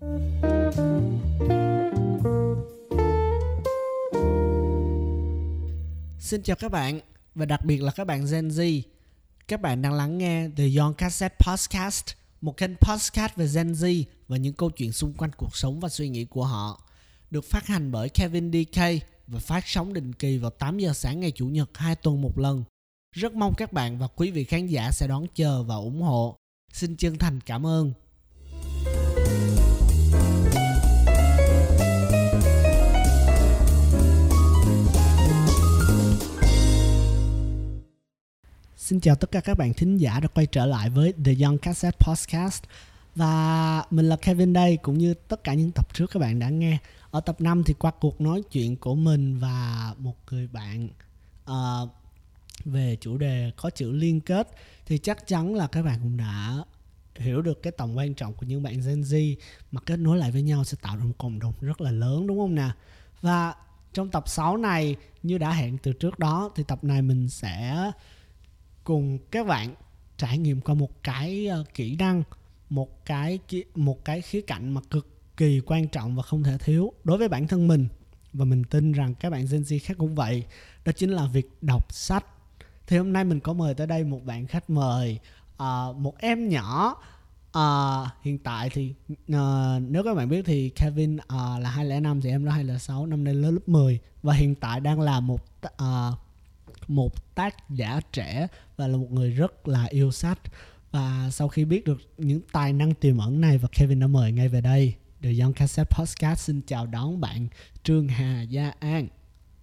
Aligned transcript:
Xin 0.00 0.08
chào 6.44 6.56
các 6.56 6.72
bạn 6.72 7.00
và 7.34 7.46
đặc 7.46 7.64
biệt 7.64 7.82
là 7.82 7.92
các 7.92 8.06
bạn 8.06 8.26
Gen 8.30 8.48
Z. 8.48 8.82
Các 9.48 9.60
bạn 9.60 9.82
đang 9.82 9.92
lắng 9.92 10.18
nghe 10.18 10.48
The 10.56 10.64
Young 10.78 10.94
Cassette 10.94 11.36
Podcast, 11.46 12.04
một 12.40 12.56
kênh 12.56 12.76
podcast 12.76 13.36
về 13.36 13.46
Gen 13.54 13.72
Z 13.72 14.04
và 14.28 14.36
những 14.36 14.54
câu 14.54 14.70
chuyện 14.70 14.92
xung 14.92 15.12
quanh 15.12 15.30
cuộc 15.36 15.56
sống 15.56 15.80
và 15.80 15.88
suy 15.88 16.08
nghĩ 16.08 16.24
của 16.24 16.44
họ. 16.44 16.82
Được 17.30 17.44
phát 17.44 17.66
hành 17.66 17.92
bởi 17.92 18.08
Kevin 18.08 18.52
DK 18.52 18.80
và 19.26 19.38
phát 19.38 19.64
sóng 19.66 19.92
định 19.92 20.12
kỳ 20.12 20.38
vào 20.38 20.50
8 20.50 20.78
giờ 20.78 20.92
sáng 20.92 21.20
ngày 21.20 21.32
Chủ 21.32 21.46
nhật 21.46 21.70
hai 21.74 21.96
tuần 21.96 22.22
một 22.22 22.38
lần. 22.38 22.64
Rất 23.12 23.34
mong 23.34 23.54
các 23.56 23.72
bạn 23.72 23.98
và 23.98 24.06
quý 24.06 24.30
vị 24.30 24.44
khán 24.44 24.66
giả 24.66 24.90
sẽ 24.90 25.06
đón 25.06 25.26
chờ 25.34 25.62
và 25.62 25.74
ủng 25.74 26.02
hộ. 26.02 26.36
Xin 26.72 26.96
chân 26.96 27.18
thành 27.18 27.40
cảm 27.40 27.66
ơn. 27.66 27.92
Xin 38.86 39.00
chào 39.00 39.14
tất 39.14 39.30
cả 39.30 39.40
các 39.40 39.58
bạn 39.58 39.74
thính 39.74 39.96
giả 39.96 40.20
đã 40.20 40.28
quay 40.28 40.46
trở 40.46 40.66
lại 40.66 40.90
với 40.90 41.14
The 41.24 41.32
Young 41.40 41.58
Cassette 41.58 41.98
Podcast. 42.06 42.62
Và 43.14 43.84
mình 43.90 44.08
là 44.08 44.16
Kevin 44.16 44.52
đây 44.52 44.76
cũng 44.76 44.98
như 44.98 45.14
tất 45.14 45.44
cả 45.44 45.54
những 45.54 45.72
tập 45.72 45.94
trước 45.94 46.10
các 46.10 46.20
bạn 46.20 46.38
đã 46.38 46.48
nghe. 46.48 46.78
Ở 47.10 47.20
tập 47.20 47.40
5 47.40 47.64
thì 47.64 47.74
qua 47.74 47.90
cuộc 48.00 48.20
nói 48.20 48.42
chuyện 48.50 48.76
của 48.76 48.94
mình 48.94 49.38
và 49.38 49.94
một 49.98 50.14
người 50.30 50.48
bạn 50.52 50.88
uh, 51.50 51.88
về 52.64 52.96
chủ 53.00 53.18
đề 53.18 53.52
có 53.56 53.70
chữ 53.70 53.92
liên 53.92 54.20
kết 54.20 54.48
Thì 54.86 54.98
chắc 54.98 55.26
chắn 55.26 55.54
là 55.54 55.66
các 55.66 55.82
bạn 55.82 55.98
cũng 56.02 56.16
đã 56.16 56.64
hiểu 57.16 57.42
được 57.42 57.62
cái 57.62 57.72
tầm 57.76 57.94
quan 57.94 58.14
trọng 58.14 58.34
của 58.34 58.46
những 58.46 58.62
bạn 58.62 58.74
Gen 58.74 59.00
Z 59.00 59.36
Mà 59.72 59.80
kết 59.80 59.96
nối 59.96 60.18
lại 60.18 60.30
với 60.30 60.42
nhau 60.42 60.64
sẽ 60.64 60.76
tạo 60.82 60.96
ra 60.96 61.04
một 61.04 61.14
cộng 61.18 61.38
đồng 61.38 61.52
rất 61.60 61.80
là 61.80 61.90
lớn 61.90 62.26
đúng 62.26 62.38
không 62.38 62.54
nào 62.54 62.72
Và 63.20 63.54
trong 63.92 64.10
tập 64.10 64.28
6 64.28 64.56
này 64.56 64.96
như 65.22 65.38
đã 65.38 65.52
hẹn 65.52 65.78
từ 65.78 65.92
trước 65.92 66.18
đó 66.18 66.50
thì 66.56 66.62
tập 66.68 66.84
này 66.84 67.02
mình 67.02 67.28
sẽ 67.28 67.90
cùng 68.86 69.18
các 69.30 69.46
bạn 69.46 69.74
trải 70.16 70.38
nghiệm 70.38 70.60
qua 70.60 70.74
một 70.74 71.02
cái 71.02 71.46
ờ, 71.46 71.64
kỹ 71.74 71.96
năng 71.96 72.22
một 72.70 73.04
cái 73.04 73.38
một 73.74 74.04
cái 74.04 74.20
khía 74.20 74.40
cạnh 74.40 74.74
mà 74.74 74.80
cực 74.90 75.36
kỳ 75.36 75.60
quan 75.66 75.88
trọng 75.88 76.16
và 76.16 76.22
không 76.22 76.42
thể 76.42 76.58
thiếu 76.58 76.92
đối 77.04 77.18
với 77.18 77.28
bản 77.28 77.48
thân 77.48 77.68
mình. 77.68 77.88
Và 78.32 78.44
mình 78.44 78.64
tin 78.64 78.92
rằng 78.92 79.14
các 79.14 79.30
bạn 79.30 79.46
Gen 79.50 79.62
Z 79.62 79.78
khác 79.82 79.94
cũng 79.98 80.14
vậy 80.14 80.44
đó 80.84 80.92
chính 80.92 81.10
là 81.10 81.26
việc 81.26 81.50
đọc 81.60 81.92
sách. 81.92 82.24
Thì 82.86 82.98
hôm 82.98 83.12
nay 83.12 83.24
mình 83.24 83.40
có 83.40 83.52
mời 83.52 83.74
tới 83.74 83.86
đây 83.86 84.04
một 84.04 84.24
bạn 84.24 84.46
khách 84.46 84.70
mời 84.70 85.18
uh, 85.62 85.96
một 85.96 86.18
em 86.18 86.48
nhỏ. 86.48 86.96
Uh, 87.58 88.08
hiện 88.22 88.38
tại 88.38 88.70
thì 88.70 88.94
uh, 89.12 89.82
nếu 89.88 90.04
các 90.04 90.14
bạn 90.14 90.28
biết 90.28 90.44
thì 90.46 90.68
Kevin 90.68 91.16
uh, 91.16 91.60
là 91.60 91.70
205 91.70 92.20
thì 92.20 92.30
em 92.30 92.44
đó 92.44 92.52
206 92.52 93.06
năm 93.06 93.24
nay 93.24 93.34
lớp 93.34 93.58
10 93.66 93.98
và 94.22 94.34
hiện 94.34 94.54
tại 94.54 94.80
đang 94.80 95.00
là 95.00 95.20
một 95.20 95.44
uh, 95.66 96.18
một 96.88 97.34
tác 97.34 97.70
giả 97.70 98.00
trẻ 98.12 98.46
và 98.76 98.86
là 98.86 98.96
một 98.96 99.12
người 99.12 99.30
rất 99.30 99.68
là 99.68 99.84
yêu 99.90 100.10
sách. 100.10 100.38
Và 100.90 101.28
sau 101.32 101.48
khi 101.48 101.64
biết 101.64 101.84
được 101.84 101.98
những 102.18 102.40
tài 102.52 102.72
năng 102.72 102.94
tiềm 102.94 103.18
ẩn 103.18 103.40
này 103.40 103.58
và 103.58 103.68
Kevin 103.72 104.00
đã 104.00 104.06
mời 104.06 104.32
ngay 104.32 104.48
về 104.48 104.60
đây 104.60 104.94
The 105.22 105.30
Young 105.40 105.52
Cassette 105.52 105.96
Podcast 105.98 106.40
xin 106.40 106.60
chào 106.66 106.86
đón 106.86 107.20
bạn 107.20 107.48
Trương 107.82 108.08
Hà 108.08 108.42
Gia 108.42 108.72
An. 108.78 109.06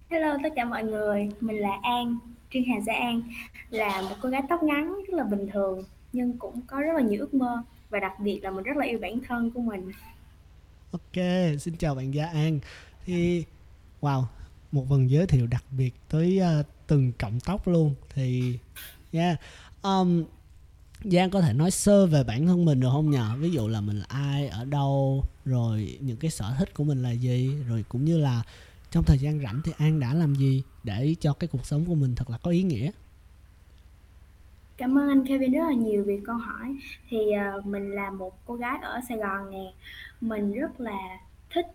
Hello 0.09 0.37
tất 0.43 0.49
cả 0.55 0.65
mọi 0.65 0.83
người, 0.83 1.29
mình 1.39 1.57
là 1.57 1.79
An, 1.81 2.17
Trương 2.53 2.63
Hà 2.63 2.81
Gia 2.81 2.93
An 2.93 3.21
là 3.69 4.01
một 4.01 4.15
cô 4.21 4.29
gái 4.29 4.41
tóc 4.49 4.63
ngắn 4.63 4.93
rất 5.07 5.17
là 5.17 5.23
bình 5.23 5.47
thường 5.53 5.83
nhưng 6.13 6.37
cũng 6.37 6.61
có 6.67 6.79
rất 6.79 6.93
là 6.95 7.01
nhiều 7.01 7.19
ước 7.19 7.33
mơ 7.33 7.63
và 7.89 7.99
đặc 7.99 8.19
biệt 8.19 8.39
là 8.43 8.51
mình 8.51 8.63
rất 8.63 8.77
là 8.77 8.85
yêu 8.85 8.99
bản 8.99 9.19
thân 9.27 9.51
của 9.51 9.61
mình. 9.61 9.91
Ok, 10.91 11.23
xin 11.59 11.75
chào 11.77 11.95
bạn 11.95 12.13
Gia 12.13 12.25
An. 12.25 12.59
Thì 13.05 13.45
wow 14.01 14.23
một 14.71 14.85
phần 14.89 15.09
giới 15.09 15.27
thiệu 15.27 15.47
đặc 15.47 15.63
biệt 15.77 15.93
tới 16.09 16.41
uh, 16.59 16.65
từng 16.93 17.11
cọng 17.19 17.39
tóc 17.39 17.67
luôn. 17.67 17.95
Thì 18.09 18.59
yeah. 19.11 19.39
Um, 19.81 20.23
Giang 21.03 21.29
có 21.29 21.41
thể 21.41 21.53
nói 21.53 21.71
sơ 21.71 22.05
về 22.05 22.23
bản 22.23 22.47
thân 22.47 22.65
mình 22.65 22.79
được 22.79 22.89
không 22.91 23.11
nhờ 23.11 23.35
ví 23.39 23.51
dụ 23.51 23.67
là 23.67 23.81
mình 23.81 23.99
là 23.99 24.05
ai 24.07 24.47
ở 24.47 24.65
đâu 24.65 25.23
rồi 25.45 25.97
những 26.01 26.17
cái 26.17 26.31
sở 26.31 26.53
thích 26.57 26.73
của 26.73 26.83
mình 26.83 27.03
là 27.03 27.11
gì 27.11 27.55
rồi 27.67 27.85
cũng 27.89 28.05
như 28.05 28.17
là 28.17 28.43
trong 28.91 29.03
thời 29.03 29.17
gian 29.17 29.39
rảnh 29.39 29.61
thì 29.63 29.71
An 29.77 29.99
đã 29.99 30.13
làm 30.13 30.35
gì 30.35 30.63
để 30.83 31.15
cho 31.19 31.33
cái 31.33 31.47
cuộc 31.47 31.65
sống 31.65 31.85
của 31.85 31.95
mình 31.95 32.15
thật 32.15 32.29
là 32.29 32.37
có 32.37 32.51
ý 32.51 32.63
nghĩa? 32.63 32.91
Cảm 34.77 34.97
ơn 34.97 35.09
anh 35.09 35.27
Kevin 35.27 35.51
rất 35.51 35.63
là 35.69 35.73
nhiều 35.73 36.03
vì 36.07 36.19
câu 36.25 36.35
hỏi. 36.35 36.77
Thì, 37.09 37.17
uh, 37.57 37.65
mình 37.65 37.91
là 37.91 38.09
một 38.09 38.45
cô 38.45 38.55
gái 38.55 38.77
ở 38.81 38.99
Sài 39.09 39.17
Gòn 39.17 39.51
nè, 39.51 39.73
mình 40.21 40.53
rất 40.53 40.79
là 40.79 41.19
thích 41.53 41.65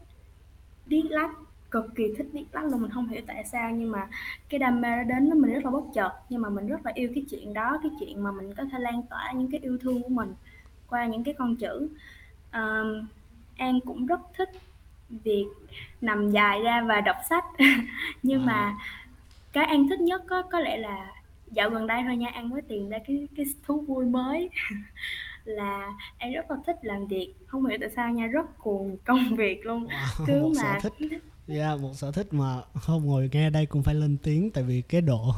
viết 0.87 1.03
lách 1.10 1.31
cực 1.70 1.94
kỳ 1.94 2.04
thích 2.16 2.26
viết 2.32 2.44
lách 2.52 2.64
luôn 2.64 2.82
mình 2.82 2.90
không 2.90 3.08
hiểu 3.08 3.22
tại 3.26 3.44
sao 3.44 3.70
nhưng 3.70 3.90
mà 3.90 4.08
cái 4.48 4.58
đam 4.58 4.80
mê 4.80 4.96
đó 4.96 5.02
đến 5.02 5.30
với 5.30 5.38
mình 5.38 5.52
rất 5.52 5.64
là 5.64 5.70
bất 5.70 5.84
chợt. 5.94 6.12
Nhưng 6.28 6.42
mà 6.42 6.48
mình 6.48 6.66
rất 6.66 6.86
là 6.86 6.92
yêu 6.94 7.10
cái 7.14 7.24
chuyện 7.30 7.54
đó 7.54 7.78
cái 7.82 7.92
chuyện 8.00 8.22
mà 8.22 8.32
mình 8.32 8.54
có 8.54 8.64
thể 8.72 8.78
lan 8.78 9.02
tỏa 9.10 9.32
những 9.32 9.50
cái 9.50 9.60
yêu 9.60 9.78
thương 9.80 10.02
của 10.02 10.08
mình 10.08 10.34
qua 10.88 11.06
những 11.06 11.24
cái 11.24 11.34
con 11.38 11.56
chữ. 11.56 11.88
Um, 12.52 13.06
An 13.56 13.80
cũng 13.80 14.06
rất 14.06 14.20
thích 14.36 14.50
việc 15.10 15.46
nằm 16.00 16.30
dài 16.30 16.60
ra 16.62 16.82
và 16.82 17.00
đọc 17.00 17.16
sách. 17.30 17.44
Nhưng 18.22 18.46
mà 18.46 18.52
à. 18.52 18.76
cái 19.52 19.64
An 19.64 19.88
thích 19.88 20.00
nhất 20.00 20.22
có 20.28 20.42
có 20.42 20.60
lẽ 20.60 20.76
là 20.76 21.12
dạo 21.50 21.70
gần 21.70 21.86
đây 21.86 22.02
thôi 22.06 22.16
nha 22.16 22.30
An 22.34 22.48
mới 22.48 22.62
tìm 22.62 22.88
ra 22.88 22.98
cái 23.06 23.28
cái 23.36 23.46
thú 23.66 23.80
vui 23.80 24.04
mới. 24.04 24.50
Là 25.44 25.92
An 26.18 26.32
rất 26.32 26.50
là 26.50 26.56
thích 26.66 26.76
làm 26.82 27.06
việc. 27.06 27.34
Không 27.46 27.66
hiểu 27.66 27.78
tại 27.80 27.90
sao 27.96 28.10
nha 28.10 28.26
rất 28.26 28.58
cuồng 28.58 28.96
công 29.04 29.36
việc 29.36 29.66
luôn. 29.66 29.86
Wow, 29.86 30.24
cứ 30.26 30.52
mà 30.56 30.78
thích 30.82 31.20
yeah, 31.48 31.60
dạ, 31.60 31.76
một 31.82 31.94
sở 31.94 32.12
thích 32.12 32.26
mà 32.31 32.62
không 32.75 33.06
ngồi 33.06 33.28
nghe 33.32 33.50
đây 33.50 33.66
cũng 33.66 33.82
phải 33.82 33.94
lên 33.94 34.16
tiếng 34.22 34.50
tại 34.50 34.64
vì 34.64 34.82
cái 34.82 35.00
độ 35.00 35.34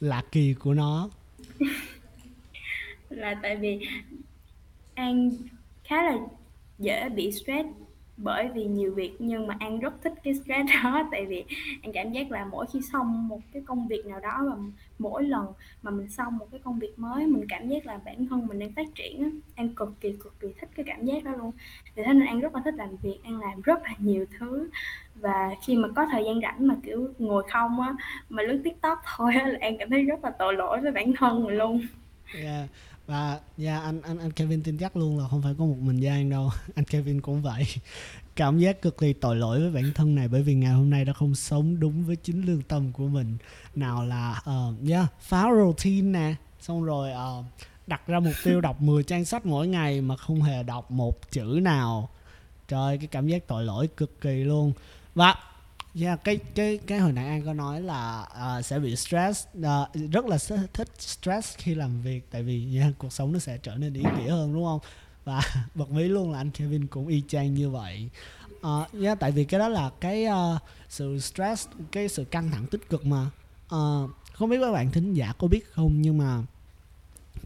lạ 0.00 0.22
kỳ 0.32 0.54
của 0.54 0.74
nó. 0.74 1.10
Là 3.08 3.34
tại 3.42 3.56
vì 3.56 3.80
an 4.94 5.30
khá 5.84 6.02
là 6.02 6.18
dễ 6.78 7.08
bị 7.08 7.32
stress 7.32 7.68
bởi 8.22 8.48
vì 8.54 8.64
nhiều 8.64 8.94
việc 8.94 9.16
nhưng 9.18 9.46
mà 9.46 9.56
An 9.60 9.80
rất 9.80 9.94
thích 10.02 10.12
cái 10.24 10.34
stress 10.34 10.70
đó, 10.84 11.08
tại 11.12 11.26
vì 11.26 11.44
An 11.82 11.92
cảm 11.92 12.12
giác 12.12 12.30
là 12.30 12.44
mỗi 12.44 12.66
khi 12.72 12.80
xong 12.92 13.28
một 13.28 13.40
cái 13.52 13.62
công 13.66 13.88
việc 13.88 14.06
nào 14.06 14.20
đó 14.20 14.44
và 14.46 14.56
mỗi 14.98 15.22
lần 15.24 15.46
mà 15.82 15.90
mình 15.90 16.08
xong 16.08 16.36
một 16.36 16.46
cái 16.50 16.60
công 16.64 16.78
việc 16.78 16.98
mới, 16.98 17.26
mình 17.26 17.44
cảm 17.48 17.68
giác 17.68 17.86
là 17.86 17.98
bản 18.04 18.26
thân 18.26 18.46
mình 18.46 18.58
đang 18.58 18.72
phát 18.72 18.86
triển 18.94 19.22
á, 19.22 19.28
An 19.54 19.74
cực 19.74 20.00
kỳ 20.00 20.12
cực 20.12 20.40
kỳ 20.40 20.48
thích 20.60 20.68
cái 20.74 20.84
cảm 20.88 21.04
giác 21.04 21.24
đó 21.24 21.30
luôn. 21.38 21.52
Vì 21.94 22.02
thế 22.02 22.12
nên 22.14 22.26
An 22.26 22.40
rất 22.40 22.54
là 22.54 22.60
thích 22.64 22.74
làm 22.74 22.96
việc, 23.02 23.18
An 23.24 23.40
làm 23.40 23.60
rất 23.60 23.82
là 23.82 23.94
nhiều 23.98 24.26
thứ. 24.38 24.70
Và 25.14 25.50
khi 25.66 25.76
mà 25.76 25.88
có 25.96 26.06
thời 26.12 26.24
gian 26.24 26.40
rảnh 26.40 26.66
mà, 26.66 26.76
kiểu, 26.82 27.08
ngồi 27.18 27.42
không 27.50 27.80
á, 27.80 27.94
mà 28.28 28.42
lướt 28.42 28.60
tiktok 28.64 28.98
thôi 29.16 29.32
á, 29.34 29.46
là 29.46 29.58
An 29.60 29.78
cảm 29.78 29.90
thấy 29.90 30.04
rất 30.04 30.24
là 30.24 30.30
tội 30.30 30.54
lỗi 30.54 30.80
với 30.80 30.92
bản 30.92 31.12
thân 31.18 31.44
mình 31.44 31.56
luôn. 31.58 31.80
Yeah 32.42 32.68
và 33.06 33.40
yeah, 33.58 33.82
anh 33.82 34.02
anh 34.02 34.18
anh 34.18 34.32
Kevin 34.32 34.62
tin 34.62 34.78
chắc 34.78 34.96
luôn 34.96 35.18
là 35.18 35.28
không 35.28 35.42
phải 35.42 35.54
có 35.58 35.64
một 35.64 35.76
mình 35.80 36.02
Giang 36.02 36.30
đâu. 36.30 36.50
Anh 36.74 36.84
Kevin 36.84 37.20
cũng 37.20 37.42
vậy. 37.42 37.66
Cảm 38.36 38.58
giác 38.58 38.82
cực 38.82 38.98
kỳ 38.98 39.12
tội 39.12 39.36
lỗi 39.36 39.60
với 39.60 39.70
bản 39.70 39.92
thân 39.94 40.14
này 40.14 40.28
bởi 40.28 40.42
vì 40.42 40.54
ngày 40.54 40.72
hôm 40.72 40.90
nay 40.90 41.04
đã 41.04 41.12
không 41.12 41.34
sống 41.34 41.80
đúng 41.80 42.04
với 42.04 42.16
chính 42.16 42.42
lương 42.42 42.62
tâm 42.62 42.92
của 42.92 43.06
mình. 43.06 43.36
Nào 43.74 44.06
là 44.06 44.42
uh, 44.50 44.88
yeah, 44.88 45.06
phá 45.20 45.46
routine 45.56 46.18
nè. 46.18 46.34
Xong 46.60 46.84
rồi 46.84 47.10
uh, 47.10 47.44
đặt 47.86 48.06
ra 48.06 48.20
mục 48.20 48.34
tiêu 48.44 48.60
đọc 48.60 48.80
10 48.80 49.02
trang 49.02 49.24
sách 49.24 49.46
mỗi 49.46 49.68
ngày 49.68 50.00
mà 50.00 50.16
không 50.16 50.42
hề 50.42 50.62
đọc 50.62 50.90
một 50.90 51.30
chữ 51.30 51.58
nào. 51.62 52.08
Trời 52.68 52.98
cái 52.98 53.06
cảm 53.06 53.26
giác 53.26 53.46
tội 53.46 53.64
lỗi 53.64 53.88
cực 53.96 54.20
kỳ 54.20 54.44
luôn. 54.44 54.72
Và 55.14 55.34
Yeah, 55.94 56.24
cái 56.24 56.38
cái 56.54 56.78
cái 56.86 56.98
hồi 56.98 57.12
nãy 57.12 57.28
anh 57.28 57.44
có 57.44 57.54
nói 57.54 57.80
là 57.80 58.26
uh, 58.58 58.64
sẽ 58.64 58.78
bị 58.78 58.96
stress 58.96 59.46
uh, 59.58 60.12
rất 60.12 60.26
là 60.26 60.38
thích 60.72 60.88
stress 60.98 61.56
khi 61.56 61.74
làm 61.74 62.02
việc 62.02 62.30
tại 62.30 62.42
vì 62.42 62.78
yeah, 62.78 62.92
cuộc 62.98 63.12
sống 63.12 63.32
nó 63.32 63.38
sẽ 63.38 63.58
trở 63.62 63.74
nên 63.74 63.94
ý 63.94 64.02
nghĩa 64.02 64.30
hơn 64.30 64.54
đúng 64.54 64.64
không? 64.64 64.80
Và 65.24 65.40
bật 65.74 65.90
mí 65.90 66.04
luôn 66.04 66.32
là 66.32 66.38
anh 66.38 66.50
Kevin 66.50 66.86
cũng 66.86 67.06
y 67.06 67.22
chang 67.28 67.54
như 67.54 67.70
vậy. 67.70 68.08
Ờ, 68.60 68.86
uh, 68.96 69.02
yeah, 69.02 69.20
tại 69.20 69.30
vì 69.32 69.44
cái 69.44 69.60
đó 69.60 69.68
là 69.68 69.90
cái 70.00 70.26
uh, 70.26 70.62
sự 70.88 71.18
stress 71.18 71.68
cái 71.92 72.08
sự 72.08 72.24
căng 72.24 72.50
thẳng 72.50 72.66
tích 72.66 72.88
cực 72.88 73.06
mà. 73.06 73.30
Uh, 73.74 74.10
không 74.32 74.50
biết 74.50 74.58
các 74.60 74.72
bạn 74.72 74.90
thính 74.90 75.14
giả 75.14 75.32
có 75.38 75.46
biết 75.46 75.72
không 75.72 76.02
nhưng 76.02 76.18
mà 76.18 76.42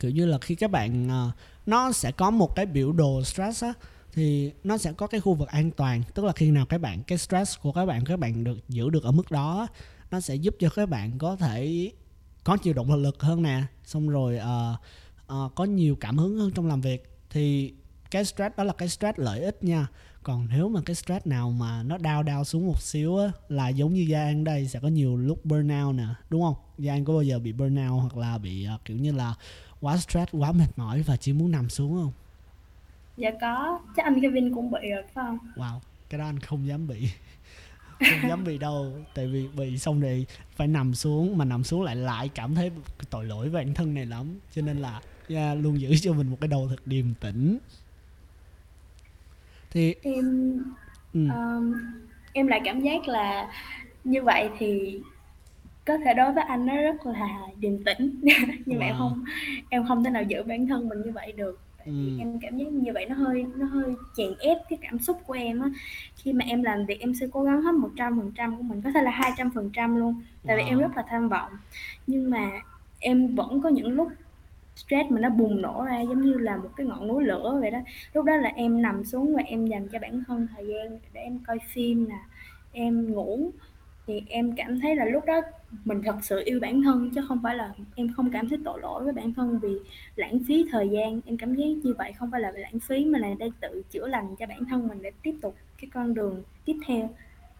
kiểu 0.00 0.10
như 0.10 0.26
là 0.26 0.38
khi 0.38 0.54
các 0.54 0.70
bạn 0.70 1.08
uh, 1.28 1.34
nó 1.66 1.92
sẽ 1.92 2.12
có 2.12 2.30
một 2.30 2.54
cái 2.56 2.66
biểu 2.66 2.92
đồ 2.92 3.24
stress 3.24 3.64
á 3.64 3.72
thì 4.14 4.52
nó 4.64 4.78
sẽ 4.78 4.92
có 4.92 5.06
cái 5.06 5.20
khu 5.20 5.34
vực 5.34 5.48
an 5.48 5.70
toàn. 5.70 6.02
Tức 6.14 6.24
là 6.24 6.32
khi 6.32 6.50
nào 6.50 6.66
các 6.66 6.80
bạn 6.80 7.02
cái 7.02 7.18
stress 7.18 7.58
của 7.62 7.72
các 7.72 7.86
bạn 7.86 8.04
các 8.04 8.18
bạn 8.18 8.44
được 8.44 8.68
giữ 8.68 8.90
được 8.90 9.04
ở 9.04 9.12
mức 9.12 9.30
đó 9.30 9.66
nó 10.10 10.20
sẽ 10.20 10.34
giúp 10.34 10.56
cho 10.58 10.68
các 10.68 10.88
bạn 10.88 11.18
có 11.18 11.36
thể 11.36 11.90
có 12.44 12.56
nhiều 12.62 12.74
động 12.74 12.94
lực 12.94 13.22
hơn 13.22 13.42
nè. 13.42 13.62
Xong 13.84 14.08
rồi 14.08 14.38
uh, 14.38 14.80
uh, 15.34 15.54
có 15.54 15.64
nhiều 15.64 15.96
cảm 15.96 16.18
hứng 16.18 16.38
hơn 16.38 16.50
trong 16.54 16.66
làm 16.66 16.80
việc. 16.80 17.10
Thì 17.30 17.74
cái 18.10 18.24
stress 18.24 18.56
đó 18.56 18.64
là 18.64 18.72
cái 18.72 18.88
stress 18.88 19.18
lợi 19.18 19.40
ích 19.40 19.64
nha. 19.64 19.86
Còn 20.22 20.48
nếu 20.50 20.68
mà 20.68 20.80
cái 20.84 20.96
stress 20.96 21.26
nào 21.26 21.50
mà 21.50 21.82
nó 21.82 21.98
đau 21.98 22.22
đau 22.22 22.44
xuống 22.44 22.66
một 22.66 22.82
xíu 22.82 23.16
á 23.18 23.32
là 23.48 23.68
giống 23.68 23.94
như 23.94 24.00
gia 24.08 24.22
an 24.22 24.44
đây 24.44 24.68
sẽ 24.68 24.80
có 24.80 24.88
nhiều 24.88 25.16
lúc 25.16 25.44
burnout 25.44 25.94
nè 25.94 26.06
đúng 26.30 26.42
không? 26.42 26.54
Gia 26.78 26.92
an 26.92 27.04
có 27.04 27.12
bao 27.12 27.22
giờ 27.22 27.38
bị 27.38 27.52
burnout 27.52 28.00
hoặc 28.00 28.16
là 28.16 28.38
bị 28.38 28.66
uh, 28.74 28.84
kiểu 28.84 28.96
như 28.96 29.12
là 29.12 29.34
quá 29.80 29.96
stress 29.96 30.32
quá 30.32 30.52
mệt 30.52 30.68
mỏi 30.76 31.02
và 31.02 31.16
chỉ 31.16 31.32
muốn 31.32 31.50
nằm 31.50 31.68
xuống 31.68 31.94
không? 31.94 32.12
Dạ 33.16 33.30
có, 33.40 33.80
chắc 33.96 34.04
anh 34.04 34.20
Kevin 34.20 34.54
cũng 34.54 34.70
bị 34.70 34.90
rồi 34.90 35.02
phải 35.02 35.24
không? 35.24 35.38
wow 35.56 35.80
cái 36.14 36.18
đó 36.18 36.24
anh 36.24 36.38
không 36.38 36.66
dám 36.66 36.86
bị. 36.86 37.08
Không 38.00 38.28
dám 38.28 38.44
bị 38.44 38.58
đâu 38.58 38.92
tại 39.14 39.26
vì 39.26 39.48
bị 39.56 39.78
xong 39.78 40.00
thì 40.00 40.26
phải 40.56 40.66
nằm 40.66 40.94
xuống 40.94 41.38
mà 41.38 41.44
nằm 41.44 41.64
xuống 41.64 41.82
lại 41.82 41.96
lại 41.96 42.30
cảm 42.34 42.54
thấy 42.54 42.70
tội 43.10 43.24
lỗi 43.24 43.48
với 43.48 43.64
bản 43.64 43.74
thân 43.74 43.94
này 43.94 44.06
lắm. 44.06 44.26
Cho 44.52 44.62
nên 44.62 44.78
là 44.78 45.00
yeah, 45.28 45.58
luôn 45.58 45.80
giữ 45.80 45.96
cho 45.96 46.12
mình 46.12 46.30
một 46.30 46.36
cái 46.40 46.48
đầu 46.48 46.68
thật 46.68 46.86
điềm 46.86 47.14
tĩnh. 47.20 47.58
Thì 49.70 49.94
Em 50.02 50.52
ừ, 51.12 51.20
um, 51.20 51.74
em 52.32 52.46
lại 52.46 52.60
cảm 52.64 52.80
giác 52.80 53.08
là 53.08 53.52
như 54.04 54.22
vậy 54.22 54.48
thì 54.58 55.00
có 55.84 55.98
thể 56.04 56.14
đối 56.14 56.32
với 56.32 56.44
anh 56.44 56.66
nó 56.66 56.76
rất 56.76 57.06
là 57.06 57.38
điềm 57.58 57.84
tĩnh. 57.84 58.20
Nhưng 58.66 58.78
mà 58.78 58.86
em 58.86 58.94
wow. 58.94 58.98
không 58.98 59.24
em 59.68 59.86
không 59.88 60.04
thể 60.04 60.10
nào 60.10 60.22
giữ 60.22 60.42
bản 60.42 60.66
thân 60.66 60.88
mình 60.88 61.02
như 61.02 61.12
vậy 61.12 61.32
được 61.32 61.60
ừ, 61.86 61.92
em 62.18 62.38
cảm 62.40 62.56
giác 62.58 62.68
như 62.72 62.92
vậy 62.92 63.06
nó 63.08 63.14
hơi 63.14 63.44
nó 63.56 63.66
hơi 63.66 63.94
chèn 64.16 64.34
ép 64.38 64.58
cái 64.68 64.78
cảm 64.82 64.98
xúc 64.98 65.20
của 65.26 65.34
em 65.34 65.60
á. 65.60 65.70
Khi 66.16 66.32
mà 66.32 66.44
em 66.44 66.62
làm 66.62 66.86
việc 66.86 67.00
em 67.00 67.14
sẽ 67.14 67.26
cố 67.32 67.42
gắng 67.42 67.62
hết 67.62 67.74
một 67.74 67.90
trăm 67.96 68.20
phần 68.20 68.32
trăm 68.34 68.56
của 68.56 68.62
mình 68.62 68.82
có 68.82 68.90
thể 68.94 69.02
là 69.02 69.10
hai 69.10 69.32
trăm 69.36 69.50
phần 69.54 69.70
trăm 69.72 69.96
luôn 69.96 70.20
tại 70.46 70.56
vì 70.56 70.62
em 70.62 70.78
wow. 70.78 70.80
rất 70.80 70.96
là 70.96 71.04
tham 71.08 71.28
vọng. 71.28 71.52
Nhưng 72.06 72.30
mà 72.30 72.50
em 73.00 73.34
vẫn 73.34 73.60
có 73.62 73.68
những 73.68 73.92
lúc 73.92 74.08
stress 74.76 75.10
mà 75.10 75.20
nó 75.20 75.28
bùng 75.28 75.62
nổ 75.62 75.84
ra 75.84 76.00
giống 76.00 76.20
như 76.20 76.34
là 76.38 76.56
một 76.56 76.70
cái 76.76 76.86
ngọn 76.86 77.08
núi 77.08 77.24
lửa 77.24 77.58
vậy 77.60 77.70
đó. 77.70 77.78
Lúc 78.12 78.24
đó 78.24 78.36
là 78.36 78.48
em 78.48 78.82
nằm 78.82 79.04
xuống 79.04 79.36
và 79.36 79.42
em 79.42 79.66
dành 79.66 79.88
cho 79.88 79.98
bản 79.98 80.24
thân 80.26 80.48
thời 80.56 80.66
gian 80.66 80.98
để 81.12 81.20
em 81.20 81.38
coi 81.46 81.58
phim 81.72 82.08
nè 82.08 82.18
em 82.72 83.12
ngủ 83.12 83.50
thì 84.06 84.22
em 84.28 84.56
cảm 84.56 84.80
thấy 84.80 84.96
là 84.96 85.04
lúc 85.04 85.24
đó 85.26 85.40
mình 85.84 86.02
thật 86.04 86.16
sự 86.22 86.42
yêu 86.44 86.60
bản 86.60 86.82
thân 86.82 87.10
chứ 87.14 87.20
không 87.28 87.40
phải 87.42 87.54
là 87.56 87.72
em 87.94 88.12
không 88.16 88.30
cảm 88.32 88.48
thấy 88.48 88.58
tội 88.64 88.80
lỗi 88.80 89.04
với 89.04 89.12
bản 89.12 89.34
thân 89.34 89.58
vì 89.58 89.78
lãng 90.16 90.38
phí 90.48 90.64
thời 90.70 90.88
gian. 90.88 91.20
Em 91.26 91.36
cảm 91.36 91.54
giác 91.54 91.64
như 91.64 91.94
vậy 91.98 92.12
không 92.18 92.30
phải 92.30 92.40
là 92.40 92.50
lãng 92.54 92.80
phí 92.80 93.04
mà 93.04 93.18
là 93.18 93.28
đang 93.38 93.50
tự 93.60 93.82
chữa 93.90 94.06
lành 94.06 94.36
cho 94.36 94.46
bản 94.46 94.64
thân 94.64 94.88
mình 94.88 95.02
để 95.02 95.10
tiếp 95.22 95.34
tục 95.42 95.56
cái 95.80 95.90
con 95.94 96.14
đường 96.14 96.42
tiếp 96.64 96.76
theo. 96.86 97.10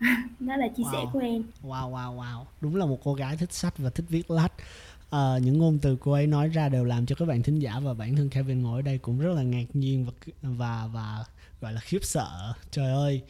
Đó 0.40 0.56
là 0.56 0.68
chia 0.68 0.82
sẻ 0.92 0.98
wow. 0.98 1.10
của 1.12 1.18
em. 1.18 1.42
Wow 1.62 1.90
wow 1.90 2.16
wow. 2.16 2.44
Đúng 2.60 2.76
là 2.76 2.86
một 2.86 2.98
cô 3.04 3.14
gái 3.14 3.36
thích 3.36 3.52
sách 3.52 3.78
và 3.78 3.90
thích 3.90 4.06
viết 4.08 4.30
lách. 4.30 4.52
Ờ, 5.10 5.40
những 5.42 5.58
ngôn 5.58 5.78
từ 5.82 5.96
cô 6.00 6.12
ấy 6.12 6.26
nói 6.26 6.48
ra 6.48 6.68
đều 6.68 6.84
làm 6.84 7.06
cho 7.06 7.16
các 7.18 7.28
bạn 7.28 7.42
thính 7.42 7.58
giả 7.58 7.80
và 7.82 7.94
bản 7.94 8.16
thân 8.16 8.30
Kevin 8.30 8.62
ngồi 8.62 8.78
ở 8.78 8.82
đây 8.82 8.98
cũng 8.98 9.18
rất 9.20 9.34
là 9.34 9.42
ngạc 9.42 9.66
nhiên 9.74 10.06
và 10.06 10.12
và 10.42 10.88
và 10.92 11.24
gọi 11.60 11.72
là 11.72 11.80
khiếp 11.80 12.04
sợ. 12.04 12.54
Trời 12.70 12.92
ơi 12.92 13.22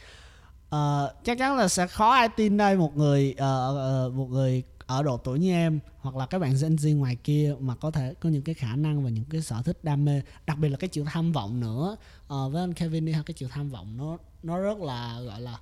Ờ, 0.69 1.15
chắc 1.25 1.39
chắn 1.39 1.57
là 1.57 1.69
sẽ 1.69 1.87
khó 1.87 2.11
ai 2.11 2.29
tin 2.29 2.57
đây. 2.57 2.77
Một 2.77 2.97
người 2.97 3.35
uh, 3.35 4.07
uh, 4.07 4.15
một 4.15 4.27
người 4.31 4.63
ở 4.87 5.03
độ 5.03 5.17
tuổi 5.17 5.39
như 5.39 5.53
em 5.53 5.81
hoặc 6.01 6.17
là 6.17 6.27
các 6.27 6.39
bạn 6.39 6.55
Gen 6.63 6.77
Z 6.77 6.99
ngoài 6.99 7.17
kia 7.17 7.55
mà 7.61 7.75
có 7.75 7.91
thể 7.91 8.15
có 8.21 8.29
những 8.29 8.43
cái 8.43 8.55
khả 8.55 8.77
năng 8.77 9.05
và 9.05 9.11
những 9.11 9.25
cái 9.25 9.43
sở 9.43 9.63
thích 9.63 9.79
đam 9.83 10.05
mê 10.05 10.23
đặc 10.47 10.59
biệt 10.59 10.69
là 10.69 10.77
cái 10.77 10.89
chữ 10.89 11.05
tham 11.07 11.33
vọng 11.33 11.61
nữa. 11.61 11.97
Ờ, 12.29 12.49
với 12.49 12.63
anh 12.63 12.75
Kevin 12.75 13.05
đi 13.05 13.13
ha 13.13 13.23
cái 13.27 13.35
chữ 13.35 13.49
tham 13.51 13.71
vọng 13.71 13.97
nó 13.97 14.19
nó 14.43 14.59
rất 14.59 14.79
là 14.79 15.21
gọi 15.21 15.41
là 15.41 15.59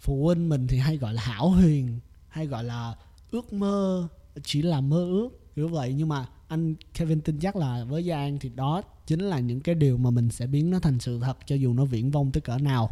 phụ 0.00 0.24
huynh 0.24 0.48
mình 0.48 0.66
thì 0.66 0.78
hay 0.78 0.96
gọi 0.96 1.14
là 1.14 1.22
hảo 1.22 1.48
huyền 1.50 2.00
hay 2.28 2.46
gọi 2.46 2.64
là 2.64 2.94
ước 3.30 3.52
mơ 3.52 4.08
chỉ 4.44 4.62
là 4.62 4.80
mơ 4.80 5.04
ước 5.04 5.28
kiểu 5.56 5.68
vậy. 5.68 5.92
Nhưng 5.96 6.08
mà 6.08 6.26
anh 6.48 6.74
Kevin 6.94 7.20
tin 7.20 7.38
chắc 7.38 7.56
là 7.56 7.84
với 7.84 8.02
giang 8.02 8.38
thì 8.38 8.48
đó 8.48 8.82
chính 9.06 9.20
là 9.20 9.38
những 9.38 9.60
cái 9.60 9.74
điều 9.74 9.96
mà 9.98 10.10
mình 10.10 10.30
sẽ 10.30 10.46
biến 10.46 10.70
nó 10.70 10.78
thành 10.78 10.98
sự 10.98 11.20
thật 11.20 11.38
cho 11.46 11.56
dù 11.56 11.72
nó 11.72 11.84
viễn 11.84 12.10
vông 12.10 12.32
tới 12.32 12.40
cỡ 12.40 12.58
nào 12.58 12.90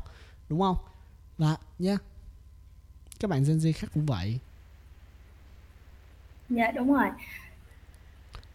đúng 0.48 0.60
không? 0.60 0.76
Và 1.38 1.56
nha 1.78 1.90
yeah, 1.90 2.02
các 3.20 3.30
bạn 3.30 3.44
Gen 3.44 3.58
Z 3.58 3.72
khác 3.72 3.90
cũng 3.94 4.06
vậy. 4.06 4.38
Dạ 6.48 6.70
đúng 6.70 6.94
rồi. 6.94 7.08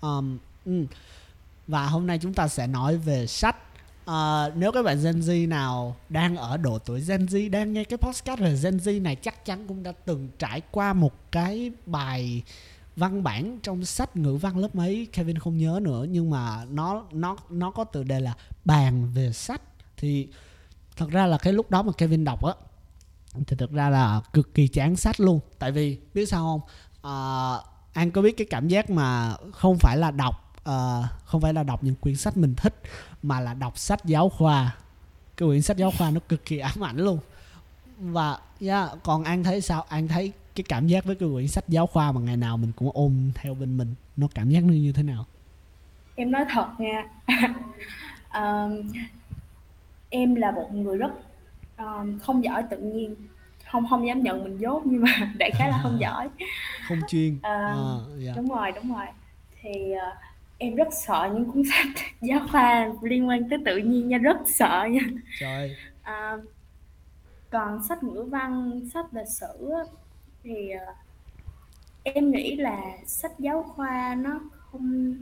Um, 0.02 0.38
ừ. 0.66 0.86
và 1.68 1.88
hôm 1.88 2.08
nay 2.08 2.20
chúng 2.22 2.34
ta 2.34 2.48
sẽ 2.48 2.68
nói 2.68 2.98
về 2.98 3.28
sách. 3.28 3.56
Ờ, 4.06 4.52
nếu 4.56 4.72
các 4.72 4.84
bạn 4.84 4.98
Gen 5.04 5.20
Z 5.20 5.48
nào 5.48 5.96
đang 6.10 6.36
ở 6.36 6.58
độ 6.58 6.80
tuổi 6.80 7.04
Gen 7.08 7.26
Z 7.26 7.50
đang 7.50 7.74
nghe 7.74 7.84
cái 7.84 7.98
podcast 7.98 8.40
về 8.40 8.56
Gen 8.64 8.78
Z 8.78 9.02
này 9.02 9.16
chắc 9.16 9.46
chắn 9.46 9.68
cũng 9.68 9.84
đã 9.84 9.92
từng 10.06 10.30
trải 10.40 10.62
qua 10.72 10.94
một 10.94 11.32
cái 11.32 11.72
bài 11.86 12.44
văn 12.96 13.24
bản 13.24 13.60
trong 13.64 13.86
sách 13.86 14.16
ngữ 14.16 14.36
văn 14.36 14.58
lớp 14.58 14.76
mấy 14.76 15.08
Kevin 15.14 15.38
không 15.38 15.58
nhớ 15.58 15.80
nữa. 15.82 16.06
Nhưng 16.10 16.30
mà 16.30 16.66
nó 16.66 17.04
nó 17.12 17.38
nó 17.50 17.72
có 17.72 17.84
tựa 17.84 18.04
đề 18.04 18.20
là 18.20 18.34
bàn 18.66 19.12
về 19.14 19.32
sách. 19.32 19.62
Thì 19.98 20.28
thật 20.98 21.10
ra 21.10 21.26
là 21.26 21.38
cái 21.38 21.54
lúc 21.54 21.72
đó 21.72 21.84
mà 21.84 21.92
Kevin 21.98 22.24
đọc 22.24 22.46
á 22.46 22.54
thì 23.48 23.56
thực 23.56 23.72
ra 23.72 23.90
là 23.90 24.22
cực 24.34 24.54
kỳ 24.54 24.68
chán 24.68 24.96
sách 24.96 25.20
luôn. 25.20 25.40
Tại 25.60 25.72
vì 25.72 25.98
biết 26.14 26.26
sao 26.26 26.44
không? 26.44 26.62
À, 27.02 27.18
An 27.94 28.12
có 28.12 28.22
biết 28.22 28.38
cái 28.38 28.48
cảm 28.50 28.68
giác 28.68 28.90
mà 28.90 29.36
không 29.52 29.78
phải 29.78 29.98
là 29.98 30.12
đọc 30.12 30.56
uh, 30.70 31.06
không 31.26 31.42
phải 31.42 31.54
là 31.54 31.64
đọc 31.64 31.84
những 31.84 31.96
quyển 31.96 32.16
sách 32.16 32.38
mình 32.38 32.56
thích 32.56 32.82
mà 33.24 33.40
là 33.40 33.54
đọc 33.54 33.78
sách 33.78 34.06
giáo 34.06 34.30
khoa. 34.30 34.76
Cái 35.38 35.48
quyển 35.48 35.62
sách 35.62 35.78
giáo 35.78 35.92
khoa 35.98 36.12
nó 36.12 36.20
cực 36.30 36.46
kỳ 36.46 36.58
ám 36.58 36.84
ảnh 36.84 36.98
luôn. 36.98 37.20
Và 38.00 38.38
yeah, 38.62 38.90
còn 39.04 39.24
An 39.24 39.44
thấy 39.44 39.62
sao? 39.62 39.86
An 39.90 40.08
thấy 40.08 40.32
cái 40.56 40.64
cảm 40.70 40.88
giác 40.88 41.06
với 41.06 41.16
cái 41.16 41.30
quyển 41.34 41.48
sách 41.48 41.64
giáo 41.68 41.88
khoa 41.88 42.12
mà 42.12 42.22
ngày 42.22 42.38
nào 42.38 42.58
mình 42.58 42.72
cũng 42.76 42.90
ôm 42.94 43.32
theo 43.36 43.54
bên 43.54 43.78
mình 43.78 43.96
nó 44.18 44.28
cảm 44.36 44.50
giác 44.50 44.64
nó 44.64 44.74
như 44.74 44.92
thế 44.92 45.04
nào? 45.04 45.26
Em 46.16 46.32
nói 46.32 46.46
thật 46.50 46.68
nha. 46.80 47.04
Um, 48.34 48.92
em 50.10 50.36
là 50.36 50.52
một 50.52 50.70
người 50.74 50.98
rất 50.98 51.12
ờm, 51.76 52.20
không 52.20 52.44
giỏi 52.44 52.64
tự 52.70 52.78
nhiên. 52.78 53.16
Không 53.72 53.86
không 53.90 54.08
dám 54.08 54.22
nhận 54.24 54.44
mình 54.44 54.58
dốt 54.58 54.84
nhưng 54.86 55.02
mà 55.02 55.34
đại 55.40 55.52
khái 55.52 55.70
là 55.70 55.80
không 55.84 56.00
giỏi. 56.02 56.30
Không 56.88 57.00
chuyên. 57.08 57.40
Ờ, 57.42 57.52
Ờ, 57.66 58.10
dạ. 58.20 58.34
đúng 58.36 58.50
rồi 58.50 58.72
đúng 58.72 58.94
rồi. 58.96 59.06
Thì 59.62 59.92
ờ, 59.92 60.12
em 60.58 60.76
rất 60.76 60.88
sợ 61.08 61.30
những 61.34 61.52
cuốn 61.52 61.64
sách 61.72 61.88
giáo 62.22 62.40
khoa 62.52 62.90
liên 63.02 63.28
quan 63.28 63.50
tới 63.50 63.60
tự 63.66 63.78
nhiên 63.78 64.08
nha 64.10 64.18
rất 64.18 64.38
sợ 64.46 64.88
nha. 64.92 65.02
Trời. 65.40 65.78
À, 66.04 66.38
còn 67.50 67.84
sách 67.90 68.04
ngữ 68.04 68.24
văn 68.32 68.82
sách 68.94 69.06
lịch 69.14 69.28
sử 69.28 69.70
thì 70.44 70.70
ờ, 70.72 70.94
em 72.04 72.32
nghĩ 72.32 72.56
là 72.56 72.82
sách 73.06 73.32
giáo 73.40 73.64
khoa 73.64 74.16
nó 74.16 74.40
không 74.72 75.16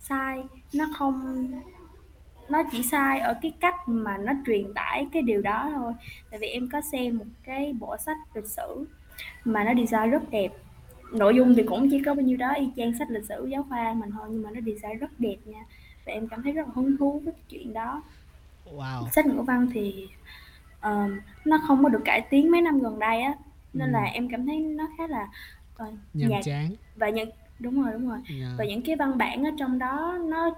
sai 0.00 0.42
nó 0.72 0.84
không 0.98 1.50
nó 2.50 2.62
chỉ 2.72 2.82
sai 2.82 3.20
ở 3.20 3.34
cái 3.42 3.52
cách 3.60 3.74
mà 3.86 4.16
nó 4.16 4.32
truyền 4.46 4.74
tải 4.74 5.06
cái 5.12 5.22
điều 5.22 5.42
đó 5.42 5.70
thôi. 5.74 5.92
Tại 6.30 6.40
vì 6.40 6.46
em 6.46 6.68
có 6.72 6.80
xem 6.80 7.18
một 7.18 7.24
cái 7.44 7.72
bộ 7.80 7.96
sách 7.96 8.16
lịch 8.34 8.46
sử 8.46 8.86
mà 9.44 9.64
nó 9.64 9.72
design 9.74 10.10
rất 10.10 10.30
đẹp. 10.30 10.48
Nội 11.12 11.34
dung 11.34 11.54
thì 11.54 11.62
cũng 11.62 11.90
chỉ 11.90 12.02
có 12.06 12.14
bao 12.14 12.22
nhiêu 12.22 12.36
đó 12.36 12.52
y 12.52 12.68
chang 12.76 12.98
sách 12.98 13.10
lịch 13.10 13.24
sử 13.24 13.46
giáo 13.46 13.66
khoa 13.68 13.94
mình 13.94 14.10
thôi 14.10 14.28
nhưng 14.30 14.42
mà 14.42 14.50
nó 14.50 14.60
design 14.60 14.98
rất 14.98 15.10
đẹp 15.20 15.36
nha. 15.44 15.64
Và 16.06 16.12
em 16.12 16.28
cảm 16.28 16.42
thấy 16.42 16.52
rất 16.52 16.66
là 16.66 16.72
hứng 16.74 16.96
thú 16.96 17.20
với 17.24 17.32
cái 17.32 17.42
chuyện 17.48 17.72
đó. 17.72 18.02
Wow. 18.76 19.08
Sách 19.08 19.26
ngữ 19.26 19.42
văn 19.42 19.68
thì 19.72 20.08
ờ, 20.80 21.08
nó 21.44 21.58
không 21.66 21.82
có 21.82 21.88
được 21.88 22.02
cải 22.04 22.20
tiến 22.20 22.50
mấy 22.50 22.60
năm 22.60 22.80
gần 22.80 22.98
đây 22.98 23.20
á 23.20 23.34
ừ. 23.72 23.78
nên 23.78 23.90
là 23.92 24.02
em 24.02 24.28
cảm 24.28 24.46
thấy 24.46 24.60
nó 24.60 24.88
khá 24.98 25.06
là 25.06 25.28
ờ, 25.76 25.86
nhàm 26.14 26.30
nhạt. 26.30 26.44
chán. 26.44 26.70
Và 26.96 27.08
những 27.08 27.30
đúng 27.58 27.82
rồi 27.82 27.92
đúng 27.92 28.08
rồi. 28.08 28.18
Dạ. 28.40 28.46
và 28.58 28.64
những 28.64 28.82
cái 28.82 28.96
văn 28.96 29.18
bản 29.18 29.44
ở 29.44 29.50
trong 29.58 29.78
đó 29.78 30.18
nó 30.28 30.50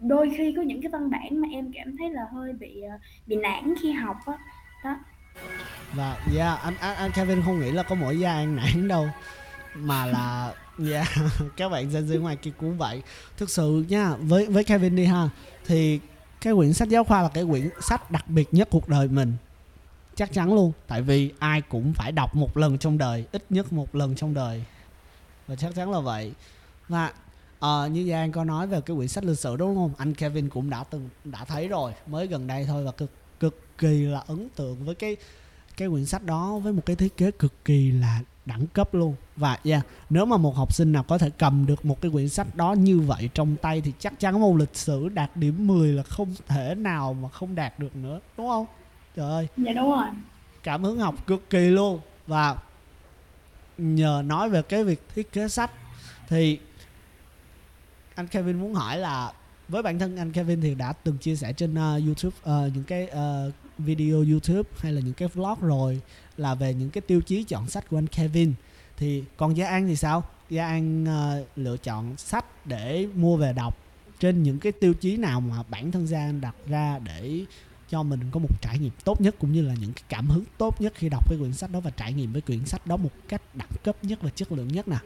đôi 0.00 0.32
khi 0.36 0.52
có 0.56 0.62
những 0.62 0.82
cái 0.82 0.90
văn 0.90 1.10
bản 1.10 1.40
mà 1.40 1.48
em 1.52 1.72
cảm 1.74 1.96
thấy 1.98 2.10
là 2.10 2.22
hơi 2.34 2.52
bị 2.52 2.82
ờ, 2.82 2.98
bị 3.26 3.36
nản 3.36 3.74
khi 3.82 3.92
học 3.92 4.16
á. 4.26 4.32
Đó. 4.84 4.96
Và 5.92 6.16
yeah, 6.36 6.62
anh, 6.62 6.74
anh 6.80 6.96
anh 6.96 7.10
Kevin 7.12 7.42
không 7.42 7.60
nghĩ 7.60 7.70
là 7.70 7.82
có 7.82 7.94
mỗi 7.94 8.20
gia 8.20 8.32
an 8.32 8.56
nản 8.56 8.88
đâu 8.88 9.08
mà 9.74 10.06
là 10.06 10.54
yeah, 10.90 11.08
các 11.56 11.68
bạn 11.68 11.90
Gen 11.92 12.06
Z 12.06 12.20
ngoài 12.20 12.36
kia 12.36 12.50
cũng 12.58 12.78
vậy. 12.78 13.02
Thực 13.36 13.50
sự 13.50 13.84
nha 13.88 14.14
với 14.20 14.46
với 14.46 14.64
Kevin 14.64 14.96
đi 14.96 15.04
ha 15.04 15.28
thì 15.66 16.00
cái 16.40 16.54
quyển 16.54 16.72
sách 16.72 16.88
giáo 16.88 17.04
khoa 17.04 17.22
là 17.22 17.28
cái 17.28 17.44
quyển 17.50 17.68
sách 17.80 18.10
đặc 18.10 18.28
biệt 18.28 18.54
nhất 18.54 18.68
cuộc 18.70 18.88
đời 18.88 19.08
mình. 19.08 19.32
Chắc 20.14 20.32
chắn 20.32 20.54
luôn 20.54 20.72
tại 20.86 21.02
vì 21.02 21.32
ai 21.38 21.60
cũng 21.60 21.92
phải 21.94 22.12
đọc 22.12 22.36
một 22.36 22.56
lần 22.56 22.78
trong 22.78 22.98
đời 22.98 23.24
ít 23.32 23.44
nhất 23.50 23.72
một 23.72 23.94
lần 23.94 24.14
trong 24.14 24.34
đời. 24.34 24.64
Và 25.46 25.56
chắc 25.56 25.74
chắn 25.74 25.90
là 25.90 26.00
vậy. 26.00 26.32
Và 26.88 27.12
ờ, 27.58 27.88
như 27.92 28.10
Giang 28.10 28.32
có 28.32 28.44
nói 28.44 28.66
về 28.66 28.80
cái 28.80 28.96
quyển 28.96 29.08
sách 29.08 29.24
lịch 29.24 29.38
sử 29.38 29.56
đúng 29.56 29.74
không? 29.74 29.92
Anh 29.98 30.14
Kevin 30.14 30.48
cũng 30.48 30.70
đã 30.70 30.84
từng 30.84 31.08
đã 31.24 31.44
thấy 31.44 31.68
rồi 31.68 31.92
mới 32.06 32.26
gần 32.26 32.46
đây 32.46 32.64
thôi 32.64 32.84
và 32.84 32.92
cực 32.92 33.10
cực 33.40 33.78
kỳ 33.78 34.02
là 34.02 34.22
ấn 34.26 34.48
tượng 34.56 34.84
với 34.84 34.94
cái 34.94 35.16
cái 35.76 35.88
quyển 35.88 36.06
sách 36.06 36.24
đó 36.24 36.58
với 36.58 36.72
một 36.72 36.82
cái 36.86 36.96
thiết 36.96 37.16
kế 37.16 37.30
cực 37.30 37.64
kỳ 37.64 37.90
là 37.90 38.20
đẳng 38.46 38.66
cấp 38.66 38.94
luôn. 38.94 39.14
Và 39.36 39.58
yeah, 39.64 39.86
nếu 40.10 40.24
mà 40.24 40.36
một 40.36 40.56
học 40.56 40.74
sinh 40.74 40.92
nào 40.92 41.02
có 41.02 41.18
thể 41.18 41.30
cầm 41.38 41.66
được 41.66 41.84
một 41.84 42.00
cái 42.00 42.10
quyển 42.10 42.28
sách 42.28 42.54
đó 42.54 42.72
như 42.72 43.00
vậy 43.00 43.30
trong 43.34 43.56
tay 43.56 43.80
thì 43.80 43.92
chắc 43.98 44.20
chắn 44.20 44.40
môn 44.40 44.58
lịch 44.58 44.76
sử 44.76 45.08
đạt 45.08 45.36
điểm 45.36 45.66
10 45.66 45.92
là 45.92 46.02
không 46.02 46.34
thể 46.46 46.74
nào 46.74 47.14
mà 47.14 47.28
không 47.28 47.54
đạt 47.54 47.78
được 47.78 47.96
nữa 47.96 48.20
đúng 48.36 48.48
không? 48.48 48.66
Trời 49.16 49.30
ơi. 49.30 49.48
Dạ 49.56 49.72
đúng 49.72 49.90
rồi. 49.90 50.06
Cảm 50.62 50.84
hứng 50.84 50.98
học 50.98 51.26
cực 51.26 51.50
kỳ 51.50 51.58
luôn. 51.58 52.00
Và 52.26 52.56
nhờ 53.78 54.22
nói 54.26 54.50
về 54.50 54.62
cái 54.62 54.84
việc 54.84 55.02
thiết 55.14 55.32
kế 55.32 55.48
sách 55.48 55.70
thì 56.28 56.58
anh 58.18 58.26
Kevin 58.26 58.60
muốn 58.60 58.74
hỏi 58.74 58.98
là 58.98 59.32
với 59.68 59.82
bản 59.82 59.98
thân 59.98 60.16
anh 60.16 60.32
Kevin 60.32 60.60
thì 60.60 60.74
đã 60.74 60.92
từng 60.92 61.18
chia 61.18 61.36
sẻ 61.36 61.52
trên 61.52 61.72
uh, 61.72 62.04
YouTube 62.06 62.36
uh, 62.40 62.74
những 62.74 62.84
cái 62.84 63.08
uh, 63.10 63.54
video 63.78 64.16
YouTube 64.16 64.70
hay 64.78 64.92
là 64.92 65.00
những 65.00 65.14
cái 65.14 65.28
vlog 65.28 65.60
rồi 65.60 66.00
là 66.36 66.54
về 66.54 66.74
những 66.74 66.90
cái 66.90 67.00
tiêu 67.00 67.20
chí 67.20 67.44
chọn 67.44 67.68
sách 67.68 67.88
của 67.90 67.98
anh 67.98 68.06
Kevin. 68.06 68.54
Thì 68.96 69.24
còn 69.36 69.56
Gia 69.56 69.66
An 69.68 69.86
thì 69.86 69.96
sao? 69.96 70.24
Gia 70.50 70.66
An 70.66 71.04
uh, 71.04 71.46
lựa 71.56 71.76
chọn 71.76 72.16
sách 72.16 72.66
để 72.66 73.06
mua 73.14 73.36
về 73.36 73.52
đọc. 73.52 73.76
Trên 74.20 74.42
những 74.42 74.58
cái 74.58 74.72
tiêu 74.72 74.94
chí 74.94 75.16
nào 75.16 75.40
mà 75.40 75.62
bản 75.68 75.90
thân 75.90 76.06
gia 76.06 76.18
an 76.18 76.40
đặt 76.40 76.54
ra 76.66 76.98
để 76.98 77.44
cho 77.88 78.02
mình 78.02 78.20
có 78.30 78.40
một 78.40 78.62
trải 78.62 78.78
nghiệm 78.78 78.92
tốt 79.04 79.20
nhất 79.20 79.34
cũng 79.38 79.52
như 79.52 79.62
là 79.62 79.74
những 79.80 79.92
cái 79.92 80.04
cảm 80.08 80.30
hứng 80.30 80.44
tốt 80.58 80.80
nhất 80.80 80.92
khi 80.96 81.08
đọc 81.08 81.30
cái 81.30 81.38
quyển 81.38 81.52
sách 81.52 81.70
đó 81.72 81.80
và 81.80 81.90
trải 81.90 82.12
nghiệm 82.12 82.32
với 82.32 82.40
quyển 82.40 82.64
sách 82.66 82.86
đó 82.86 82.96
một 82.96 83.12
cách 83.28 83.42
đẳng 83.54 83.70
cấp 83.84 83.96
nhất 84.02 84.18
và 84.22 84.30
chất 84.30 84.52
lượng 84.52 84.68
nhất 84.68 84.88
nè? 84.88 84.98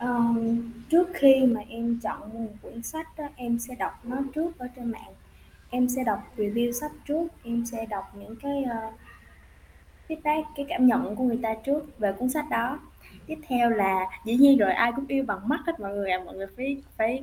Um, 0.00 0.72
trước 0.88 1.08
khi 1.14 1.46
mà 1.46 1.60
em 1.68 1.98
chọn 2.02 2.20
một 2.34 2.52
quyển 2.62 2.82
sách 2.82 3.08
đó, 3.18 3.24
em 3.36 3.58
sẽ 3.58 3.74
đọc 3.74 3.92
nó 4.04 4.16
trước 4.34 4.58
ở 4.58 4.66
trên 4.76 4.90
mạng. 4.90 5.12
Em 5.70 5.88
sẽ 5.88 6.04
đọc 6.04 6.32
review 6.36 6.72
sách 6.72 6.92
trước 7.04 7.28
em 7.44 7.66
sẽ 7.66 7.86
đọc 7.86 8.12
những 8.14 8.36
cái 8.36 8.64
uh, 8.64 8.94
feedback 10.08 10.42
cái 10.56 10.66
cảm 10.68 10.86
nhận 10.86 11.16
của 11.16 11.24
người 11.24 11.38
ta 11.42 11.54
trước 11.64 11.98
về 11.98 12.12
cuốn 12.12 12.30
sách 12.30 12.46
đó. 12.50 12.78
Tiếp 13.26 13.38
theo 13.48 13.70
là 13.70 14.06
dĩ 14.24 14.36
nhiên 14.36 14.58
rồi 14.58 14.72
ai 14.72 14.92
cũng 14.96 15.04
yêu 15.08 15.24
bằng 15.24 15.48
mắt 15.48 15.60
hết 15.66 15.80
mọi 15.80 15.94
người 15.94 16.10
à 16.10 16.22
mọi 16.26 16.34
người 16.34 16.46
phải 16.56 16.76
phải 16.96 17.22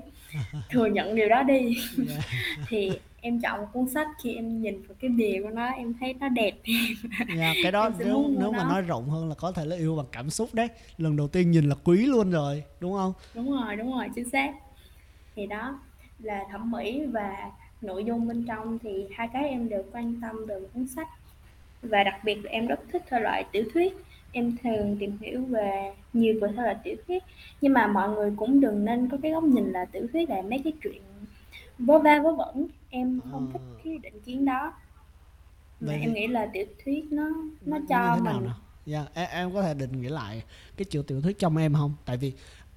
thừa 0.70 0.86
nhận 0.86 1.16
điều 1.16 1.30
đó 1.30 1.44
đi. 1.44 1.78
Thì 2.70 2.92
em 3.24 3.40
chọn 3.42 3.62
một 3.62 3.68
cuốn 3.74 3.88
sách 3.88 4.08
khi 4.24 4.36
em 4.36 4.62
nhìn 4.62 4.82
vào 4.88 4.96
cái 5.00 5.10
bìa 5.10 5.40
của 5.44 5.50
nó 5.50 5.66
em 5.66 5.94
thấy 6.00 6.14
nó 6.14 6.30
đẹp 6.30 6.52
yeah, 6.64 7.28
dạ, 7.38 7.54
cái 7.64 7.72
đó 7.72 7.90
nếu 8.00 8.26
nếu 8.40 8.52
mà 8.52 8.64
nói 8.64 8.82
rộng 8.82 9.10
hơn 9.10 9.30
là 9.30 9.36
có 9.36 9.52
thể 9.52 9.66
là 9.66 9.76
yêu 9.76 9.96
bằng 9.96 10.06
cảm 10.12 10.30
xúc 10.30 10.50
đấy. 10.54 10.68
Lần 10.98 11.18
đầu 11.18 11.28
tiên 11.28 11.52
nhìn 11.52 11.70
là 11.70 11.76
quý 11.84 12.06
luôn 12.06 12.32
rồi 12.32 12.64
đúng 12.80 12.94
không? 12.94 13.14
Đúng 13.36 13.52
rồi 13.52 13.76
đúng 13.76 13.92
rồi 13.92 14.08
chính 14.16 14.30
xác. 14.30 14.54
Thì 15.36 15.48
đó 15.48 15.80
là 16.20 16.44
thẩm 16.52 16.72
mỹ 16.72 17.06
và 17.06 17.52
nội 17.82 18.04
dung 18.04 18.28
bên 18.28 18.46
trong 18.48 18.80
thì 18.80 19.06
hai 19.16 19.28
cái 19.34 19.50
em 19.50 19.70
đều 19.70 19.84
quan 19.92 20.22
tâm 20.22 20.46
về 20.46 20.56
cuốn 20.74 20.88
sách. 20.88 21.08
Và 21.82 22.04
đặc 22.04 22.24
biệt 22.24 22.36
là 22.44 22.52
em 22.52 22.68
rất 22.68 22.80
thích 22.92 23.04
thể 23.10 23.20
loại 23.20 23.46
tiểu 23.52 23.64
thuyết. 23.74 23.94
Em 24.32 24.56
thường 24.64 24.98
tìm 25.00 25.18
hiểu 25.22 25.42
về 25.46 25.94
nhiều 26.14 26.36
về 26.42 26.48
thể 26.48 26.64
loại 26.64 26.76
tiểu 26.84 26.96
thuyết. 27.08 27.24
Nhưng 27.62 27.74
mà 27.74 27.88
mọi 27.88 28.10
người 28.10 28.34
cũng 28.36 28.62
đừng 28.62 28.86
nên 28.86 29.10
có 29.10 29.18
cái 29.24 29.32
góc 29.32 29.44
nhìn 29.44 29.72
là 29.72 29.86
tiểu 29.86 30.08
thuyết 30.14 30.30
là 30.30 30.42
mấy 30.42 30.62
cái 30.64 30.74
chuyện 30.84 31.02
vớ 31.80 32.00
va 32.00 32.20
vớ 32.20 32.32
vẩn 32.32 32.68
em 32.94 33.20
không 33.32 33.50
thích 33.54 33.62
ờ. 33.68 33.82
cái 33.84 33.98
định 33.98 34.22
kiến 34.26 34.46
đó. 34.46 34.74
Mà 35.80 35.94
em 35.94 36.14
nghĩ 36.14 36.28
là 36.28 36.50
tiểu 36.54 36.66
thuyết 36.86 37.12
nó 37.12 37.30
nó 37.66 37.78
cho 37.90 38.16
mình 38.16 38.24
nào? 38.24 38.56
Dạ 38.86 39.06
em, 39.14 39.30
em 39.32 39.54
có 39.54 39.62
thể 39.62 39.74
định 39.74 40.02
nghĩa 40.02 40.10
lại 40.10 40.44
cái 40.78 40.86
chữ 40.86 41.02
tiểu 41.08 41.22
thuyết 41.22 41.40
trong 41.40 41.58
em 41.58 41.74
không? 41.74 41.94
Tại 42.06 42.18
vì 42.18 42.34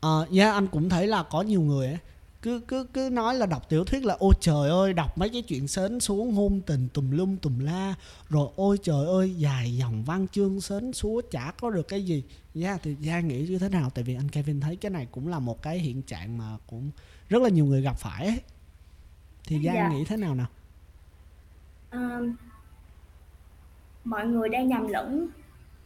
uh, 0.07 0.33
yeah, 0.37 0.55
anh 0.55 0.67
cũng 0.67 0.89
thấy 0.89 1.07
là 1.07 1.23
có 1.23 1.43
nhiều 1.43 1.61
người 1.61 1.87
ấy, 1.87 1.99
cứ 2.43 2.61
cứ 2.69 2.87
cứ 2.93 3.09
nói 3.13 3.35
là 3.35 3.47
đọc 3.47 3.69
tiểu 3.69 3.85
thuyết 3.85 4.05
là 4.05 4.17
ôi 4.19 4.35
trời 4.41 4.71
ơi 4.71 4.93
đọc 4.93 5.19
mấy 5.19 5.29
cái 5.29 5.43
chuyện 5.43 5.69
sến 5.69 6.01
xuống 6.01 6.35
ngôn 6.35 6.61
tình 6.61 6.89
tùm 6.89 7.11
lum 7.11 7.37
tùm 7.37 7.59
la 7.59 7.95
rồi 8.29 8.49
ôi 8.57 8.79
trời 8.83 9.07
ơi 9.07 9.35
dài 9.37 9.77
dòng 9.77 10.05
văn 10.05 10.27
chương 10.29 10.61
sến 10.61 10.93
súa 10.93 11.21
chả 11.31 11.53
có 11.61 11.71
được 11.71 11.89
cái 11.89 12.05
gì. 12.05 12.25
Dạ 12.55 12.69
yeah, 12.69 12.83
thì 12.83 12.97
gia 13.01 13.21
nghĩ 13.21 13.47
như 13.49 13.59
thế 13.59 13.69
nào? 13.69 13.91
Tại 13.91 14.05
vì 14.05 14.15
anh 14.15 14.29
Kevin 14.29 14.61
thấy 14.61 14.77
cái 14.77 14.91
này 14.91 15.07
cũng 15.11 15.29
là 15.29 15.39
một 15.39 15.63
cái 15.63 15.79
hiện 15.79 16.03
trạng 16.03 16.39
mà 16.39 16.57
cũng 16.67 16.91
rất 17.29 17.43
là 17.43 17.49
nhiều 17.49 17.65
người 17.65 17.83
gặp 17.83 17.99
phải 17.99 18.27
ấy 18.27 18.41
thì 19.47 19.61
Giang 19.65 19.75
dạ. 19.75 19.89
nghĩ 19.89 20.05
thế 20.05 20.17
nào 20.17 20.35
nào 20.35 20.47
à, 21.91 22.21
mọi 24.05 24.27
người 24.27 24.49
đang 24.49 24.69
nhầm 24.69 24.89
lẫn 24.89 25.29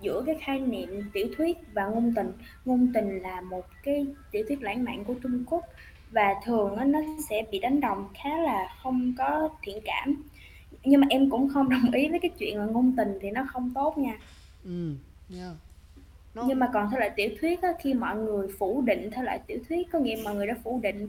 giữa 0.00 0.22
cái 0.26 0.34
khái 0.40 0.60
niệm 0.60 1.10
tiểu 1.12 1.28
thuyết 1.36 1.58
và 1.72 1.86
ngôn 1.86 2.14
tình 2.16 2.32
ngôn 2.64 2.92
tình 2.94 3.18
là 3.22 3.40
một 3.40 3.66
cái 3.82 4.06
tiểu 4.30 4.44
thuyết 4.48 4.62
lãng 4.62 4.84
mạn 4.84 5.04
của 5.04 5.14
Trung 5.22 5.44
Quốc 5.46 5.64
và 6.10 6.34
thường 6.44 6.76
nó, 6.76 6.84
nó 6.84 6.98
sẽ 7.28 7.42
bị 7.50 7.58
đánh 7.58 7.80
đồng 7.80 8.08
khá 8.14 8.38
là 8.38 8.68
không 8.82 9.14
có 9.18 9.48
thiện 9.62 9.78
cảm 9.84 10.22
nhưng 10.84 11.00
mà 11.00 11.06
em 11.10 11.30
cũng 11.30 11.48
không 11.48 11.68
đồng 11.70 11.92
ý 11.92 12.08
với 12.08 12.18
cái 12.18 12.30
chuyện 12.38 12.58
là 12.58 12.64
ngôn 12.64 12.94
tình 12.96 13.18
thì 13.20 13.30
nó 13.30 13.46
không 13.52 13.70
tốt 13.74 13.98
nha 13.98 14.18
ừ 14.64 14.94
yeah. 15.38 15.52
no. 16.34 16.42
nhưng 16.46 16.58
mà 16.58 16.70
còn 16.72 16.90
theo 16.90 17.00
lại 17.00 17.10
tiểu 17.16 17.30
thuyết 17.40 17.62
á, 17.62 17.68
khi 17.80 17.94
mọi 17.94 18.16
người 18.16 18.48
phủ 18.58 18.82
định 18.82 19.10
theo 19.10 19.24
lại 19.24 19.40
tiểu 19.46 19.58
thuyết 19.68 19.92
có 19.92 19.98
nghĩa 19.98 20.16
mọi 20.24 20.34
người 20.34 20.46
đã 20.46 20.54
phủ 20.64 20.80
định 20.82 21.08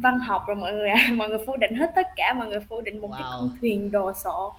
văn 0.00 0.18
học 0.18 0.44
rồi 0.46 0.56
mọi 0.56 0.72
người 0.72 0.88
à 0.88 1.10
mọi 1.16 1.28
người 1.28 1.38
phủ 1.46 1.56
định 1.56 1.74
hết 1.74 1.92
tất 1.94 2.06
cả 2.16 2.34
mọi 2.34 2.48
người 2.48 2.60
phủ 2.68 2.80
định 2.80 3.00
một 3.00 3.10
wow. 3.10 3.12
cái 3.12 3.22
con 3.22 3.50
thuyền 3.60 3.90
đồ 3.90 4.12
sộ. 4.12 4.54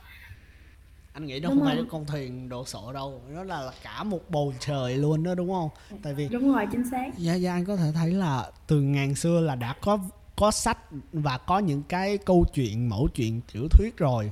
Anh 1.14 1.26
nghĩ 1.26 1.40
nó 1.40 1.50
đúng 1.50 1.58
không 1.58 1.68
phải 1.68 1.76
là 1.76 1.84
con 1.92 2.06
thuyền 2.06 2.50
đồ 2.50 2.66
sộ 2.66 2.94
đâu 2.94 3.22
nó 3.30 3.44
là, 3.44 3.62
là 3.62 3.72
cả 3.84 4.04
một 4.04 4.30
bầu 4.30 4.54
trời 4.60 4.98
luôn 4.98 5.24
đó 5.24 5.36
đúng 5.36 5.52
không? 5.52 5.70
Tại 6.04 6.14
vì 6.14 6.30
đúng 6.30 6.54
rồi 6.54 6.66
chính 6.72 6.90
xác. 6.92 7.18
Gia 7.18 7.34
gia 7.34 7.54
anh 7.54 7.66
có 7.66 7.76
thể 7.76 7.92
thấy 7.96 8.12
là 8.12 8.52
từ 8.68 8.82
ngàn 8.82 9.16
xưa 9.16 9.40
là 9.40 9.56
đã 9.56 9.76
có 9.82 10.00
có 10.36 10.52
sách 10.52 10.78
và 11.14 11.38
có 11.38 11.60
những 11.60 11.84
cái 11.90 12.18
câu 12.18 12.46
chuyện 12.54 12.90
mẫu 12.90 13.08
chuyện 13.16 13.42
tiểu 13.54 13.68
thuyết 13.72 13.98
rồi. 13.98 14.32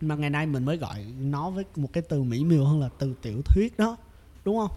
Mà 0.00 0.14
ngày 0.14 0.30
nay 0.30 0.46
mình 0.46 0.64
mới 0.64 0.76
gọi 0.76 1.04
nó 1.20 1.50
với 1.50 1.64
một 1.76 1.88
cái 1.92 2.02
từ 2.08 2.22
mỹ 2.22 2.44
miều 2.44 2.64
hơn 2.64 2.80
là 2.80 2.88
từ 2.98 3.14
tiểu 3.22 3.42
thuyết 3.44 3.78
đó 3.78 3.96
đúng 4.44 4.58
không? 4.58 4.70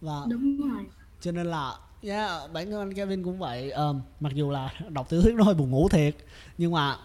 Và 0.00 0.20
đúng 0.28 0.70
rồi. 0.70 0.84
cho 1.20 1.32
nên 1.32 1.46
là 1.46 1.72
yeah, 2.02 2.52
bản 2.52 2.70
thân 2.70 2.80
anh 2.80 2.94
Kevin 2.94 3.24
cũng 3.24 3.38
vậy. 3.38 3.70
Um, 3.70 4.00
mặc 4.20 4.32
dù 4.34 4.50
là 4.50 4.74
đọc 4.88 5.08
tiểu 5.08 5.22
thuyết 5.22 5.34
nó 5.34 5.44
hơi 5.44 5.54
buồn 5.54 5.70
ngủ 5.70 5.88
thiệt 5.88 6.16
nhưng 6.58 6.72
mà 6.72 6.98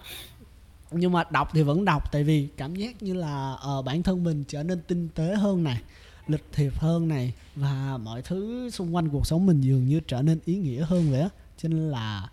nhưng 0.91 1.12
mà 1.12 1.24
đọc 1.31 1.50
thì 1.53 1.63
vẫn 1.63 1.86
đọc 1.86 2.12
tại 2.12 2.24
vì 2.24 2.48
cảm 2.57 2.75
giác 2.75 3.03
như 3.03 3.13
là 3.13 3.57
uh, 3.79 3.86
bản 3.86 4.03
thân 4.03 4.24
mình 4.24 4.43
trở 4.48 4.63
nên 4.63 4.81
tinh 4.81 5.10
tế 5.15 5.36
hơn 5.36 5.63
này 5.63 5.81
lịch 6.27 6.45
thiệp 6.51 6.74
hơn 6.75 7.07
này 7.07 7.33
và 7.55 7.98
mọi 7.98 8.21
thứ 8.21 8.69
xung 8.69 8.95
quanh 8.95 9.10
cuộc 9.10 9.27
sống 9.27 9.45
mình 9.45 9.62
dường 9.62 9.88
như 9.88 10.00
trở 10.07 10.21
nên 10.21 10.39
ý 10.45 10.55
nghĩa 10.55 10.83
hơn 10.83 11.12
vậy 11.12 11.21
á. 11.21 11.29
Cho 11.57 11.69
nên 11.69 11.91
là 11.91 12.29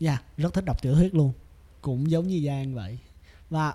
yeah, 0.00 0.22
rất 0.36 0.54
thích 0.54 0.64
đọc 0.64 0.82
tiểu 0.82 0.94
thuyết 0.94 1.14
luôn. 1.14 1.32
Cũng 1.80 2.10
giống 2.10 2.28
như 2.28 2.42
Giang 2.46 2.74
vậy. 2.74 2.98
Và 3.50 3.74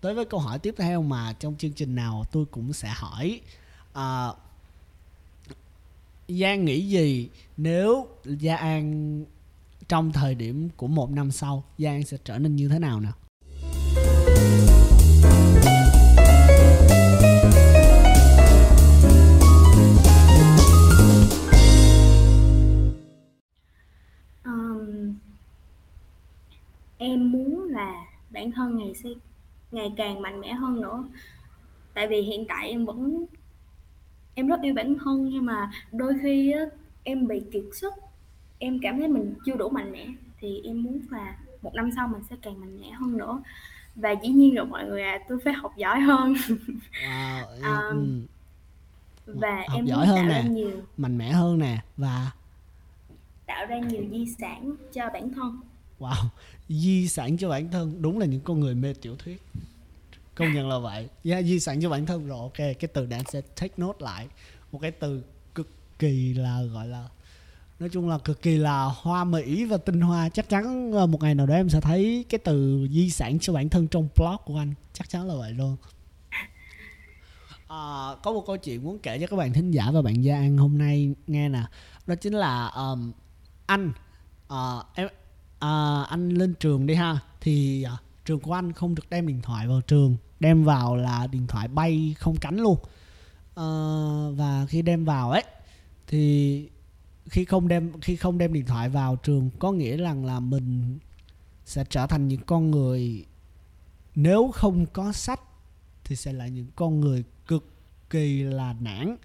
tới 0.00 0.14
với 0.14 0.24
câu 0.24 0.40
hỏi 0.40 0.58
tiếp 0.58 0.74
theo 0.78 1.02
mà 1.02 1.32
trong 1.32 1.54
chương 1.58 1.72
trình 1.72 1.94
nào 1.94 2.24
tôi 2.32 2.44
cũng 2.44 2.72
sẽ 2.72 2.88
hỏi 2.88 3.40
uh, 3.92 4.36
Giang 6.28 6.64
nghĩ 6.64 6.88
gì 6.88 7.30
nếu 7.56 8.06
Gia 8.24 8.56
An 8.56 9.24
trong 9.88 10.12
thời 10.12 10.34
điểm 10.34 10.68
của 10.76 10.86
một 10.86 11.10
năm 11.10 11.30
sau 11.30 11.64
Gia 11.78 11.90
An 11.90 12.02
sẽ 12.02 12.16
trở 12.24 12.38
nên 12.38 12.56
như 12.56 12.68
thế 12.68 12.78
nào 12.78 13.00
nào? 13.00 13.12
Um, 24.44 25.14
em 26.98 27.32
muốn 27.32 27.68
là 27.70 28.06
bản 28.30 28.52
thân 28.52 28.78
ngày 28.78 28.92
sẽ 29.04 29.10
ngày 29.70 29.92
càng 29.96 30.22
mạnh 30.22 30.40
mẽ 30.40 30.52
hơn 30.52 30.80
nữa 30.80 31.04
tại 31.94 32.08
vì 32.08 32.20
hiện 32.20 32.44
tại 32.48 32.68
em 32.68 32.84
vẫn 32.84 33.26
em 34.34 34.46
rất 34.46 34.60
yêu 34.62 34.74
bản 34.74 34.96
thân 35.04 35.28
nhưng 35.28 35.44
mà 35.44 35.70
đôi 35.92 36.14
khi 36.22 36.52
á, 36.52 36.60
em 37.02 37.26
bị 37.26 37.42
kiệt 37.52 37.64
sức. 37.72 37.94
Em 38.58 38.78
cảm 38.82 38.98
thấy 38.98 39.08
mình 39.08 39.34
chưa 39.46 39.56
đủ 39.56 39.68
mạnh 39.68 39.92
mẽ 39.92 40.06
thì 40.40 40.60
em 40.64 40.82
muốn 40.82 41.00
là 41.10 41.36
một 41.62 41.74
năm 41.74 41.90
sau 41.96 42.08
mình 42.08 42.22
sẽ 42.30 42.36
càng 42.42 42.60
mạnh 42.60 42.80
mẽ 42.80 42.90
hơn 42.90 43.16
nữa. 43.16 43.42
Và 43.94 44.10
dĩ 44.22 44.28
nhiên 44.28 44.54
rồi 44.54 44.66
mọi 44.66 44.84
người 44.84 45.02
à 45.02 45.18
tôi 45.28 45.38
phải 45.44 45.52
học 45.52 45.72
giỏi 45.76 46.00
hơn. 46.00 46.34
Wow, 46.34 47.44
um, 47.90 48.26
và 49.26 49.64
học 49.68 49.78
em 49.78 49.86
giỏi 49.86 50.06
hơn 50.06 50.28
nè 50.28 50.44
nhiều 50.50 50.82
mạnh 50.96 51.18
mẽ 51.18 51.32
hơn 51.32 51.58
nè 51.58 51.78
và 51.96 52.30
tạo 53.46 53.66
ra 53.66 53.78
nhiều 53.78 54.02
di 54.10 54.26
sản 54.38 54.76
cho 54.92 55.10
bản 55.12 55.30
thân. 55.34 55.60
Wow 55.98 56.28
di 56.68 57.08
sản 57.08 57.36
cho 57.36 57.48
bản 57.48 57.68
thân 57.70 58.02
đúng 58.02 58.18
là 58.18 58.26
những 58.26 58.40
con 58.40 58.60
người 58.60 58.74
mê 58.74 58.94
tiểu 59.02 59.16
thuyết 59.16 59.42
công 60.34 60.52
nhận 60.52 60.68
là 60.68 60.78
vậy. 60.78 61.08
Yeah, 61.24 61.44
di 61.44 61.60
sản 61.60 61.82
cho 61.82 61.90
bản 61.90 62.06
thân 62.06 62.26
rồi. 62.26 62.38
Ok 62.38 62.56
cái 62.56 62.88
từ 62.92 63.06
này 63.06 63.22
sẽ 63.32 63.40
take 63.40 63.74
note 63.76 63.98
lại. 64.00 64.28
Một 64.72 64.78
cái 64.82 64.90
từ 64.90 65.22
cực 65.54 65.68
kỳ 65.98 66.34
là 66.34 66.62
gọi 66.62 66.88
là 66.88 67.08
nói 67.80 67.88
chung 67.92 68.08
là 68.08 68.18
cực 68.18 68.42
kỳ 68.42 68.56
là 68.56 68.84
hoa 68.96 69.24
mỹ 69.24 69.64
và 69.64 69.76
tinh 69.76 70.00
hoa. 70.00 70.28
Chắc 70.28 70.48
chắn 70.48 70.92
ờ, 70.92 71.06
một 71.06 71.22
ngày 71.22 71.34
nào 71.34 71.46
đó 71.46 71.54
em 71.54 71.68
sẽ 71.68 71.80
thấy 71.80 72.24
cái 72.28 72.38
từ 72.38 72.88
di 72.90 73.10
sản 73.10 73.38
cho 73.38 73.52
bản 73.52 73.68
thân 73.68 73.88
trong 73.88 74.08
blog 74.16 74.36
của 74.44 74.58
anh. 74.58 74.74
Chắc 74.92 75.08
chắn 75.08 75.26
là 75.26 75.34
vậy 75.34 75.52
luôn. 75.52 75.76
À, 77.68 78.08
có 78.22 78.32
một 78.32 78.44
câu 78.46 78.56
chuyện 78.56 78.84
muốn 78.84 78.98
kể 78.98 79.18
cho 79.18 79.26
các 79.26 79.36
bạn 79.36 79.52
thính 79.52 79.70
giả 79.70 79.90
và 79.90 80.02
bạn 80.02 80.24
gia 80.24 80.34
an 80.34 80.58
hôm 80.58 80.78
nay 80.78 81.14
nghe 81.26 81.48
nè. 81.48 81.62
Đó 82.06 82.14
chính 82.14 82.32
là 82.32 82.66
um, 82.66 83.12
anh 83.66 83.92
uh, 84.52 84.86
em 84.94 85.06
uh, 85.56 86.08
anh 86.08 86.28
lên 86.28 86.54
trường 86.54 86.86
đi 86.86 86.94
ha. 86.94 87.18
Thì 87.40 87.86
uh, 87.94 88.00
trường 88.24 88.40
của 88.40 88.52
anh 88.52 88.72
không 88.72 88.94
được 88.94 89.10
đem 89.10 89.26
điện 89.26 89.42
thoại 89.42 89.68
vào 89.68 89.80
trường 89.80 90.16
đem 90.40 90.64
vào 90.64 90.96
là 90.96 91.26
điện 91.26 91.46
thoại 91.46 91.68
bay 91.68 92.14
không 92.18 92.36
cánh 92.36 92.56
luôn. 92.56 92.78
À, 93.54 93.68
và 94.36 94.66
khi 94.68 94.82
đem 94.82 95.04
vào 95.04 95.30
ấy 95.30 95.44
thì 96.06 96.68
khi 97.26 97.44
không 97.44 97.68
đem 97.68 98.00
khi 98.00 98.16
không 98.16 98.38
đem 98.38 98.52
điện 98.52 98.66
thoại 98.66 98.88
vào 98.88 99.16
trường 99.16 99.50
có 99.58 99.72
nghĩa 99.72 99.96
rằng 99.96 100.24
là 100.24 100.40
mình 100.40 100.98
sẽ 101.64 101.84
trở 101.90 102.06
thành 102.06 102.28
những 102.28 102.40
con 102.46 102.70
người 102.70 103.24
nếu 104.14 104.50
không 104.54 104.86
có 104.86 105.12
sách 105.12 105.40
thì 106.04 106.16
sẽ 106.16 106.32
là 106.32 106.46
những 106.46 106.66
con 106.76 107.00
người 107.00 107.24
cực 107.46 107.64
kỳ 108.10 108.42
là 108.42 108.74
nản. 108.80 109.16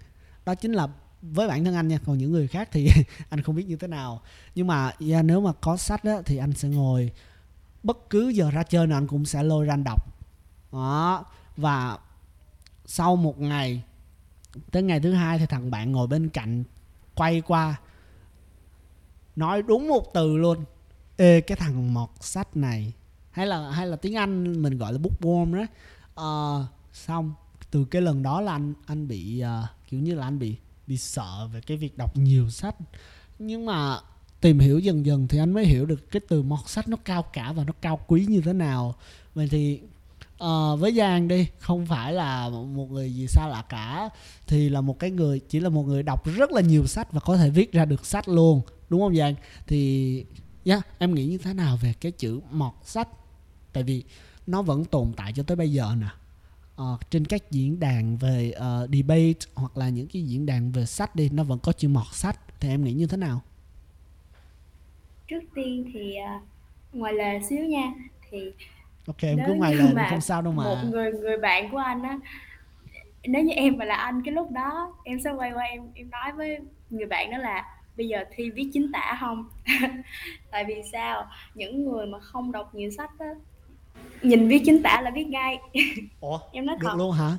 Đó 0.44 0.54
chính 0.54 0.72
là 0.72 0.88
với 1.22 1.48
bản 1.48 1.64
thân 1.64 1.74
anh 1.74 1.88
nha 1.88 1.98
còn 2.06 2.18
những 2.18 2.32
người 2.32 2.48
khác 2.48 2.68
thì 2.72 2.88
anh 3.28 3.42
không 3.42 3.54
biết 3.54 3.66
như 3.68 3.76
thế 3.76 3.86
nào. 3.86 4.22
Nhưng 4.54 4.66
mà 4.66 4.92
yeah, 5.08 5.24
nếu 5.24 5.40
mà 5.40 5.52
có 5.52 5.76
sách 5.76 6.04
á, 6.04 6.22
thì 6.26 6.36
anh 6.36 6.52
sẽ 6.52 6.68
ngồi 6.68 7.12
bất 7.82 8.10
cứ 8.10 8.28
giờ 8.28 8.50
ra 8.50 8.62
chơi 8.62 8.86
nào 8.86 8.98
anh 8.98 9.06
cũng 9.06 9.24
sẽ 9.24 9.42
lôi 9.42 9.64
ra 9.64 9.74
anh 9.74 9.84
đọc 9.84 10.19
đó. 10.72 11.24
Và 11.56 11.98
sau 12.86 13.16
một 13.16 13.40
ngày 13.40 13.82
tới 14.70 14.82
ngày 14.82 15.00
thứ 15.00 15.12
hai 15.12 15.38
thì 15.38 15.46
thằng 15.46 15.70
bạn 15.70 15.92
ngồi 15.92 16.06
bên 16.06 16.28
cạnh 16.28 16.64
quay 17.14 17.40
qua 17.40 17.80
nói 19.36 19.62
đúng 19.62 19.88
một 19.88 20.14
từ 20.14 20.36
luôn. 20.36 20.64
Ê 21.16 21.40
cái 21.40 21.56
thằng 21.56 21.94
mọt 21.94 22.08
sách 22.20 22.56
này 22.56 22.92
hay 23.30 23.46
là 23.46 23.70
hay 23.70 23.86
là 23.86 23.96
tiếng 23.96 24.16
anh 24.16 24.62
mình 24.62 24.78
gọi 24.78 24.92
là 24.92 24.98
bookworm 24.98 25.54
đó. 25.54 25.66
À, 26.16 26.32
xong 26.92 27.34
từ 27.70 27.84
cái 27.84 28.02
lần 28.02 28.22
đó 28.22 28.40
là 28.40 28.52
anh 28.52 28.74
anh 28.86 29.08
bị 29.08 29.42
uh, 29.44 29.68
kiểu 29.88 30.00
như 30.00 30.14
là 30.14 30.24
anh 30.24 30.38
bị 30.38 30.56
bị 30.86 30.96
sợ 30.96 31.48
về 31.52 31.60
cái 31.60 31.76
việc 31.76 31.98
đọc 31.98 32.16
nhiều 32.16 32.50
sách. 32.50 32.74
Nhưng 33.38 33.66
mà 33.66 33.98
tìm 34.40 34.58
hiểu 34.58 34.78
dần 34.78 35.06
dần 35.06 35.28
thì 35.28 35.38
anh 35.38 35.52
mới 35.52 35.64
hiểu 35.64 35.86
được 35.86 36.10
cái 36.10 36.20
từ 36.28 36.42
mọt 36.42 36.68
sách 36.68 36.88
nó 36.88 36.96
cao 37.04 37.22
cả 37.22 37.52
và 37.52 37.64
nó 37.64 37.72
cao 37.80 38.00
quý 38.06 38.26
như 38.28 38.40
thế 38.40 38.52
nào. 38.52 38.94
Vậy 39.34 39.48
thì 39.50 39.80
uh, 40.44 40.80
với 40.80 40.92
Giang 40.92 41.28
đi 41.28 41.48
không 41.58 41.86
phải 41.86 42.12
là 42.12 42.48
một 42.48 42.90
người 42.90 43.14
gì 43.14 43.26
xa 43.26 43.48
lạ 43.48 43.64
cả. 43.68 44.08
Thì 44.46 44.68
là 44.68 44.80
một 44.80 44.98
cái 44.98 45.10
người 45.10 45.40
chỉ 45.48 45.60
là 45.60 45.68
một 45.68 45.82
người 45.82 46.02
đọc 46.02 46.26
rất 46.26 46.52
là 46.52 46.60
nhiều 46.60 46.86
sách 46.86 47.12
và 47.12 47.20
có 47.20 47.36
thể 47.36 47.50
viết 47.50 47.72
ra 47.72 47.84
được 47.84 48.06
sách 48.06 48.28
luôn 48.28 48.62
đúng 48.90 49.00
không 49.00 49.16
Giang? 49.16 49.34
Thì 49.66 50.24
yeah, 50.64 50.86
em 50.98 51.14
nghĩ 51.14 51.26
như 51.26 51.38
thế 51.38 51.54
nào 51.54 51.78
về 51.82 51.94
cái 52.00 52.12
chữ 52.12 52.40
mọt 52.50 52.72
sách? 52.84 53.08
Tại 53.72 53.82
vì 53.82 54.04
nó 54.46 54.62
vẫn 54.62 54.84
tồn 54.84 55.12
tại 55.16 55.32
cho 55.32 55.42
tới 55.42 55.56
bây 55.56 55.72
giờ 55.72 55.94
nè. 56.00 56.06
Uh, 56.82 57.10
trên 57.10 57.24
các 57.24 57.50
diễn 57.50 57.80
đàn 57.80 58.16
về 58.16 58.52
uh, 58.56 58.90
debate 58.90 59.38
hoặc 59.54 59.76
là 59.76 59.88
những 59.88 60.06
cái 60.06 60.22
diễn 60.22 60.46
đàn 60.46 60.72
về 60.72 60.86
sách 60.86 61.16
đi 61.16 61.28
nó 61.28 61.42
vẫn 61.42 61.58
có 61.58 61.72
chữ 61.72 61.88
mọt 61.88 62.06
sách. 62.12 62.60
Thì 62.60 62.68
em 62.68 62.84
nghĩ 62.84 62.92
như 62.92 63.06
thế 63.06 63.16
nào? 63.16 63.42
Trước 65.28 65.40
tiên 65.54 65.90
thì, 65.94 66.14
uh, 66.36 66.42
ngoài 66.94 67.12
lề 67.14 67.40
xíu 67.48 67.64
nha, 67.64 67.92
thì 68.30 68.38
ok 69.06 69.22
em 69.22 69.38
cứ 69.38 69.42
nếu 69.46 69.56
ngoài 69.56 69.72
như 69.72 69.78
lời 69.78 70.06
không 70.10 70.20
sao 70.20 70.42
đâu 70.42 70.52
một 70.52 70.76
mà 70.76 70.82
người 70.90 71.12
người 71.12 71.36
bạn 71.38 71.70
của 71.70 71.78
anh 71.78 72.02
á, 72.02 72.18
nếu 73.24 73.44
như 73.44 73.52
em 73.52 73.76
mà 73.78 73.84
là 73.84 73.94
anh 73.94 74.22
cái 74.24 74.34
lúc 74.34 74.50
đó, 74.50 74.94
em 75.04 75.20
sẽ 75.20 75.30
quay 75.30 75.52
qua 75.52 75.64
em 75.64 75.82
em 75.94 76.10
nói 76.10 76.32
với 76.32 76.58
người 76.90 77.06
bạn 77.06 77.30
đó 77.30 77.38
là 77.38 77.64
"Bây 77.96 78.08
giờ 78.08 78.24
thi 78.34 78.50
viết 78.50 78.70
chính 78.72 78.92
tả 78.92 79.16
hông?" 79.20 79.48
Tại 80.50 80.64
vì 80.68 80.74
sao? 80.92 81.26
Những 81.54 81.84
người 81.84 82.06
mà 82.06 82.18
không 82.20 82.52
đọc 82.52 82.74
nhiều 82.74 82.90
sách 82.90 83.10
á, 83.18 83.26
nhìn 84.22 84.48
viết 84.48 84.62
chính 84.66 84.82
tả 84.82 85.00
là 85.00 85.10
biết 85.10 85.24
ngay. 85.24 85.58
ủa? 86.20 86.38
Em 86.52 86.66
nói 86.66 86.76
được 86.80 86.86
thật, 86.90 86.96
luôn 86.98 87.12
hả? 87.12 87.38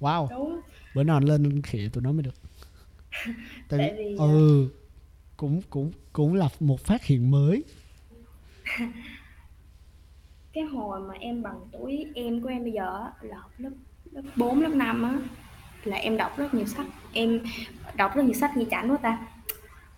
Wow. 0.00 0.28
Đúng, 0.30 0.60
bữa 0.94 1.02
nào 1.02 1.16
anh 1.16 1.24
lên 1.24 1.62
khịa 1.62 1.88
tụi 1.92 2.02
nó 2.02 2.12
mới 2.12 2.22
được. 2.22 2.34
Tại 3.68 3.78
tại 3.78 3.94
vì 3.98 4.16
ừ 4.18 4.68
cũng 5.36 5.62
cũng 5.70 5.92
cũng 6.12 6.34
là 6.34 6.48
một 6.60 6.80
phát 6.80 7.04
hiện 7.04 7.30
mới 7.30 7.64
cái 10.52 10.64
hồi 10.64 11.00
mà 11.00 11.14
em 11.20 11.42
bằng 11.42 11.60
tuổi 11.72 12.12
em 12.14 12.42
của 12.42 12.48
em 12.48 12.62
bây 12.64 12.72
giờ 12.72 13.00
á, 13.04 13.12
là 13.20 13.36
học 13.38 13.50
lớp 13.58 13.70
lớp 14.12 14.22
4, 14.36 14.60
lớp 14.62 14.68
5 14.74 15.02
á, 15.02 15.18
là 15.84 15.96
em 15.96 16.16
đọc 16.16 16.38
rất 16.38 16.54
nhiều 16.54 16.66
sách. 16.66 16.86
Em 17.12 17.40
đọc 17.96 18.12
rất 18.16 18.22
nhiều 18.24 18.34
sách 18.34 18.56
như 18.56 18.66
chảnh 18.70 18.90
quá 18.92 18.98
ta. 19.02 19.28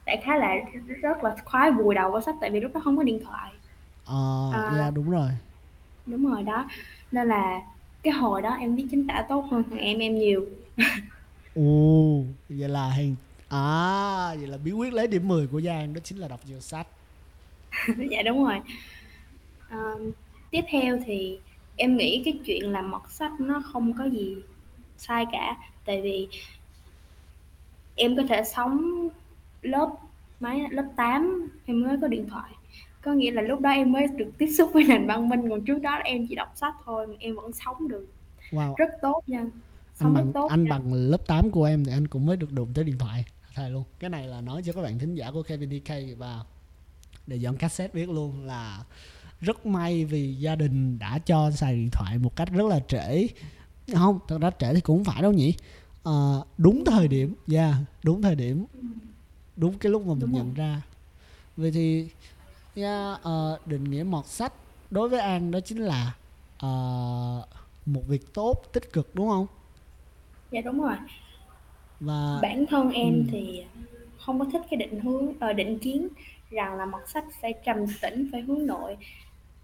Đại 0.07 0.23
khái 0.25 0.39
là 0.41 0.55
rất 1.03 1.25
là 1.25 1.37
khoái 1.45 1.73
vùi 1.73 1.95
đầu 1.95 2.13
vào 2.13 2.21
sách 2.23 2.35
tại 2.41 2.51
vì 2.51 2.61
lúc 2.61 2.73
đó 2.75 2.81
không 2.85 2.97
có 2.97 3.03
điện 3.05 3.21
thoại. 3.25 3.53
ờ 4.05 4.15
À, 4.51 4.61
yeah, 4.71 4.95
đúng 4.95 5.11
rồi 5.11 5.31
đúng 6.07 6.27
rồi 6.27 6.43
đó. 6.43 6.69
Nên 7.13 7.29
là 7.29 7.61
cái 8.03 8.13
hồi 8.13 8.43
đó 8.43 8.51
em 8.61 8.77
viết 8.77 8.87
chính 8.91 9.07
tả 9.09 9.27
tốt 9.29 9.45
hơn 9.51 9.63
thằng 9.71 9.79
em 9.79 9.99
em 9.99 10.15
nhiều. 10.19 10.47
ồ 11.55 12.25
vậy 12.49 12.69
là 12.69 12.91
hình 12.91 13.17
à 13.49 14.35
vậy 14.39 14.47
là 14.47 14.59
bí 14.59 14.73
quyết 14.73 14.93
lấy 14.93 15.07
điểm 15.07 15.29
10 15.29 15.47
của 15.47 15.61
Giang 15.61 15.95
đó 15.95 16.01
chính 16.05 16.19
là 16.19 16.29
đọc 16.29 16.41
nhiều 16.47 16.61
sách 16.61 16.87
dạ 18.11 18.23
đúng 18.23 18.45
rồi. 18.45 18.61
À, 19.71 19.79
tiếp 20.51 20.65
theo 20.71 20.99
thì 21.07 21.39
em 21.77 21.97
nghĩ 21.97 22.23
cái 22.25 22.39
chuyện 22.45 22.73
làm 22.73 22.91
mọt 22.91 23.03
sách 23.09 23.33
nó 23.41 23.63
không 23.73 23.93
có 23.99 24.05
gì 24.05 24.37
sai 24.99 25.27
cả. 25.33 25.57
Tại 25.85 26.03
vì 26.03 26.29
em 27.95 28.17
có 28.17 28.23
thể 28.29 28.45
sống 28.45 29.09
lớp 29.63 29.91
mấy 30.41 30.61
lớp 30.71 30.87
8 30.97 31.49
em 31.67 31.83
mới 31.83 31.97
có 32.01 32.09
điện 32.09 32.29
thoại. 32.29 32.51
Có 33.03 33.13
nghĩa 33.13 33.31
là 33.31 33.43
lúc 33.43 33.61
đó 33.61 33.71
em 33.71 33.93
mới 33.93 34.07
được 34.17 34.31
tiếp 34.39 34.49
xúc 34.59 34.71
với 34.73 34.85
nền 34.85 35.07
văn 35.07 35.29
minh 35.29 35.51
còn 35.51 35.65
trước 35.65 35.79
đó 35.79 35.95
em 36.05 36.27
chỉ 36.29 36.35
đọc 36.35 36.53
sách 36.55 36.75
thôi 36.85 37.07
mà 37.07 37.15
em 37.19 37.37
vẫn 37.37 37.53
sống 37.53 37.89
được. 37.89 38.07
Wow. 38.51 38.75
Rất 38.75 38.91
tốt 39.03 39.23
nha. 39.27 39.39
Anh 39.39 39.51
sống 39.95 40.15
rất 40.15 40.21
bằng 40.21 40.33
tốt 40.33 40.49
anh 40.51 40.65
nha. 40.65 40.71
bằng 40.71 40.93
lớp 40.93 41.27
8 41.27 41.51
của 41.51 41.65
em 41.65 41.85
thì 41.85 41.93
anh 41.93 42.09
cũng 42.09 42.27
mới 42.27 42.37
được 42.37 42.53
đụng 42.53 42.69
tới 42.75 42.85
điện 42.85 42.99
thoại. 42.99 43.25
Thề 43.55 43.71
luôn. 43.71 43.85
Cái 43.99 44.11
này 44.11 44.27
là 44.27 44.41
nói 44.41 44.63
cho 44.65 44.73
các 44.73 44.83
bạn 44.83 44.99
thính 44.99 45.15
giả 45.15 45.31
của 45.31 45.43
Kevin 45.43 45.71
DK 45.71 46.19
và 46.19 46.41
để 47.27 47.37
dọn 47.37 47.57
cassette 47.57 47.95
biết 47.95 48.09
luôn 48.09 48.47
là 48.47 48.85
rất 49.41 49.67
may 49.67 50.05
vì 50.05 50.35
gia 50.35 50.57
đình 50.57 50.99
đã 50.99 51.19
cho 51.19 51.51
xài 51.51 51.75
điện 51.77 51.91
thoại 51.93 52.19
một 52.19 52.37
cách 52.37 52.49
rất 52.53 52.67
là 52.67 52.81
trễ. 52.89 53.27
Không 53.95 54.19
thật 54.29 54.39
ra 54.41 54.51
trễ 54.59 54.75
thì 54.75 54.81
cũng 54.81 55.05
không 55.05 55.15
phải 55.15 55.23
đâu 55.23 55.33
nhỉ? 55.33 55.55
Ờ, 56.03 56.45
đúng 56.59 56.85
thời 56.85 57.09
điểm 57.09 57.35
yeah 57.53 57.75
đúng 58.03 58.23
thời 58.23 58.35
điểm. 58.37 58.67
Đúng 59.57 59.79
cái 59.79 59.93
lúc 59.93 60.07
mà 60.07 60.15
mình 60.15 60.21
đúng 60.21 60.33
rồi. 60.33 60.45
nhận 60.45 60.55
ra. 60.55 60.83
Vậy 61.57 61.71
thì 61.71 62.09
yeah, 62.75 63.23
ờ, 63.23 63.61
định 63.67 63.85
nghĩa 63.85 64.03
mọt 64.03 64.27
sách 64.27 64.53
đối 64.91 65.09
với 65.09 65.21
An 65.21 65.51
đó 65.51 65.61
chính 65.61 65.79
là 65.79 66.15
ờ, 66.59 66.69
một 67.87 68.03
việc 68.09 68.35
tốt 68.35 68.63
tích 68.73 68.93
cực 68.93 69.15
đúng 69.15 69.29
không? 69.29 69.47
Dạ 70.51 70.61
đúng 70.61 70.81
rồi. 70.83 70.97
Và 72.01 72.41
bản 72.43 72.67
thân 72.67 72.91
ừ, 72.91 72.95
em 72.95 73.27
thì 73.31 73.65
không 74.19 74.39
có 74.39 74.45
thích 74.53 74.63
cái 74.71 74.77
định 74.79 75.01
hướng 75.01 75.39
ờ, 75.41 75.53
định 75.53 75.79
kiến 75.79 76.09
rằng 76.51 76.75
là 76.77 76.87
mọt 76.87 77.09
sách 77.09 77.25
phải 77.43 77.55
trầm 77.65 77.79
tĩnh 78.03 78.29
phải 78.33 78.41
hướng 78.41 78.67
nội 78.67 78.97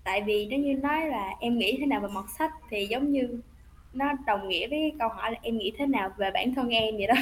tại 0.06 0.22
vì 0.22 0.46
nếu 0.50 0.58
như 0.58 0.74
nói 0.74 1.06
là 1.06 1.34
em 1.40 1.58
nghĩ 1.58 1.76
thế 1.80 1.86
nào 1.86 2.00
về 2.00 2.08
mọt 2.08 2.24
sách 2.38 2.52
thì 2.70 2.86
giống 2.86 3.12
như 3.12 3.40
nó 3.94 4.12
đồng 4.26 4.48
nghĩa 4.48 4.68
với 4.68 4.92
câu 4.98 5.08
hỏi 5.08 5.30
là 5.30 5.38
em 5.42 5.58
nghĩ 5.58 5.72
thế 5.78 5.86
nào 5.86 6.10
về 6.16 6.30
bản 6.30 6.54
thân 6.54 6.68
em 6.68 6.96
vậy 6.96 7.06
đó. 7.06 7.14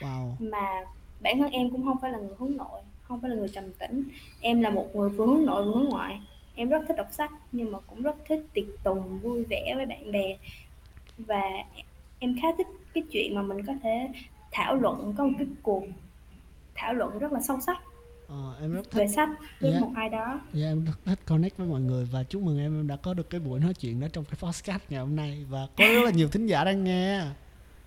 Wow. 0.00 0.30
Mà 0.50 0.84
bản 1.20 1.38
thân 1.38 1.50
em 1.50 1.70
cũng 1.70 1.84
không 1.84 1.96
phải 2.02 2.12
là 2.12 2.18
người 2.18 2.36
hướng 2.38 2.56
nội 2.56 2.80
không 3.02 3.20
phải 3.20 3.30
là 3.30 3.36
người 3.36 3.48
trầm 3.48 3.72
tĩnh. 3.72 4.04
Em 4.40 4.62
là 4.62 4.70
một 4.70 4.96
người 4.96 5.10
vừa 5.10 5.26
hướng 5.26 5.46
nội 5.46 5.64
vừa 5.64 5.72
hướng 5.72 5.88
ngoại. 5.88 6.20
Em 6.54 6.68
rất 6.68 6.84
thích 6.88 6.96
đọc 6.96 7.06
sách 7.10 7.30
nhưng 7.52 7.72
mà 7.72 7.78
cũng 7.80 8.02
rất 8.02 8.16
thích 8.28 8.46
tiệc 8.52 8.64
tùng 8.82 9.18
vui 9.18 9.44
vẻ 9.44 9.72
với 9.76 9.86
bạn 9.86 10.12
bè. 10.12 10.36
Và 11.18 11.42
em 12.18 12.36
khá 12.42 12.48
thích 12.58 12.66
cái 12.94 13.04
chuyện 13.10 13.34
mà 13.34 13.42
mình 13.42 13.66
có 13.66 13.72
thể 13.82 14.08
thảo 14.50 14.76
luận 14.76 15.14
có 15.18 15.24
một 15.24 15.32
cái 15.38 15.46
cuộc 15.62 15.84
thảo 16.74 16.94
luận 16.94 17.18
rất 17.18 17.32
là 17.32 17.40
sâu 17.40 17.60
sắc 17.60 17.82
Ờ, 18.28 18.54
em 18.60 18.72
rất 18.72 18.90
thích. 18.90 18.98
về 19.00 19.08
sách 19.08 19.28
với 19.60 19.70
yeah, 19.70 19.82
một 19.82 19.90
ai 19.94 20.08
đó. 20.08 20.40
Yeah, 20.54 20.70
em 20.70 20.84
rất 20.84 20.92
thích 21.04 21.18
connect 21.26 21.56
với 21.56 21.66
mọi 21.66 21.80
người 21.80 22.04
và 22.04 22.22
chúc 22.22 22.42
mừng 22.42 22.58
em 22.58 22.80
em 22.80 22.86
đã 22.86 22.96
có 22.96 23.14
được 23.14 23.30
cái 23.30 23.40
buổi 23.40 23.60
nói 23.60 23.74
chuyện 23.74 24.00
đó 24.00 24.06
trong 24.12 24.24
cái 24.24 24.38
podcast 24.40 24.82
ngày 24.88 25.00
hôm 25.00 25.16
nay. 25.16 25.46
Và 25.48 25.66
có 25.76 25.84
rất 25.84 26.04
là 26.04 26.10
nhiều 26.10 26.28
thính 26.28 26.46
giả 26.46 26.64
đang 26.64 26.84
nghe. 26.84 27.22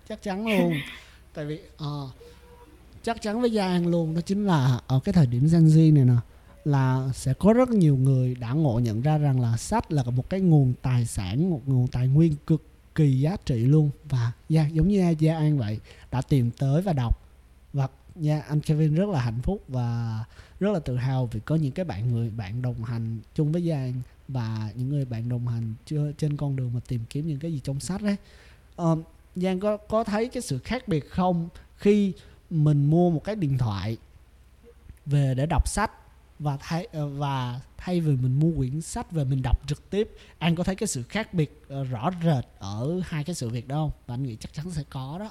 Chắc 0.08 0.22
chắn 0.22 0.46
luôn. 0.46 0.72
Tại 1.34 1.44
vì 1.44 1.60
ờ, 1.76 2.08
chắc 3.02 3.22
chắn 3.22 3.40
với 3.40 3.50
Giang 3.50 3.86
luôn 3.86 4.14
đó 4.14 4.20
chính 4.20 4.46
là 4.46 4.80
ở 4.86 5.00
cái 5.04 5.12
thời 5.12 5.26
điểm 5.26 5.48
Gen 5.52 5.66
Z 5.66 5.94
này 5.94 6.04
nè 6.04 6.14
là 6.64 7.10
sẽ 7.14 7.34
có 7.34 7.52
rất 7.52 7.70
nhiều 7.70 7.96
người 7.96 8.34
đã 8.34 8.52
ngộ 8.52 8.78
nhận 8.78 9.02
ra 9.02 9.18
rằng 9.18 9.40
là 9.40 9.56
sách 9.56 9.92
là 9.92 10.02
một 10.04 10.30
cái 10.30 10.40
nguồn 10.40 10.74
tài 10.82 11.06
sản 11.06 11.50
một 11.50 11.60
nguồn 11.66 11.86
tài 11.86 12.08
nguyên 12.08 12.36
cực 12.46 12.62
kỳ 12.94 13.20
giá 13.20 13.36
trị 13.44 13.56
luôn. 13.66 13.90
Và 14.04 14.32
yeah, 14.48 14.72
giống 14.72 14.88
như 14.88 15.14
Gia 15.18 15.36
An 15.36 15.58
vậy 15.58 15.80
đã 16.10 16.22
tìm 16.22 16.50
tới 16.50 16.82
và 16.82 16.92
đọc 16.92 17.21
Nha, 18.14 18.34
yeah, 18.34 18.48
anh 18.48 18.60
Kevin 18.60 18.94
rất 18.94 19.08
là 19.08 19.20
hạnh 19.20 19.40
phúc 19.42 19.64
và 19.68 20.24
rất 20.60 20.72
là 20.72 20.78
tự 20.78 20.96
hào 20.96 21.26
vì 21.26 21.40
có 21.40 21.56
những 21.56 21.72
cái 21.72 21.84
bạn 21.84 22.12
người 22.12 22.30
bạn 22.30 22.62
đồng 22.62 22.84
hành 22.84 23.18
chung 23.34 23.52
với 23.52 23.68
Giang 23.68 23.92
và 24.28 24.72
những 24.76 24.88
người 24.88 25.04
bạn 25.04 25.28
đồng 25.28 25.48
hành 25.48 25.74
chưa 25.86 26.12
trên 26.18 26.36
con 26.36 26.56
đường 26.56 26.70
mà 26.74 26.80
tìm 26.88 27.00
kiếm 27.10 27.26
những 27.26 27.38
cái 27.38 27.52
gì 27.52 27.60
trong 27.64 27.80
sách 27.80 28.02
đấy 28.02 28.16
um, 28.76 28.86
ờ, 28.86 28.96
Giang 29.36 29.60
có 29.60 29.76
có 29.76 30.04
thấy 30.04 30.28
cái 30.28 30.42
sự 30.42 30.58
khác 30.58 30.88
biệt 30.88 31.10
không 31.10 31.48
khi 31.76 32.12
mình 32.50 32.90
mua 32.90 33.10
một 33.10 33.24
cái 33.24 33.36
điện 33.36 33.58
thoại 33.58 33.96
về 35.06 35.34
để 35.34 35.46
đọc 35.46 35.68
sách 35.68 35.90
và 36.38 36.56
thay 36.60 36.88
ờ, 36.92 37.08
và 37.08 37.60
thay 37.76 38.00
vì 38.00 38.16
mình 38.16 38.40
mua 38.40 38.56
quyển 38.56 38.80
sách 38.80 39.12
về 39.12 39.24
mình 39.24 39.42
đọc 39.42 39.58
trực 39.66 39.90
tiếp 39.90 40.10
anh 40.38 40.56
có 40.56 40.64
thấy 40.64 40.74
cái 40.74 40.86
sự 40.86 41.02
khác 41.02 41.34
biệt 41.34 41.62
ờ, 41.68 41.84
rõ 41.84 42.10
rệt 42.24 42.44
ở 42.58 43.00
hai 43.04 43.24
cái 43.24 43.34
sự 43.34 43.48
việc 43.48 43.68
đó 43.68 43.76
không? 43.76 43.90
Và 44.06 44.14
anh 44.14 44.22
nghĩ 44.22 44.36
chắc 44.40 44.52
chắn 44.54 44.70
sẽ 44.70 44.82
có 44.90 45.18
đó. 45.18 45.30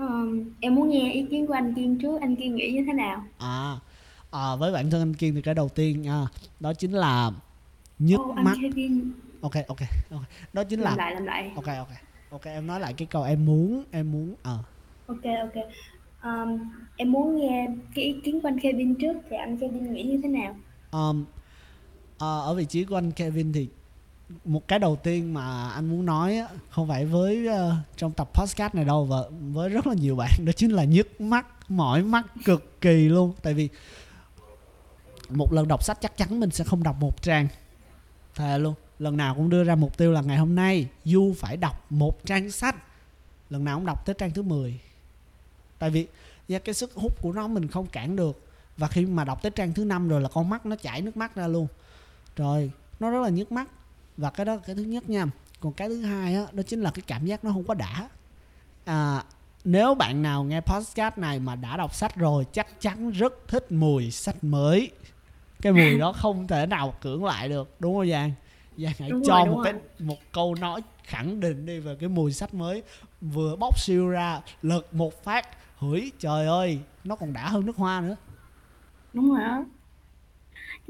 Ờm, 0.00 0.44
em 0.60 0.74
muốn 0.74 0.88
nghe 0.88 1.12
ý 1.12 1.26
kiến 1.30 1.46
của 1.46 1.52
anh 1.52 1.74
Kiên 1.74 1.98
trước. 1.98 2.20
Anh 2.20 2.36
Kiên 2.36 2.54
nghĩ 2.56 2.70
như 2.72 2.84
thế 2.86 2.92
nào? 2.92 3.24
À, 3.38 3.76
à 4.30 4.56
với 4.56 4.72
bản 4.72 4.90
thân 4.90 5.02
anh 5.02 5.14
Kiên 5.14 5.34
thì 5.34 5.42
cái 5.42 5.54
đầu 5.54 5.68
tiên 5.68 6.02
nha 6.02 6.26
đó 6.60 6.72
chính 6.72 6.92
là 6.92 7.30
nhức 7.98 8.20
ô 8.20 8.32
anh 8.36 8.44
mắt. 8.44 8.56
Kevin 8.62 9.12
ok 9.40 9.52
ok 9.68 9.78
ok. 10.10 10.20
Đó 10.52 10.64
chính 10.64 10.80
làm 10.80 10.98
là 10.98 11.04
lại 11.04 11.14
làm 11.14 11.24
lại. 11.24 11.50
Ok 11.54 11.66
ok. 11.66 11.88
Ok 12.30 12.44
em 12.44 12.66
nói 12.66 12.80
lại 12.80 12.92
cái 12.92 13.06
câu 13.10 13.22
em 13.22 13.46
muốn 13.46 13.84
em 13.90 14.12
muốn 14.12 14.34
ờ. 14.42 14.58
Ok 15.06 15.24
ok. 15.40 15.64
Ờm, 16.20 16.58
em 16.96 17.12
muốn 17.12 17.36
nghe 17.36 17.68
cái 17.94 18.04
ý 18.04 18.20
kiến 18.24 18.40
của 18.40 18.48
anh 18.48 18.60
Kevin 18.60 18.94
trước 18.94 19.12
thì 19.30 19.36
anh 19.36 19.58
Kevin 19.58 19.92
nghĩ 19.92 20.02
như 20.02 20.20
thế 20.22 20.28
nào? 20.28 20.56
Um, 20.92 21.24
ờ, 22.18 22.40
ở 22.40 22.54
vị 22.54 22.64
trí 22.64 22.84
của 22.84 22.94
anh 22.94 23.12
Kevin 23.12 23.52
thì 23.52 23.68
một 24.44 24.68
cái 24.68 24.78
đầu 24.78 24.96
tiên 24.96 25.34
mà 25.34 25.70
anh 25.70 25.90
muốn 25.90 26.06
nói 26.06 26.38
á, 26.38 26.48
không 26.70 26.88
phải 26.88 27.06
với 27.06 27.48
uh, 27.48 27.72
trong 27.96 28.12
tập 28.12 28.30
podcast 28.34 28.74
này 28.74 28.84
đâu 28.84 29.04
và 29.04 29.18
với 29.52 29.68
rất 29.68 29.86
là 29.86 29.94
nhiều 29.94 30.16
bạn 30.16 30.30
đó 30.44 30.52
chính 30.52 30.70
là 30.70 30.84
nhức 30.84 31.20
mắt 31.20 31.70
mỏi 31.70 32.02
mắt 32.02 32.26
cực 32.44 32.80
kỳ 32.80 33.08
luôn. 33.08 33.32
Tại 33.42 33.54
vì 33.54 33.68
một 35.28 35.52
lần 35.52 35.68
đọc 35.68 35.84
sách 35.84 35.98
chắc 36.00 36.16
chắn 36.16 36.40
mình 36.40 36.50
sẽ 36.50 36.64
không 36.64 36.82
đọc 36.82 36.96
một 37.00 37.22
trang. 37.22 37.48
Thề 38.34 38.58
luôn 38.58 38.74
lần 38.98 39.16
nào 39.16 39.34
cũng 39.34 39.50
đưa 39.50 39.64
ra 39.64 39.74
mục 39.74 39.98
tiêu 39.98 40.12
là 40.12 40.20
ngày 40.20 40.38
hôm 40.38 40.54
nay 40.54 40.88
du 41.04 41.34
phải 41.38 41.56
đọc 41.56 41.92
một 41.92 42.26
trang 42.26 42.50
sách. 42.50 42.76
Lần 43.50 43.64
nào 43.64 43.76
cũng 43.76 43.86
đọc 43.86 44.06
tới 44.06 44.14
trang 44.18 44.30
thứ 44.30 44.42
10 44.42 44.80
tại 45.78 45.90
vì 45.90 46.06
do 46.48 46.58
cái 46.58 46.74
sức 46.74 46.94
hút 46.94 47.22
của 47.22 47.32
nó 47.32 47.48
mình 47.48 47.68
không 47.68 47.86
cản 47.86 48.16
được. 48.16 48.46
Và 48.76 48.88
khi 48.88 49.06
mà 49.06 49.24
đọc 49.24 49.42
tới 49.42 49.50
trang 49.50 49.74
thứ 49.74 49.84
năm 49.84 50.08
rồi 50.08 50.20
là 50.20 50.28
con 50.28 50.48
mắt 50.50 50.66
nó 50.66 50.76
chảy 50.76 51.00
nước 51.00 51.16
mắt 51.16 51.34
ra 51.34 51.46
luôn. 51.46 51.66
Rồi 52.36 52.70
nó 53.00 53.10
rất 53.10 53.20
là 53.22 53.28
nhức 53.28 53.52
mắt 53.52 53.68
và 54.20 54.30
cái 54.30 54.46
đó 54.46 54.56
cái 54.56 54.76
thứ 54.76 54.82
nhất 54.82 55.10
nha. 55.10 55.26
Còn 55.60 55.72
cái 55.72 55.88
thứ 55.88 56.02
hai 56.02 56.34
á 56.34 56.46
đó 56.52 56.62
chính 56.66 56.80
là 56.80 56.90
cái 56.90 57.02
cảm 57.06 57.26
giác 57.26 57.44
nó 57.44 57.52
không 57.52 57.64
có 57.64 57.74
đã. 57.74 58.08
À, 58.84 59.24
nếu 59.64 59.94
bạn 59.94 60.22
nào 60.22 60.44
nghe 60.44 60.60
podcast 60.60 61.18
này 61.18 61.38
mà 61.38 61.56
đã 61.56 61.76
đọc 61.76 61.94
sách 61.94 62.16
rồi 62.16 62.46
chắc 62.52 62.80
chắn 62.80 63.10
rất 63.10 63.48
thích 63.48 63.72
mùi 63.72 64.10
sách 64.10 64.44
mới. 64.44 64.90
Cái 65.62 65.72
mùi 65.72 65.98
đó 65.98 66.12
không 66.12 66.46
thể 66.46 66.66
nào 66.66 66.94
cưỡng 67.00 67.24
lại 67.24 67.48
được 67.48 67.76
đúng 67.78 67.94
không 67.94 68.10
giang? 68.10 68.32
Giang 68.76 68.92
hãy 68.98 69.10
Đúng 69.10 69.22
cho 69.26 69.34
rồi, 69.34 69.46
một 69.46 69.60
cái 69.64 69.72
rồi. 69.72 69.82
một 69.98 70.18
câu 70.32 70.54
nói 70.54 70.82
khẳng 71.04 71.40
định 71.40 71.66
đi 71.66 71.78
về 71.78 71.96
cái 72.00 72.08
mùi 72.08 72.32
sách 72.32 72.54
mới. 72.54 72.82
Vừa 73.20 73.56
bóc 73.56 73.80
siêu 73.80 74.08
ra 74.08 74.40
lật 74.62 74.94
một 74.94 75.24
phát 75.24 75.48
hửi 75.78 76.12
trời 76.18 76.46
ơi 76.46 76.80
nó 77.04 77.16
còn 77.16 77.32
đã 77.32 77.48
hơn 77.48 77.66
nước 77.66 77.76
hoa 77.76 78.00
nữa. 78.00 78.16
Đúng 79.12 79.30
rồi 79.30 79.40
đó 79.40 79.64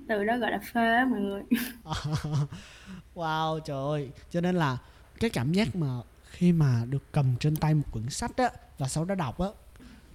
từ 0.09 0.25
đó 0.25 0.39
gọi 0.39 0.51
là 0.51 0.61
phê 0.73 0.95
á 0.95 1.07
mọi 1.11 1.21
người. 1.21 1.43
Wow, 3.15 3.61
trời 3.61 3.77
ơi. 3.77 4.11
Cho 4.31 4.41
nên 4.41 4.55
là 4.55 4.79
cái 5.21 5.31
cảm 5.31 5.53
giác 5.53 5.77
mà 5.77 6.01
khi 6.31 6.53
mà 6.53 6.85
được 6.91 7.03
cầm 7.13 7.37
trên 7.41 7.57
tay 7.57 7.75
một 7.75 7.83
quyển 7.93 8.11
sách 8.11 8.37
á 8.37 8.51
và 8.79 8.89
sau 8.89 9.05
đó 9.05 9.15
đọc 9.15 9.39
á, 9.39 9.49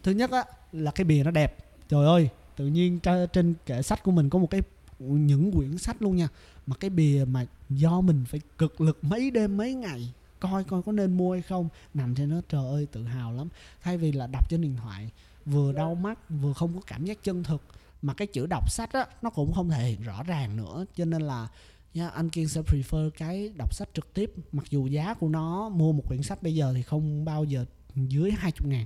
thứ 0.04 0.12
nhất 0.12 0.32
á 0.32 0.44
là 0.72 0.92
cái 0.92 1.06
bìa 1.06 1.24
nó 1.24 1.32
đẹp. 1.32 1.58
Trời 1.90 2.06
ơi, 2.06 2.30
tự 2.56 2.68
nhiên 2.68 3.00
trên 3.34 3.54
kệ 3.66 3.82
sách 3.82 4.04
của 4.04 4.12
mình 4.12 4.30
có 4.30 4.40
một 4.40 4.48
cái, 4.50 4.62
những 5.00 5.52
quyển 5.52 5.78
sách 5.78 6.02
luôn 6.02 6.16
nha. 6.16 6.28
Mà 6.68 6.76
cái 6.80 6.90
bìa 6.90 7.26
mà 7.28 7.46
do 7.70 8.02
mình 8.02 8.26
phải 8.28 8.42
cực 8.58 8.82
lực 8.82 9.04
mấy 9.04 9.32
đêm 9.32 9.58
mấy 9.58 9.74
ngày 9.74 10.14
coi 10.40 10.64
coi 10.64 10.82
có 10.82 10.92
nên 10.92 11.18
mua 11.18 11.34
hay 11.34 11.42
không, 11.42 11.70
nằm 11.94 12.16
trên 12.16 12.30
nó 12.30 12.42
trời 12.50 12.66
ơi, 12.66 12.88
tự 12.92 13.04
hào 13.04 13.34
lắm. 13.34 13.48
Thay 13.82 13.98
vì 13.98 14.12
là 14.12 14.28
đọc 14.28 14.50
trên 14.50 14.62
điện 14.62 14.76
thoại, 14.78 15.10
vừa 15.46 15.74
đau 15.74 15.96
mắt, 15.96 16.20
vừa 16.30 16.54
không 16.54 16.74
có 16.74 16.82
cảm 16.88 17.06
giác 17.06 17.24
chân 17.24 17.44
thực 17.44 17.62
mà 18.02 18.14
cái 18.14 18.28
chữ 18.28 18.46
đọc 18.46 18.72
sách 18.72 18.94
á 18.94 19.08
nó 19.22 19.30
cũng 19.30 19.54
không 19.54 19.70
thể 19.70 19.84
hiện 19.84 20.02
rõ 20.02 20.24
ràng 20.24 20.58
nữa. 20.58 20.86
Cho 20.96 21.06
nên 21.06 21.22
là 21.22 21.48
nha 21.94 22.10
anh 22.10 22.30
kiên 22.30 22.48
sẽ 22.48 22.62
prefer 22.62 23.10
cái 23.10 23.54
đọc 23.58 23.74
sách 23.74 23.90
trực 23.94 24.14
tiếp. 24.14 24.32
Mặc 24.52 24.66
dù 24.70 24.88
giá 24.88 25.14
của 25.14 25.30
nó 25.30 25.70
mua 25.70 25.92
một 25.92 26.04
quyển 26.08 26.24
sách 26.24 26.44
bây 26.44 26.56
giờ 26.56 26.74
thì 26.76 26.82
không 26.82 27.26
bao 27.26 27.44
giờ 27.44 27.66
dưới 27.96 28.32
20 28.32 28.70
ngàn. 28.72 28.86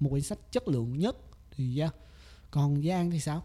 Một 0.00 0.10
quyển 0.10 0.22
sách 0.22 0.38
chất 0.50 0.68
lượng 0.68 0.98
nhất 0.98 1.16
thì 1.50 1.78
yeah. 1.78 1.94
còn 2.50 2.82
Giang 2.82 3.10
thì 3.10 3.20
sao? 3.20 3.42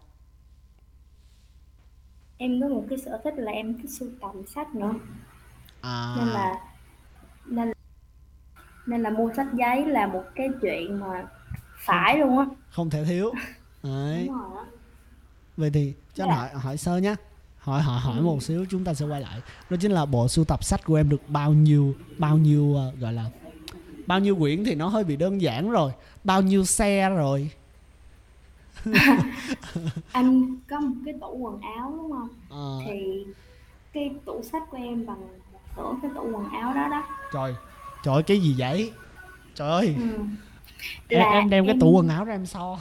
Em 2.38 2.62
có 2.62 2.68
một 2.68 2.86
cái 2.90 2.98
sở 2.98 3.22
thích 3.24 3.34
là 3.38 3.52
em 3.52 3.82
thích 3.82 3.92
sưu 4.00 4.10
tầm 4.22 4.48
sách 4.48 4.76
nữa. 4.76 4.94
À. 5.82 6.16
Nên 6.18 6.28
là 6.28 6.56
nên 7.46 7.72
nên 8.86 9.02
là 9.02 9.10
mua 9.10 9.34
sách 9.36 9.48
giấy 9.54 9.86
là 9.86 10.08
một 10.08 10.24
cái 10.36 10.50
chuyện 10.62 11.00
mà 11.00 11.28
phải 11.78 12.18
luôn 12.18 12.38
á. 12.38 12.46
Không 12.70 12.90
thể 12.90 13.06
thiếu 13.06 13.32
Đấy. 13.84 14.26
đúng 14.28 14.38
rồi 14.42 14.66
vậy 15.58 15.70
thì 15.74 15.94
cho 16.16 16.24
anh 16.24 16.30
Dạ. 16.30 16.36
hỏi 16.36 16.50
hỏi 16.54 16.78
sơ 16.78 16.98
nhá. 16.98 17.16
Hỏi 17.58 17.82
hỏi 17.82 18.00
hỏi 18.00 18.18
Ừ. 18.18 18.22
một 18.24 18.44
xíu 18.44 18.66
chúng 18.70 18.84
ta 18.84 18.94
sẽ 18.94 19.06
quay 19.06 19.22
lại. 19.22 19.42
Đó 19.70 19.78
chính 19.82 19.92
là 19.92 20.06
bộ 20.06 20.28
sưu 20.28 20.46
tập 20.46 20.64
sách 20.64 20.86
của 20.86 20.96
em 20.96 21.10
được 21.10 21.22
bao 21.30 21.54
nhiêu 21.54 21.96
bao 22.18 22.38
nhiêu 22.38 22.76
ờ, 22.76 22.92
gọi 23.00 23.14
là 23.14 23.26
bao 24.08 24.20
nhiêu 24.20 24.36
quyển 24.36 24.64
thì 24.64 24.76
nó 24.76 24.88
hơi 24.88 25.04
bị 25.04 25.16
đơn 25.16 25.42
giản 25.42 25.70
rồi. 25.70 25.92
Bao 26.24 26.42
nhiêu 26.42 26.66
xe 26.66 27.10
rồi? 27.10 27.50
Anh 30.12 30.58
có 30.70 30.80
một 30.80 30.96
cái 31.06 31.14
tủ 31.22 31.38
quần 31.38 31.62
áo 31.62 31.94
đúng 31.98 32.12
không? 32.12 32.30
Ờ, 32.50 32.80
thì 32.88 33.26
cái 33.94 34.12
tủ 34.26 34.44
sách 34.52 34.64
của 34.72 34.78
em 34.78 35.06
bằng 35.06 35.18
nửa 35.78 35.94
cái 36.02 36.12
tủ 36.16 36.22
quần 36.32 36.50
áo 36.50 36.74
đó 36.74 36.88
đó. 36.92 37.04
Trời 37.34 37.56
trời 38.04 38.24
cái 38.24 38.40
gì 38.40 38.56
vậy? 38.58 38.92
Trời 39.56 39.70
ơi. 39.70 39.96
Ừ. 39.98 40.04
em, 41.08 41.20
Là 41.20 41.26
em 41.32 41.50
đem 41.50 41.66
cái 41.66 41.74
em- 41.74 41.80
tủ 41.80 41.92
quần 41.92 42.08
áo 42.10 42.26
ra 42.26 42.34
em 42.36 42.46
so 42.46 42.78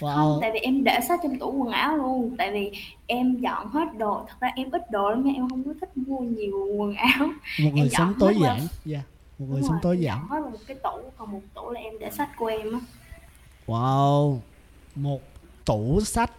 không 0.00 0.08
wow. 0.08 0.40
tại 0.40 0.50
vì 0.52 0.58
em 0.58 0.84
để 0.84 1.00
sách 1.08 1.20
trong 1.22 1.38
tủ 1.38 1.52
quần 1.52 1.72
áo 1.72 1.96
luôn. 1.96 2.34
Tại 2.38 2.52
vì 2.52 2.72
em 3.06 3.36
dọn 3.36 3.68
hết 3.68 3.84
đồ 3.98 4.24
thật 4.28 4.36
ra 4.40 4.48
em 4.56 4.70
ít 4.70 4.90
đồ 4.90 5.10
lắm 5.10 5.24
nha 5.24 5.32
em 5.34 5.48
không 5.48 5.64
có 5.64 5.70
thích 5.80 5.96
mua 5.96 6.18
nhiều 6.18 6.66
quần 6.76 6.94
áo. 6.94 7.26
Một 7.62 7.70
người 7.74 7.80
em 7.80 7.88
sống 7.88 8.06
dọn 8.08 8.14
tối 8.20 8.34
qua- 8.40 8.48
giản. 8.48 8.66
Dạ 8.84 9.00
một 9.38 9.46
người 9.48 9.60
Đúng 9.60 9.68
sống 9.68 9.72
rồi, 9.72 9.80
tối 9.82 9.94
em 9.96 10.02
giản. 10.02 10.18
dọn 10.18 10.28
hết 10.30 10.40
vào 10.42 10.50
một 10.50 10.58
cái 10.66 10.76
tủ 10.82 11.10
còn 11.16 11.32
một 11.32 11.40
tủ 11.54 11.70
là 11.70 11.80
em 11.80 11.94
để 12.00 12.10
sách 12.10 12.28
của 12.36 12.46
em 12.46 12.72
á. 12.72 12.78
Wow, 13.66 14.38
một 14.94 15.20
tủ 15.64 16.00
sách. 16.00 16.30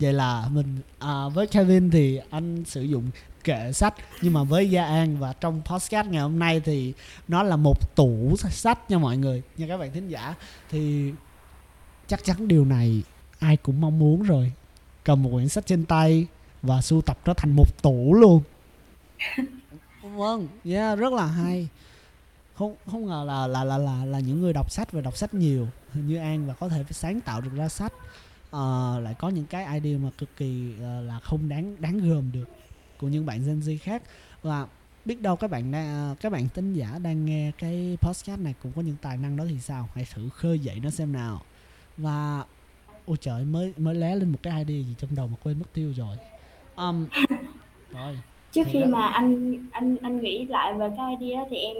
Vậy 0.00 0.12
là 0.12 0.48
mình 0.52 0.78
à, 0.98 1.28
với 1.34 1.46
Kevin 1.46 1.90
thì 1.90 2.20
anh 2.30 2.64
sử 2.64 2.82
dụng 2.82 3.10
kệ 3.44 3.72
sách 3.72 3.94
nhưng 4.22 4.32
mà 4.32 4.44
với 4.44 4.70
Gia 4.70 4.84
An 4.84 5.16
và 5.18 5.32
trong 5.40 5.62
podcast 5.64 6.06
ngày 6.08 6.22
hôm 6.22 6.38
nay 6.38 6.60
thì 6.64 6.92
nó 7.28 7.42
là 7.42 7.56
một 7.56 7.94
tủ 7.96 8.34
sách 8.36 8.90
nha 8.90 8.98
mọi 8.98 9.16
người, 9.16 9.42
nha 9.56 9.66
các 9.68 9.76
bạn 9.76 9.92
thính 9.92 10.08
giả. 10.08 10.34
Thì 10.70 11.12
chắc 12.06 12.24
chắn 12.24 12.48
điều 12.48 12.64
này 12.64 13.02
ai 13.38 13.56
cũng 13.56 13.80
mong 13.80 13.98
muốn 13.98 14.22
rồi. 14.22 14.52
Cầm 15.04 15.22
một 15.22 15.30
quyển 15.32 15.48
sách 15.48 15.66
trên 15.66 15.84
tay 15.84 16.26
và 16.62 16.82
sưu 16.82 17.02
tập 17.02 17.18
nó 17.24 17.34
thành 17.34 17.56
một 17.56 17.82
tủ 17.82 18.14
luôn. 18.14 18.42
Vâng, 20.02 20.48
yeah, 20.64 20.98
rất 20.98 21.12
là 21.12 21.26
hay. 21.26 21.68
Không 22.54 22.76
không 22.86 23.06
ngờ 23.06 23.24
là 23.26 23.46
là 23.46 23.64
là 23.64 23.78
là 23.78 24.04
là 24.04 24.20
những 24.20 24.40
người 24.40 24.52
đọc 24.52 24.70
sách 24.70 24.92
và 24.92 25.00
đọc 25.00 25.16
sách 25.16 25.34
nhiều 25.34 25.68
như 25.94 26.16
An 26.16 26.46
và 26.46 26.54
có 26.54 26.68
thể 26.68 26.84
sáng 26.90 27.20
tạo 27.20 27.40
được 27.40 27.50
ra 27.56 27.68
sách 27.68 27.92
uh, 28.56 29.02
lại 29.02 29.14
có 29.18 29.28
những 29.28 29.46
cái 29.46 29.80
idea 29.80 29.98
mà 29.98 30.10
cực 30.18 30.36
kỳ 30.36 30.72
uh, 30.74 30.80
là 30.80 31.20
không 31.22 31.48
đáng 31.48 31.76
đáng 31.78 31.98
gờm 31.98 32.32
được 32.32 32.48
của 32.98 33.08
những 33.08 33.26
bạn 33.26 33.46
Gen 33.46 33.60
Z 33.60 33.78
khác 33.82 34.02
và 34.42 34.66
biết 35.04 35.20
đâu 35.20 35.36
các 35.36 35.50
bạn 35.50 35.72
đang, 35.72 35.86
ờ, 35.86 36.14
các 36.20 36.32
bạn 36.32 36.48
tính 36.48 36.72
giả 36.72 36.98
đang 37.02 37.24
nghe 37.24 37.52
cái 37.58 37.98
podcast 38.00 38.40
này 38.40 38.54
cũng 38.62 38.72
có 38.76 38.82
những 38.82 38.96
tài 39.02 39.16
năng 39.16 39.36
đó 39.36 39.44
thì 39.48 39.58
sao 39.60 39.88
hãy 39.94 40.06
thử 40.14 40.28
khơi 40.28 40.58
dậy 40.58 40.80
nó 40.82 40.90
xem 40.90 41.12
nào 41.12 41.42
và 41.96 42.44
ôi 43.06 43.16
trời 43.20 43.44
mới 43.44 43.72
mới 43.76 43.94
lé 43.94 44.14
lên 44.16 44.28
một 44.32 44.38
cái 44.42 44.52
idea 44.52 44.82
gì 44.82 44.94
trong 44.98 45.10
đầu 45.16 45.26
mà 45.26 45.36
quên 45.42 45.58
mất 45.58 45.72
tiêu 45.72 45.92
rồi. 45.96 46.16
Um, 46.76 47.06
rồi. 47.92 48.18
Trước 48.52 48.66
khi 48.70 48.80
đó- 48.80 48.86
mà 48.90 49.06
anh 49.06 49.58
anh 49.70 49.96
anh 50.02 50.20
nghĩ 50.20 50.46
lại 50.46 50.74
về 50.74 50.88
cái 50.96 51.16
idea 51.20 51.40
đó 51.40 51.46
thì 51.50 51.56
em 51.56 51.76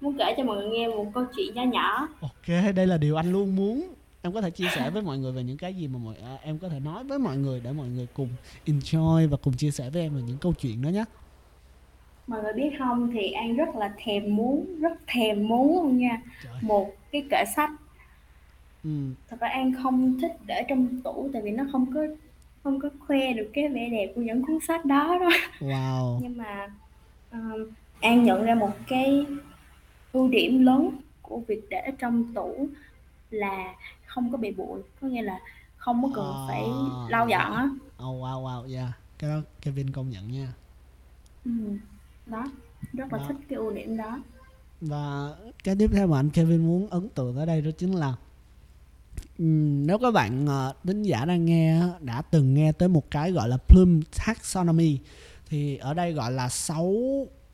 muốn 0.00 0.16
kể 0.18 0.34
cho 0.36 0.44
mọi 0.44 0.56
người 0.56 0.68
nghe 0.68 0.88
một 0.88 1.06
câu 1.14 1.24
chuyện 1.36 1.54
nhỏ 1.54 1.62
nhỏ. 1.62 2.08
Ok 2.20 2.74
đây 2.74 2.86
là 2.86 2.96
điều 2.96 3.16
anh 3.16 3.32
luôn 3.32 3.56
muốn. 3.56 3.94
Em 4.22 4.32
có 4.32 4.40
thể 4.40 4.50
chia 4.50 4.66
sẻ 4.74 4.90
với 4.90 5.02
mọi 5.02 5.18
người 5.18 5.32
về 5.32 5.42
những 5.42 5.56
cái 5.56 5.74
gì 5.74 5.88
mà 5.88 5.98
mọi 5.98 6.14
à, 6.24 6.38
em 6.42 6.58
có 6.58 6.68
thể 6.68 6.80
nói 6.80 7.04
với 7.04 7.18
mọi 7.18 7.36
người 7.36 7.60
để 7.64 7.72
mọi 7.72 7.88
người 7.88 8.06
cùng 8.14 8.28
enjoy 8.66 9.28
và 9.28 9.36
cùng 9.36 9.54
chia 9.54 9.70
sẻ 9.70 9.90
với 9.90 10.02
em 10.02 10.14
về 10.14 10.22
những 10.22 10.38
câu 10.38 10.52
chuyện 10.60 10.82
đó 10.82 10.88
nhé 10.88 11.04
mọi 12.26 12.42
người 12.42 12.52
biết 12.52 12.70
không 12.78 13.10
thì 13.12 13.30
An 13.32 13.56
rất 13.56 13.76
là 13.76 13.92
thèm 14.04 14.36
muốn 14.36 14.80
rất 14.80 14.92
thèm 15.06 15.48
muốn 15.48 15.82
luôn 15.82 15.98
nha. 15.98 16.22
Trời. 16.44 16.52
Một 16.62 16.90
cái 17.12 17.24
kệ 17.30 17.44
sách 17.56 17.70
ừ. 18.84 18.90
thật 19.28 19.36
ra 19.40 19.48
An 19.48 19.72
không 19.82 20.20
thích 20.20 20.32
để 20.46 20.64
trong 20.68 21.00
tủ 21.04 21.30
tại 21.32 21.42
vì 21.42 21.50
nó 21.50 21.64
không 21.72 21.94
có 21.94 22.00
không 22.62 22.80
có 22.80 22.88
khoe 23.06 23.32
được 23.32 23.50
cái 23.52 23.68
vẻ 23.68 23.88
đẹp 23.92 24.12
của 24.14 24.20
những 24.22 24.46
cuốn 24.46 24.58
sách 24.68 24.84
đó 24.84 25.18
đó 25.20 25.30
wow 25.60 26.18
nhưng 26.22 26.36
mà 26.36 26.68
um, 27.32 27.66
An 28.00 28.24
nhận 28.24 28.44
ra 28.44 28.54
một 28.54 28.70
cái 28.86 29.26
ưu 30.12 30.28
điểm 30.28 30.64
lớn 30.64 30.90
của 31.22 31.40
việc 31.48 31.60
để 31.70 31.82
trong 31.98 32.34
tủ 32.34 32.68
là 33.30 33.74
không 34.06 34.32
có 34.32 34.38
bị 34.38 34.50
bụi 34.50 34.80
có 35.00 35.08
nghĩa 35.08 35.22
là 35.22 35.40
không 35.76 36.02
có 36.02 36.10
cần 36.14 36.26
À. 36.34 36.44
phải 36.48 36.64
lau 37.08 37.28
dọn 37.28 37.52
á 37.56 37.68
oh 38.08 38.22
wow 38.22 38.42
wow 38.44 38.74
yeah 38.74 38.90
cái 39.18 39.30
đó 39.30 39.40
Kevin 39.60 39.90
công 39.90 40.10
nhận 40.10 40.32
nha 40.32 40.52
ừ. 41.44 41.50
đó 42.26 42.44
rất 42.92 43.12
là 43.12 43.18
Đó. 43.18 43.24
thích 43.28 43.36
cái 43.48 43.56
ưu 43.56 43.70
điểm 43.70 43.96
đó 43.96 44.20
và 44.80 45.30
cái 45.64 45.76
tiếp 45.78 45.90
theo 45.92 46.06
mà 46.06 46.18
anh 46.18 46.30
Kevin 46.30 46.66
muốn 46.66 46.86
ấn 46.90 47.08
tượng 47.08 47.36
ở 47.36 47.46
đây 47.46 47.60
đó 47.60 47.70
chính 47.78 47.92
là 47.92 48.14
Ừ, 49.38 49.44
nếu 49.86 49.98
các 49.98 50.10
bạn 50.10 50.44
uh, 50.44 50.76
thính 50.84 51.02
giả 51.02 51.24
đang 51.24 51.44
nghe 51.44 51.82
đã 52.00 52.22
từng 52.22 52.54
nghe 52.54 52.72
tới 52.72 52.88
một 52.88 53.10
cái 53.10 53.32
gọi 53.32 53.48
là 53.48 53.58
Bloom 53.68 54.00
Taxonomy 54.26 54.98
thì 55.48 55.76
ở 55.76 55.94
đây 55.94 56.12
gọi 56.12 56.32
là 56.32 56.48
6 56.48 56.94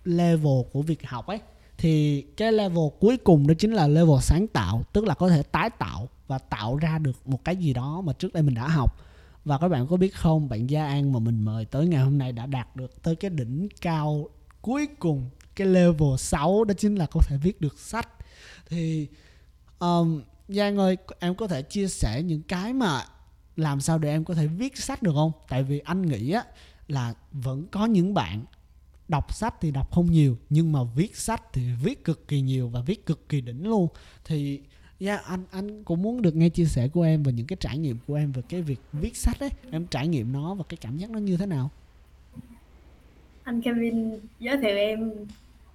level 0.04 0.62
của 0.72 0.82
việc 0.82 1.06
học 1.06 1.26
ấy. 1.26 1.38
Thì 1.78 2.22
cái 2.36 2.52
level 2.52 2.84
cuối 3.00 3.16
cùng 3.16 3.46
đó 3.46 3.54
chính 3.58 3.72
là 3.72 3.86
level 3.86 4.20
sáng 4.20 4.46
tạo 4.46 4.82
tức 4.92 5.04
là 5.04 5.14
có 5.14 5.28
thể 5.28 5.42
tái 5.42 5.70
tạo 5.70 6.08
và 6.26 6.38
tạo 6.38 6.76
ra 6.76 6.98
được 6.98 7.16
một 7.24 7.44
cái 7.44 7.56
gì 7.56 7.72
đó 7.72 8.00
mà 8.00 8.12
trước 8.12 8.32
đây 8.32 8.42
mình 8.42 8.54
đã 8.54 8.68
học. 8.68 8.96
Và 9.44 9.58
các 9.58 9.68
bạn 9.68 9.86
có 9.86 9.96
biết 9.96 10.14
không 10.14 10.48
bạn 10.48 10.70
Gia 10.70 10.86
An 10.86 11.12
mà 11.12 11.18
mình 11.18 11.44
mời 11.44 11.64
tới 11.64 11.86
ngày 11.86 12.02
hôm 12.02 12.18
nay 12.18 12.32
đã 12.32 12.46
đạt 12.46 12.76
được 12.76 13.02
tới 13.02 13.16
cái 13.16 13.30
đỉnh 13.30 13.68
cao 13.80 14.28
cuối 14.62 14.88
cùng 14.98 15.30
cái 15.56 15.66
level 15.66 16.16
6 16.18 16.64
đó 16.64 16.74
chính 16.78 16.94
là 16.94 17.06
có 17.06 17.20
thể 17.26 17.36
viết 17.36 17.60
được 17.60 17.78
sách. 17.78 18.08
Thì 18.68 19.08
um, 19.78 20.22
Giang 20.54 20.76
ơi 20.76 20.96
em 21.18 21.34
có 21.34 21.46
thể 21.46 21.62
chia 21.62 21.88
sẻ 21.88 22.22
những 22.22 22.42
cái 22.42 22.72
mà 22.72 23.02
làm 23.56 23.80
sao 23.80 23.98
để 23.98 24.10
em 24.10 24.24
có 24.24 24.34
thể 24.34 24.46
viết 24.46 24.78
sách 24.78 25.02
được 25.02 25.12
không? 25.14 25.32
Tại 25.48 25.62
vì 25.62 25.78
anh 25.78 26.02
nghĩ 26.02 26.32
á 26.32 26.44
là 26.88 27.14
vẫn 27.32 27.66
có 27.70 27.86
những 27.86 28.14
bạn 28.14 28.44
đọc 29.08 29.34
sách 29.34 29.54
thì 29.60 29.70
đọc 29.70 29.90
không 29.90 30.10
nhiều 30.10 30.36
nhưng 30.50 30.72
mà 30.72 30.80
viết 30.94 31.16
sách 31.16 31.42
thì 31.52 31.62
viết 31.82 32.04
cực 32.04 32.28
kỳ 32.28 32.40
nhiều 32.40 32.68
và 32.68 32.80
viết 32.80 33.06
cực 33.06 33.28
kỳ 33.28 33.40
đỉnh 33.40 33.68
luôn. 33.68 33.88
Thì 34.24 34.60
yeah, 34.98 35.24
anh 35.24 35.44
anh 35.50 35.84
cũng 35.84 36.02
muốn 36.02 36.22
được 36.22 36.36
nghe 36.36 36.48
chia 36.48 36.64
sẻ 36.64 36.88
của 36.88 37.02
em 37.02 37.22
về 37.22 37.32
những 37.32 37.46
cái 37.46 37.56
trải 37.60 37.78
nghiệm 37.78 37.98
của 38.06 38.14
em 38.14 38.32
về 38.32 38.42
cái 38.48 38.62
việc 38.62 38.80
viết 38.92 39.16
sách 39.16 39.40
ấy. 39.40 39.50
Em 39.70 39.86
trải 39.86 40.08
nghiệm 40.08 40.32
nó 40.32 40.54
và 40.54 40.64
cái 40.68 40.76
cảm 40.80 40.96
giác 40.98 41.10
nó 41.10 41.18
như 41.18 41.36
thế 41.36 41.46
nào? 41.46 41.70
Anh 43.42 43.62
Kevin 43.62 44.18
giới 44.40 44.58
thiệu 44.58 44.76
em. 44.76 45.12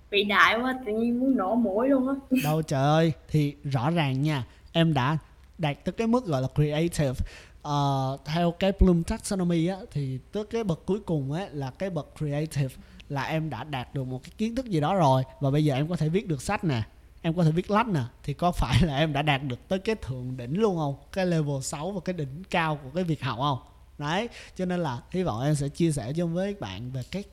Vĩ 0.09 0.23
đại 0.23 0.59
quá 0.61 0.79
tự 0.85 0.91
nhiên 0.91 1.19
muốn 1.19 1.35
nổ 1.35 1.55
mũi 1.55 1.89
luôn 1.89 2.07
á. 2.07 2.15
Đâu 2.43 2.61
trời 2.61 2.83
ơi 2.83 3.13
thì 3.27 3.55
rõ 3.63 3.89
ràng 3.89 4.21
nha 4.21 4.45
em 4.75 4.93
đã 4.93 5.17
đạt 5.57 5.85
tới 5.85 5.93
cái 5.93 6.07
mức 6.07 6.25
gọi 6.25 6.41
là 6.41 6.47
creative. 6.55 7.15
Uh, 7.67 8.25
theo 8.25 8.51
cái 8.51 8.71
Bloom 8.79 9.03
taxonomy 9.03 9.67
á 9.67 9.77
thì 9.91 10.19
tới 10.31 10.43
cái 10.49 10.63
bậc 10.63 10.85
cuối 10.85 10.99
cùng 11.05 11.31
á 11.31 11.47
là 11.51 11.71
cái 11.71 11.89
bậc 11.89 12.07
creative 12.17 12.75
là 13.09 13.23
em 13.23 13.49
đã 13.49 13.63
đạt 13.63 13.93
được 13.93 14.03
một 14.03 14.23
cái 14.23 14.31
kiến 14.37 14.55
thức 14.55 14.65
gì 14.65 14.79
đó 14.79 14.95
rồi. 14.95 15.23
Và 15.39 15.51
bây 15.51 15.65
giờ 15.65 15.75
em 15.75 15.87
có 15.87 15.95
thể 15.95 16.09
viết 16.09 16.27
được 16.27 16.41
sách 16.41 16.63
nè 16.63 16.83
em 17.21 17.33
có 17.33 17.43
thể 17.43 17.51
viết 17.51 17.71
lách 17.71 17.87
nè 17.87 18.01
thì 18.23 18.33
có 18.33 18.51
phải 18.51 18.81
là 18.81 18.97
em 18.97 19.13
đã 19.13 19.21
đạt 19.21 19.43
được 19.43 19.67
tới 19.67 19.79
cái 19.79 19.95
thượng 19.95 20.37
đỉnh 20.37 20.61
luôn 20.61 20.77
không? 20.77 20.95
Cái 21.11 21.25
level 21.25 21.61
6 21.61 21.91
và 21.91 21.99
cái 22.05 22.13
đỉnh 22.13 22.43
cao 22.49 22.79
của 22.83 22.89
cái 22.95 23.03
việc 23.03 23.23
học 23.23 23.37
không? 23.39 23.59
Đấy 23.97 24.29
cho 24.55 24.65
nên 24.65 24.79
là 24.79 25.01
hy 25.11 25.23
vọng 25.23 25.43
em 25.43 25.55
sẽ 25.55 25.69
chia 25.69 25.91
sẻ 25.91 26.13
cho 26.17 26.25
với 26.25 26.53
các 26.53 26.61
bạn 26.61 26.91
về 26.91 27.01
cái 27.11 27.23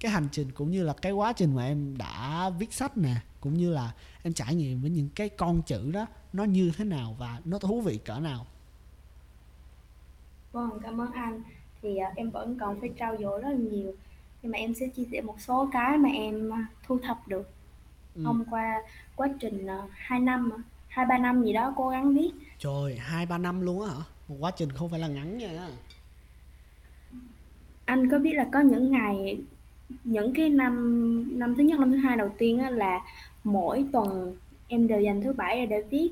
cái 0.00 0.12
hành 0.12 0.28
trình 0.32 0.52
cũng 0.52 0.70
như 0.70 0.82
là 0.84 0.92
cái 1.02 1.12
quá 1.12 1.32
trình 1.32 1.54
mà 1.54 1.64
em 1.64 1.96
đã 1.98 2.50
viết 2.58 2.72
sách 2.72 2.98
nè 2.98 3.14
cũng 3.40 3.54
như 3.54 3.70
là 3.70 3.92
em 4.22 4.32
trải 4.32 4.54
nghiệm 4.54 4.80
với 4.80 4.90
những 4.90 5.08
cái 5.14 5.28
con 5.28 5.62
chữ 5.62 5.92
đó 5.92 6.06
nó 6.32 6.44
như 6.44 6.72
thế 6.76 6.84
nào 6.84 7.16
và 7.18 7.40
nó 7.44 7.58
thú 7.58 7.80
vị 7.80 7.98
cỡ 8.04 8.20
nào 8.20 8.46
Vâng, 10.52 10.70
cảm 10.82 11.00
ơn 11.00 11.12
anh. 11.12 11.42
Thì, 11.82 11.96
à, 11.96 12.12
em 12.16 12.30
vẫn 12.30 12.58
còn 12.60 12.80
phải 12.80 12.90
trau 12.98 13.16
dồi 13.20 13.40
rất 13.42 13.48
là 13.48 13.56
nhiều, 13.56 13.92
nhưng 14.42 14.52
mà 14.52 14.58
em 14.58 14.74
sẽ 14.74 14.86
chia 14.88 15.04
sẻ 15.12 15.20
một 15.20 15.40
số 15.40 15.68
cái 15.72 15.98
mà 15.98 16.08
em, 16.08 16.50
a, 16.52 16.66
thu 16.86 16.98
thập 17.02 17.28
được 17.28 17.50
Ừm. 18.14 18.24
thông 18.24 18.44
qua 18.50 18.82
quá 19.16 19.28
trình, 19.40 19.66
ờ, 19.66 19.88
2 19.92 20.20
năm, 20.20 20.50
hai 20.88 21.06
ba 21.06 21.18
năm 21.18 21.44
gì 21.44 21.52
đó 21.52 21.74
cố 21.76 21.88
gắng 21.88 22.14
viết. 22.14 22.30
Trời, 22.58 22.96
2-3 22.98 23.38
năm 23.38 23.60
luôn 23.60 23.82
á 23.82 23.88
hả? 23.94 24.00
Một 24.28 24.36
quá 24.40 24.50
trình 24.50 24.72
không 24.72 24.90
phải 24.90 25.00
là 25.00 25.08
ngắn 25.08 25.38
nha. 25.38 25.68
Anh 27.84 28.10
có 28.10 28.18
biết 28.18 28.32
là 28.34 28.48
có 28.52 28.60
những 28.60 28.92
ngày 28.92 29.40
những 30.04 30.34
cái 30.34 30.48
năm 30.48 31.38
năm 31.38 31.54
thứ 31.54 31.62
nhất, 31.62 31.80
năm 31.80 31.92
thứ 31.92 31.96
hai 31.96 32.16
đầu 32.16 32.28
tiên 32.38 32.58
á 32.58 32.70
là 32.70 33.00
mỗi 33.44 33.84
tuần 33.92 34.36
em 34.68 34.88
đều 34.88 35.00
dành 35.00 35.22
thứ 35.22 35.32
Bảy 35.32 35.66
để 35.66 35.82
viết 35.90 36.10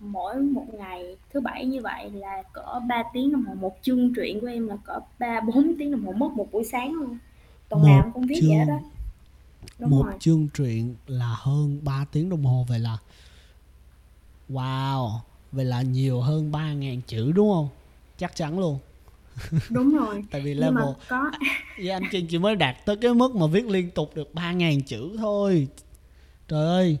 mỗi 0.00 0.36
một 0.36 0.66
ngày 0.72 1.16
thứ 1.32 1.40
Bảy 1.40 1.64
như 1.64 1.80
vậy 1.80 2.10
là 2.10 2.42
cỡ 2.52 2.80
3 2.88 3.02
tiếng 3.12 3.32
đồng 3.32 3.44
hồ, 3.44 3.54
một 3.54 3.76
chương 3.82 4.14
truyện 4.14 4.40
của 4.40 4.46
em 4.46 4.68
là 4.68 4.76
cỡ 4.84 4.98
3, 5.18 5.40
4 5.40 5.74
tiếng 5.78 5.90
đồng 5.90 6.04
hồ 6.04 6.12
mất 6.12 6.32
một 6.32 6.52
buổi 6.52 6.64
sáng 6.64 6.92
luôn. 6.92 7.18
Tuần 7.68 7.82
nào 7.82 8.02
em 8.04 8.12
cũng 8.12 8.26
viết 8.26 8.40
vậy 8.48 8.58
chương 8.58 8.68
đó. 8.68 8.80
Đúng 9.78 9.90
một 9.90 10.02
rồi. 10.04 10.14
chương 10.20 10.48
truyện 10.54 10.94
là 11.06 11.34
hơn 11.38 11.80
3 11.82 12.04
tiếng 12.12 12.28
đồng 12.30 12.44
hồ 12.44 12.66
vậy 12.68 12.78
là 12.78 12.98
wow, 14.48 15.10
vậy 15.52 15.64
là 15.64 15.82
nhiều 15.82 16.20
hơn 16.20 16.52
3.000 16.52 17.00
chữ 17.06 17.32
đúng 17.32 17.52
không? 17.52 17.68
Chắc 18.18 18.36
chắn 18.36 18.58
luôn. 18.58 18.78
Đúng 19.70 19.96
rồi. 19.96 20.22
Tại 20.30 20.40
vì 20.40 20.54
Nhưng 20.54 20.74
mà 20.74 20.80
level 20.80 20.94
có 21.08 21.30
với 21.78 21.90
anh 21.90 22.02
Kiên 22.10 22.26
chỉ 22.26 22.38
mới 22.38 22.56
đạt 22.56 22.76
tới 22.86 22.96
cái 22.96 23.14
mức 23.14 23.34
mà 23.34 23.46
viết 23.46 23.66
liên 23.66 23.90
tục 23.90 24.10
được 24.14 24.30
3.000 24.34 24.80
chữ 24.80 25.16
thôi. 25.18 25.68
Trời 26.48 26.66
ơi. 26.66 26.98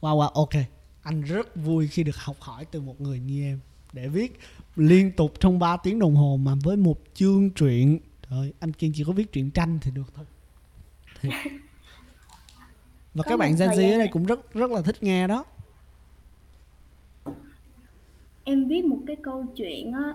Wow 0.00 0.16
wow 0.16 0.28
ok. 0.28 0.54
Anh 1.02 1.22
rất 1.22 1.56
vui 1.56 1.88
khi 1.88 2.04
được 2.04 2.16
học 2.16 2.36
hỏi 2.40 2.64
từ 2.64 2.80
một 2.80 3.00
người 3.00 3.20
như 3.20 3.44
em 3.44 3.60
để 3.92 4.08
viết 4.08 4.38
liên 4.76 5.12
tục 5.12 5.34
trong 5.40 5.58
3 5.58 5.76
tiếng 5.76 5.98
đồng 5.98 6.14
hồ 6.14 6.36
mà 6.36 6.52
với 6.62 6.76
một 6.76 6.98
chương 7.14 7.50
truyện. 7.50 7.98
Trời 8.30 8.52
anh 8.60 8.72
Kiên 8.72 8.92
chỉ 8.94 9.04
có 9.04 9.12
viết 9.12 9.32
truyện 9.32 9.50
tranh 9.50 9.78
thì 9.82 9.90
được 9.90 10.14
thôi. 10.14 10.24
Thiệt. 11.20 11.32
Và 13.14 13.22
Có 13.22 13.30
các 13.30 13.36
bạn 13.36 13.56
Gen 13.58 13.68
Z 13.68 13.92
ở 13.92 13.98
đây 13.98 14.08
cũng 14.12 14.26
rất 14.26 14.54
rất 14.54 14.70
là 14.70 14.82
thích 14.82 15.02
nghe 15.02 15.26
đó. 15.26 15.44
Em 18.48 18.68
viết 18.68 18.84
một 18.84 18.98
cái 19.06 19.16
câu 19.22 19.44
chuyện 19.56 19.92
á, 19.92 20.12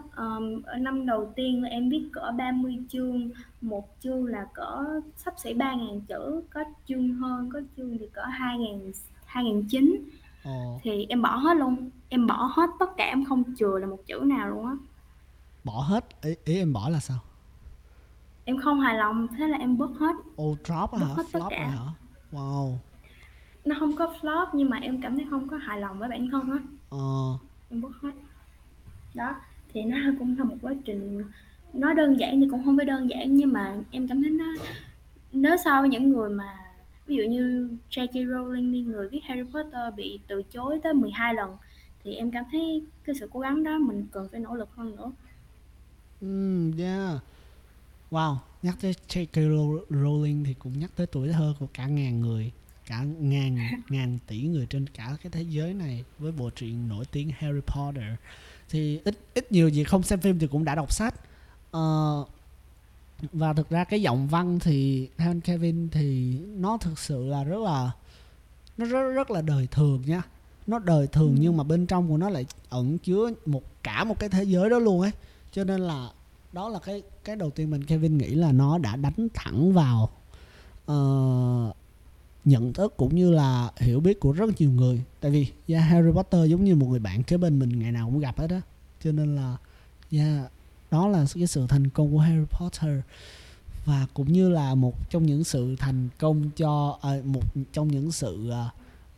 ở 0.65 0.78
năm 0.80 1.06
đầu 1.06 1.34
tiên 1.36 1.63
em 1.63 1.89
viết 1.89 2.10
cỡ 2.13 2.32
30 2.38 2.78
chương, 2.89 3.30
một 3.62 3.96
chương 4.00 4.26
là 4.26 4.46
cỡ 4.54 4.84
xấp 5.17 5.34
xỉ 5.38 5.54
3.000 5.54 6.00
chữ, 6.08 6.41
có 6.54 6.63
chương 6.88 7.13
hơn, 7.13 7.50
có 7.54 7.62
chương 7.78 7.98
thì 7.98 8.08
cỡ 8.13 8.22
2.000 8.22 8.91
2.900 9.28 9.96
Ồ, 10.44 10.80
thì 10.84 11.06
em 11.10 11.22
bỏ 11.22 11.36
hết 11.36 11.58
luôn, 11.58 11.89
em 12.10 12.28
bỏ 12.28 12.52
hết 12.56 12.70
tất 12.80 12.86
cả 12.98 13.06
em 13.06 13.26
không 13.26 13.44
chừa 13.58 13.78
là 13.80 13.88
một 13.88 14.00
chữ 14.08 14.20
nào 14.26 14.50
luôn 14.50 14.65
á. 14.65 14.74
bỏ 15.63 15.82
hết. 15.82 16.06
Ý, 16.22 16.32
ý 16.46 16.58
em 16.58 16.74
bỏ 16.74 16.89
là 16.89 17.00
sao? 17.00 17.17
Em 18.46 18.58
không 18.58 18.80
hài 18.80 18.98
lòng, 18.98 19.28
thế 19.38 19.48
là 19.48 19.58
em 19.58 19.78
bớt 19.78 19.91
hết. 20.00 20.15
Ô 20.36 20.56
drop 20.63 20.91
Bớt 20.91 20.98
hả? 21.00 21.06
hết 21.15 21.24
tất 21.34 21.39
Flop 21.39 21.50
cả. 21.50 21.58
rồi 21.58 21.67
hả? 21.78 21.94
Wow. 22.32 22.74
Nó 23.65 23.76
không 23.80 23.96
có 23.96 24.13
flop 24.22 24.46
nhưng 24.54 24.70
mà 24.70 24.78
em 24.78 25.02
cảm 25.02 25.15
thấy 25.15 25.26
không 25.30 25.48
có 25.50 25.58
hài 25.58 25.80
lòng 25.80 26.00
với 26.00 26.10
bản 26.10 26.30
thân 26.32 26.52
á, 26.52 26.58
Ờ, 26.89 26.98
em 27.71 27.81
bớt 27.81 28.01
hết. 28.01 28.12
Đó, 29.13 29.36
thì 29.73 29.84
nó 29.84 29.97
cũng 30.19 30.38
là 30.38 30.43
một 30.43 30.55
quá 30.62 30.73
trình 30.86 31.23
nó 31.73 31.93
đơn 31.93 32.19
giản 32.19 32.41
thì 32.41 32.47
cũng 32.51 32.63
không 32.65 32.77
phải 32.77 32.86
đơn 32.86 33.10
giản 33.10 33.36
nhưng 33.36 33.53
mà 33.53 33.75
em 33.91 34.07
cảm 34.07 34.23
thấy 34.23 34.31
nó 34.31 34.45
nếu 35.31 35.55
so 35.65 35.81
với 35.81 35.89
những 35.89 36.10
người 36.10 36.29
mà 36.29 36.57
ví 37.07 37.15
dụ 37.15 37.23
như 37.23 37.69
J.K. 37.89 38.12
Rowling 38.12 38.71
đi 38.71 38.81
người 38.81 39.10
viết 39.10 39.19
Harry 39.23 39.43
Potter 39.43 39.95
bị 39.95 40.19
từ 40.27 40.43
chối 40.53 40.79
tới 40.84 40.93
12 40.93 41.34
lần 41.34 41.57
thì 42.03 42.15
em 42.15 42.31
cảm 42.31 42.43
thấy 42.51 42.84
cái 43.03 43.15
sự 43.19 43.29
cố 43.34 43.39
gắng 43.39 43.63
đó 43.63 43.77
mình 43.79 44.07
cần 44.12 44.27
phải 44.31 44.39
nỗ 44.39 44.55
lực 44.55 44.69
hơn 44.75 44.95
nữa. 44.95 45.12
Mm, 46.21 46.77
yeah. 46.77 47.23
Wow, 48.12 48.36
nhắc 48.62 48.75
tới 48.81 48.93
J.K. 49.07 49.38
Rowling 49.89 50.45
thì 50.45 50.53
cũng 50.53 50.79
nhắc 50.79 50.91
tới 50.95 51.07
tuổi 51.07 51.29
thơ 51.29 51.53
của 51.60 51.67
cả 51.73 51.88
ngàn 51.88 52.21
người, 52.21 52.51
cả 52.86 53.04
ngàn 53.20 53.58
ngàn 53.89 54.20
tỷ 54.28 54.41
người 54.41 54.65
trên 54.65 54.88
cả 54.88 55.17
cái 55.24 55.32
thế 55.32 55.41
giới 55.41 55.74
này 55.74 56.04
với 56.20 56.32
bộ 56.32 56.50
truyện 56.50 56.88
nổi 56.88 57.06
tiếng 57.06 57.30
Harry 57.30 57.62
Potter. 57.62 58.13
Thì 58.70 59.00
ít 59.04 59.17
ít 59.34 59.52
nhiều 59.52 59.70
gì 59.70 59.84
không 59.84 60.04
xem 60.04 60.20
phim 60.20 60.39
thì 60.39 60.48
cũng 60.48 60.65
đã 60.65 60.76
đọc 60.76 60.91
sách. 60.91 61.13
Ờ, 61.72 62.26
và 63.34 63.54
thực 63.54 63.70
ra 63.70 63.84
cái 63.84 64.02
giọng 64.02 64.28
văn 64.28 64.60
thì 64.60 65.10
theo 65.17 65.32
anh 65.32 65.41
Kevin 65.41 65.89
thì 65.89 66.38
nó 66.56 66.78
thực 66.78 67.00
sự 67.00 67.26
là 67.26 67.44
rất 67.44 67.60
là 67.60 67.91
nó 68.78 68.86
rất 68.86 69.12
rất 69.15 69.32
là 69.32 69.41
đời 69.41 69.67
thường 69.72 70.04
nha. 70.06 70.22
Nó 70.67 70.80
đời 70.80 71.08
thường 71.08 71.36
nhưng 71.39 71.58
mà 71.58 71.63
bên 71.63 71.86
trong 71.86 72.10
của 72.10 72.17
nó 72.17 72.30
lại 72.30 72.46
ẩn 72.70 72.98
chứa 72.98 73.32
một 73.46 73.63
cả 73.84 74.04
một 74.04 74.20
cái 74.20 74.30
thế 74.30 74.44
giới 74.44 74.70
đó 74.70 74.80
luôn 74.80 75.02
ấy. 75.02 75.12
Cho 75.52 75.63
nên 75.63 75.82
là 75.82 76.10
đó 76.54 76.70
là 76.70 76.80
cái 76.80 77.02
cái 77.24 77.36
đầu 77.36 77.50
tiên 77.50 77.72
mình 77.72 77.84
Kevin 77.84 78.17
nghĩ 78.17 78.36
là 78.36 78.52
nó 78.52 78.78
đã 78.78 78.96
đánh 78.96 79.28
thẳng 79.34 79.74
vào 79.74 80.10
ờ, 80.86 81.74
nhận 82.45 82.73
thức 82.73 82.93
cũng 82.97 83.15
như 83.15 83.32
là 83.32 83.71
hiểu 83.77 83.99
biết 83.99 84.19
của 84.19 84.32
rất 84.32 84.62
nhiều 84.62 84.71
người. 84.71 85.01
Tại 85.19 85.32
vì 85.32 85.47
yeah, 85.67 85.84
Harry 85.84 86.12
Potter 86.12 86.49
giống 86.49 86.63
như 86.63 86.75
một 86.75 86.88
người 86.88 86.99
bạn 86.99 87.23
kế 87.23 87.38
bên 87.38 87.60
mình 87.60 87.80
ngày 87.80 87.91
nào 87.91 88.06
cũng 88.06 88.19
gặp 88.19 88.39
hết 88.39 88.49
á. 88.49 88.62
Cho 89.04 89.12
nên 89.12 89.36
là 89.36 89.58
yeah, 90.12 90.51
đó 90.91 91.08
là 91.08 91.25
cái 91.34 91.47
sự 91.47 91.65
thành 91.67 91.89
công 91.89 92.12
của 92.12 92.19
Harry 92.19 92.45
Potter. 92.60 92.99
Và 93.86 94.08
cũng 94.13 94.34
như 94.34 94.49
là 94.49 94.75
một 94.75 95.10
trong 95.10 95.25
những 95.25 95.43
sự 95.43 95.75
thành 95.80 96.10
công 96.19 96.49
cho 96.56 96.99
à, 97.01 97.12
một 97.25 97.43
trong 97.73 97.88
những 97.88 98.12
sự 98.12 98.49
à, 98.49 98.69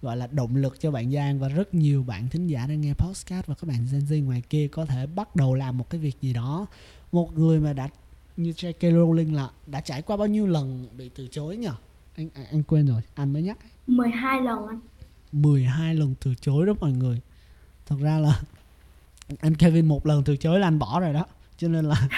gọi 0.02 0.18
là 0.18 0.28
động 0.28 0.56
lực 0.56 0.80
cho 0.80 0.92
bạn 0.92 1.12
Giang 1.12 1.40
và 1.40 1.48
rất 1.48 1.74
nhiều 1.74 2.04
bạn 2.04 2.30
thính 2.30 2.48
giả 2.48 2.68
đang 2.68 2.82
nghe 2.82 2.94
podcast 2.94 3.48
và 3.48 3.56
các 3.56 3.68
bạn 3.68 3.88
Gen 3.92 4.02
Z 4.02 4.26
ngoài 4.26 4.42
kia 4.50 4.68
có 4.68 4.86
thể 4.86 5.06
bắt 5.06 5.36
đầu 5.36 5.54
làm 5.54 5.78
một 5.78 5.90
cái 5.90 6.02
việc 6.02 6.16
gì 6.22 6.34
đó. 6.34 6.66
Một 7.12 7.38
người 7.38 7.60
mà 7.60 7.74
đã 7.74 7.90
như 8.38 8.52
J.K. 8.52 8.80
Rowling 8.80 9.36
là 9.36 9.50
đã 9.68 9.82
trải 9.82 10.02
qua 10.02 10.18
bao 10.18 10.28
nhiêu 10.28 10.48
lần 10.48 10.88
bị 10.98 11.10
từ 11.16 11.28
chối 11.32 11.58
nhỉ 11.58 11.70
anh 12.16 12.30
anh, 12.34 12.46
anh 12.52 12.64
quên 12.64 12.88
rồi 12.88 13.02
anh 13.16 13.34
mới 13.34 13.42
nhắc. 13.42 13.58
12 13.88 14.42
lần 14.42 14.68
anh. 14.68 14.80
12 15.32 15.96
lần 15.96 16.16
từ 16.22 16.36
chối 16.42 16.66
đó 16.66 16.74
mọi 16.80 16.92
người. 16.92 17.22
Thật 17.86 17.96
ra 18.00 18.20
là 18.20 18.42
anh 19.40 19.56
Kevin 19.56 19.86
một 19.86 20.06
lần 20.06 20.24
từ 20.24 20.38
chối 20.38 20.60
là 20.60 20.68
anh 20.68 20.80
bỏ 20.80 21.00
rồi 21.00 21.14
đó. 21.14 21.26
Cho 21.58 21.68
nên 21.68 21.86
là 21.86 22.10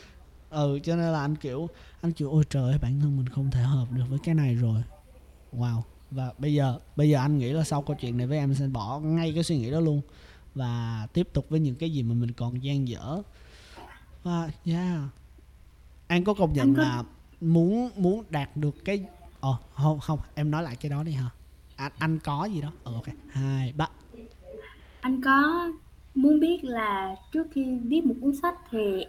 ừ 0.50 0.78
cho 0.82 0.96
nên 0.96 1.12
là 1.12 1.20
anh 1.20 1.36
kiểu 1.36 1.68
anh 2.00 2.12
kiểu 2.12 2.30
ôi 2.30 2.44
trời 2.50 2.62
ơi 2.70 2.78
bản 2.82 3.00
thân 3.00 3.16
mình 3.16 3.28
không 3.28 3.50
thể 3.50 3.62
hợp 3.62 3.86
được 3.92 4.04
với 4.08 4.18
cái 4.24 4.34
này 4.34 4.54
rồi. 4.54 4.82
Wow. 5.52 5.80
Và 6.10 6.32
bây 6.38 6.54
giờ 6.54 6.78
bây 6.96 7.10
giờ 7.10 7.18
anh 7.18 7.38
nghĩ 7.38 7.52
là 7.52 7.64
sau 7.64 7.82
câu 7.82 7.96
chuyện 8.00 8.16
này 8.16 8.26
với 8.26 8.38
em 8.38 8.54
sẽ 8.54 8.66
bỏ 8.66 8.98
ngay 9.00 9.32
cái 9.34 9.44
suy 9.44 9.58
nghĩ 9.58 9.70
đó 9.70 9.80
luôn 9.80 10.00
và 10.54 11.06
tiếp 11.12 11.28
tục 11.32 11.46
với 11.48 11.60
những 11.60 11.74
cái 11.76 11.90
gì 11.92 12.02
mà 12.02 12.14
mình 12.14 12.32
còn 12.32 12.64
dang 12.64 12.88
dở. 12.88 13.22
Và 14.22 14.50
yeah. 14.64 15.00
Anh 16.06 16.24
có 16.24 16.34
công 16.34 16.52
nhận 16.52 16.66
Anh 16.68 16.74
có- 16.74 16.82
là 16.82 17.02
muốn 17.40 17.90
muốn 17.96 18.24
đạt 18.30 18.56
được 18.56 18.84
cái 18.84 19.04
ồ 19.44 19.58
không 19.74 20.00
không 20.00 20.18
em 20.34 20.50
nói 20.50 20.62
lại 20.62 20.76
cái 20.76 20.90
đó 20.90 21.02
đi 21.02 21.12
hả? 21.12 21.30
Anh 21.76 21.92
anh 21.98 22.18
có 22.18 22.44
gì 22.44 22.60
đó? 22.60 22.72
Ừ, 22.84 22.92
ok. 22.94 23.04
Hai 23.28 23.72
ba. 23.76 23.88
Anh 25.00 25.22
có 25.22 25.68
muốn 26.14 26.40
biết 26.40 26.64
là 26.64 27.16
trước 27.32 27.46
khi 27.54 27.78
viết 27.84 28.04
một 28.04 28.14
cuốn 28.20 28.36
sách 28.42 28.54
thì 28.70 29.06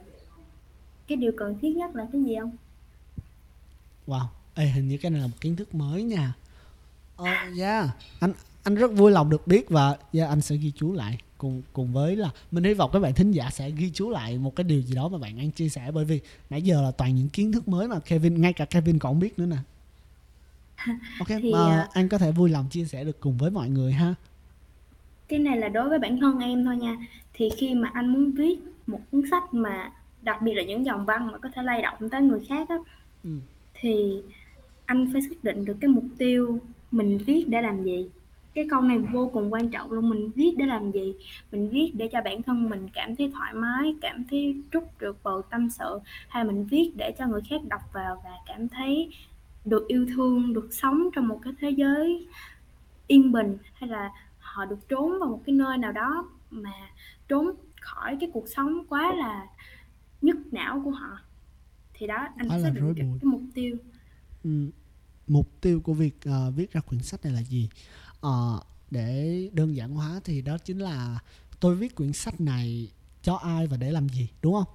cái 1.07 1.15
điều 1.15 1.31
cần 1.37 1.57
thiết 1.61 1.77
nhất 1.77 1.95
là 1.95 2.07
cái 2.11 2.23
gì 2.23 2.35
không? 2.39 2.51
wow 4.07 4.25
Ê, 4.55 4.65
hình 4.65 4.87
như 4.87 4.97
cái 4.97 5.11
này 5.11 5.21
là 5.21 5.27
một 5.27 5.41
kiến 5.41 5.55
thức 5.55 5.75
mới 5.75 6.03
nha. 6.03 6.33
Ờ 7.15 7.25
yeah 7.59 7.89
anh 8.19 8.33
anh 8.63 8.75
rất 8.75 8.91
vui 8.91 9.11
lòng 9.11 9.29
được 9.29 9.47
biết 9.47 9.69
và 9.69 9.97
yeah, 10.13 10.29
anh 10.29 10.41
sẽ 10.41 10.55
ghi 10.55 10.71
chú 10.75 10.93
lại. 10.93 11.17
Cùng 11.37 11.61
cùng 11.73 11.93
với 11.93 12.15
là 12.15 12.29
mình 12.51 12.63
hy 12.63 12.73
vọng 12.73 12.89
các 12.93 12.99
bạn 12.99 13.13
thính 13.13 13.31
giả 13.31 13.49
sẽ 13.51 13.71
ghi 13.71 13.91
chú 13.93 14.09
lại 14.09 14.37
một 14.37 14.55
cái 14.55 14.63
điều 14.63 14.81
gì 14.81 14.95
đó 14.95 15.07
mà 15.07 15.17
bạn 15.17 15.37
đang 15.37 15.51
chia 15.51 15.69
sẻ 15.69 15.91
bởi 15.91 16.05
vì 16.05 16.19
nãy 16.49 16.61
giờ 16.61 16.81
là 16.81 16.91
toàn 16.91 17.15
những 17.15 17.29
kiến 17.29 17.51
thức 17.51 17.67
mới 17.67 17.87
mà 17.87 17.99
Kevin 17.99 18.41
ngay 18.41 18.53
cả 18.53 18.65
Kevin 18.65 18.99
còn 18.99 19.13
không 19.13 19.19
biết 19.19 19.39
nữa 19.39 19.45
nè 19.45 19.57
ok 21.19 21.27
Thì, 21.41 21.51
mà 21.53 21.59
à, 21.59 21.89
anh 21.93 22.09
có 22.09 22.17
thể 22.17 22.31
vui 22.31 22.49
lòng 22.49 22.65
chia 22.69 22.85
sẻ 22.85 23.03
được 23.03 23.19
cùng 23.19 23.37
với 23.37 23.51
mọi 23.51 23.69
người 23.69 23.93
ha 23.93 24.15
Cái 25.27 25.39
này 25.39 25.57
là 25.57 25.69
đối 25.69 25.89
với 25.89 25.99
bản 25.99 26.19
thân 26.19 26.39
em 26.39 26.65
thôi 26.65 26.77
nha. 26.77 26.97
Thì 27.33 27.49
khi 27.57 27.73
mà 27.75 27.89
anh 27.93 28.07
muốn 28.13 28.31
viết 28.31 28.59
một 28.87 28.99
cuốn 29.11 29.21
sách 29.31 29.53
mà 29.53 29.91
đặc 30.21 30.41
biệt 30.41 30.53
là 30.53 30.63
những 30.63 30.85
dòng 30.85 31.05
văn 31.05 31.27
mà 31.31 31.37
có 31.37 31.49
thể 31.55 31.63
lay 31.63 31.81
động 31.81 32.09
tới 32.09 32.21
người 32.21 32.39
khác 32.49 32.69
á 32.69 32.75
ừ. 33.23 33.29
thì 33.73 34.21
anh 34.85 35.09
phải 35.13 35.21
xác 35.21 35.43
định 35.43 35.65
được 35.65 35.77
cái 35.81 35.89
mục 35.89 36.03
tiêu 36.17 36.59
mình 36.91 37.17
viết 37.17 37.45
để 37.47 37.61
làm 37.61 37.83
gì. 37.83 38.09
cái 38.53 38.67
câu 38.69 38.81
này 38.81 38.97
vô 38.99 39.29
cùng 39.33 39.53
quan 39.53 39.69
trọng 39.69 39.91
luôn 39.91 40.09
mình 40.09 40.31
viết 40.35 40.53
để 40.57 40.65
làm 40.65 40.91
gì 40.91 41.13
mình 41.51 41.69
viết 41.69 41.91
để 41.93 42.07
cho 42.11 42.21
bản 42.21 42.43
thân 42.43 42.69
mình 42.69 42.87
cảm 42.93 43.15
thấy 43.15 43.31
thoải 43.33 43.53
mái 43.53 43.95
cảm 44.01 44.23
thấy 44.29 44.55
trút 44.73 44.83
được 44.99 45.17
bầu 45.23 45.41
tâm 45.41 45.69
sự 45.69 45.99
hay 46.27 46.43
mình 46.43 46.65
viết 46.65 46.91
để 46.97 47.11
cho 47.19 47.27
người 47.27 47.41
khác 47.49 47.61
đọc 47.69 47.81
vào 47.93 48.21
và 48.23 48.31
cảm 48.47 48.69
thấy 48.69 49.09
được 49.65 49.87
yêu 49.87 50.05
thương 50.15 50.53
được 50.53 50.69
sống 50.71 51.09
trong 51.13 51.27
một 51.27 51.39
cái 51.43 51.53
thế 51.59 51.69
giới 51.69 52.27
yên 53.07 53.31
bình 53.31 53.57
hay 53.73 53.89
là 53.89 54.11
họ 54.39 54.65
được 54.65 54.89
trốn 54.89 55.19
vào 55.19 55.29
một 55.29 55.41
cái 55.45 55.55
nơi 55.55 55.77
nào 55.77 55.91
đó 55.91 56.29
mà 56.51 56.73
trốn 57.27 57.51
khỏi 57.81 58.17
cái 58.19 58.29
cuộc 58.33 58.45
sống 58.55 58.85
quá 58.89 59.13
là 59.15 59.47
nhức 60.21 60.37
não 60.51 60.81
của 60.85 60.91
họ. 60.91 61.19
Thì 61.93 62.07
đó 62.07 62.27
anh 62.37 62.49
rối 62.75 62.93
được 62.93 63.03
bời. 63.03 63.19
cái 63.21 63.27
mục 63.31 63.41
tiêu. 63.53 63.77
Ừ, 64.43 64.49
mục 65.27 65.61
tiêu 65.61 65.79
của 65.79 65.93
việc 65.93 66.17
ờ, 66.25 66.51
viết 66.51 66.71
ra 66.71 66.81
quyển 66.81 67.01
sách 67.01 67.25
này 67.25 67.33
là 67.33 67.43
gì? 67.43 67.69
Ờ, 68.21 68.61
để 68.91 69.49
đơn 69.53 69.75
giản 69.75 69.91
hóa 69.91 70.19
thì 70.23 70.41
đó 70.41 70.57
chính 70.57 70.79
là 70.79 71.19
tôi 71.59 71.75
viết 71.75 71.95
quyển 71.95 72.13
sách 72.13 72.41
này 72.41 72.91
cho 73.21 73.35
ai 73.35 73.67
và 73.67 73.77
để 73.77 73.91
làm 73.91 74.09
gì 74.09 74.29
đúng 74.41 74.53
không 74.53 74.73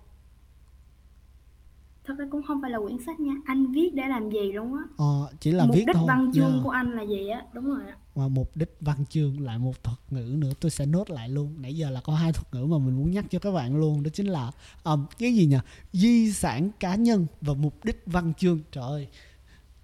thật 2.11 2.16
ra 2.18 2.27
cũng 2.31 2.42
không 2.42 2.59
phải 2.62 2.70
là 2.70 2.79
quyển 2.79 2.96
sách 3.07 3.20
nha 3.20 3.33
anh 3.44 3.73
viết 3.73 3.90
để 3.94 4.03
làm 4.09 4.31
gì 4.31 4.53
luôn 4.53 4.75
á. 4.75 4.83
Ờ, 4.96 5.29
chỉ 5.40 5.53
là 5.53 5.66
mục 5.66 5.77
viết 5.77 5.85
đích 5.87 5.96
thôi 5.96 6.05
văn 6.09 6.31
chương 6.35 6.53
Yeah. 6.53 6.64
của 6.64 6.70
anh 6.70 6.92
là 6.92 7.03
gì 7.03 7.29
á? 7.29 7.42
Đúng 7.53 7.64
rồi 7.64 7.81
á 7.87 7.96
và 8.14 8.29
mục 8.29 8.57
đích 8.57 8.77
văn 8.81 9.05
chương 9.11 9.40
lại 9.40 9.59
một 9.59 9.85
thuật 9.85 9.99
ngữ 10.11 10.37
nữa 10.38 10.51
tôi 10.61 10.70
sẽ 10.70 10.87
nốt 10.87 11.11
lại 11.11 11.29
luôn. 11.29 11.55
Nãy 11.59 11.77
giờ 11.77 11.90
là 11.90 12.01
có 12.01 12.14
hai 12.14 12.33
thuật 12.33 12.55
ngữ 12.55 12.66
mà 12.66 12.79
mình 12.79 12.96
muốn 12.96 13.11
nhắc 13.11 13.25
cho 13.31 13.38
các 13.38 13.51
bạn 13.51 13.77
luôn 13.77 14.03
đó 14.03 14.11
chính 14.12 14.27
là 14.27 14.51
ờm, 14.83 15.07
cái 15.18 15.35
gì 15.35 15.46
nhỉ? 15.46 15.57
Di 15.92 16.33
sản 16.33 16.70
cá 16.81 16.94
nhân 16.94 17.27
và 17.40 17.55
mục 17.55 17.85
đích 17.85 18.03
văn 18.07 18.33
chương. 18.38 18.61
Trời 18.73 18.85
ơi 18.85 19.09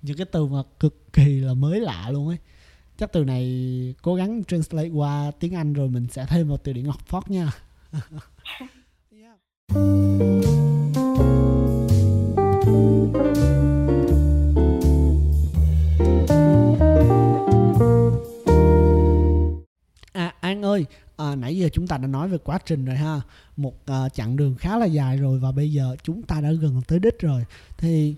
những 0.02 0.16
cái 0.16 0.26
từ 0.32 0.46
mà 0.46 0.62
cực 0.80 1.12
kỳ 1.12 1.40
là 1.40 1.54
mới 1.54 1.80
lạ 1.80 2.10
luôn 2.10 2.28
ấy. 2.28 2.38
Chắc 2.98 3.12
từ 3.12 3.24
này 3.24 3.94
cố 4.02 4.14
gắng 4.14 4.44
translate 4.44 4.88
qua 4.88 5.30
tiếng 5.40 5.54
Anh 5.54 5.72
rồi 5.72 5.88
mình 5.88 6.06
sẽ 6.10 6.26
thêm 6.28 6.48
vào 6.48 6.56
từ 6.56 6.72
điển 6.72 6.86
Oxford 6.86 7.22
nha. 7.26 7.52
Yeah. 9.10 11.05
An 20.46 20.62
ơi, 20.62 20.86
à, 21.16 21.34
nãy 21.34 21.56
giờ 21.56 21.68
chúng 21.72 21.86
ta 21.86 21.98
đã 21.98 22.06
nói 22.06 22.28
về 22.28 22.38
quá 22.38 22.58
trình 22.66 22.84
rồi 22.84 22.96
ha. 22.96 23.20
Một 23.56 23.86
à, 23.86 24.08
chặng 24.08 24.36
đường 24.36 24.54
khá 24.54 24.78
là 24.78 24.86
dài 24.86 25.16
rồi 25.16 25.38
và 25.38 25.52
bây 25.52 25.72
giờ 25.72 25.96
chúng 26.02 26.22
ta 26.22 26.40
đã 26.40 26.52
gần 26.52 26.82
tới 26.88 26.98
đích 26.98 27.20
rồi. 27.20 27.44
Thì 27.78 28.14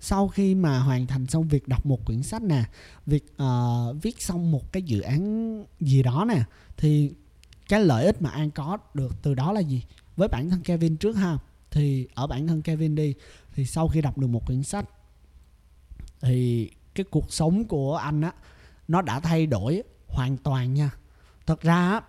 sau 0.00 0.28
khi 0.28 0.54
mà 0.54 0.78
hoàn 0.78 1.06
thành 1.06 1.26
xong 1.26 1.48
việc 1.48 1.68
đọc 1.68 1.86
một 1.86 2.04
quyển 2.04 2.22
sách 2.22 2.42
nè, 2.42 2.64
việc 3.06 3.24
à, 3.36 3.48
viết 4.02 4.22
xong 4.22 4.50
một 4.50 4.72
cái 4.72 4.82
dự 4.82 5.00
án 5.00 5.64
gì 5.80 6.02
đó 6.02 6.24
nè, 6.28 6.42
thì 6.76 7.12
cái 7.68 7.80
lợi 7.80 8.04
ích 8.04 8.22
mà 8.22 8.30
An 8.30 8.50
có 8.50 8.78
được 8.94 9.22
từ 9.22 9.34
đó 9.34 9.52
là 9.52 9.60
gì? 9.60 9.82
Với 10.16 10.28
bản 10.28 10.50
thân 10.50 10.60
Kevin 10.62 10.96
trước 10.96 11.16
ha, 11.16 11.38
thì 11.70 12.08
ở 12.14 12.26
bản 12.26 12.46
thân 12.46 12.62
Kevin 12.62 12.94
đi, 12.94 13.14
thì 13.54 13.66
sau 13.66 13.88
khi 13.88 14.00
đọc 14.00 14.18
được 14.18 14.26
một 14.26 14.46
quyển 14.46 14.62
sách, 14.62 14.84
thì 16.20 16.70
cái 16.94 17.04
cuộc 17.10 17.32
sống 17.32 17.64
của 17.64 17.96
anh 17.96 18.20
á, 18.20 18.32
nó 18.88 19.02
đã 19.02 19.20
thay 19.20 19.46
đổi 19.46 19.82
hoàn 20.08 20.36
toàn 20.36 20.74
nha 20.74 20.90
thật 21.46 21.60
ra 21.60 22.00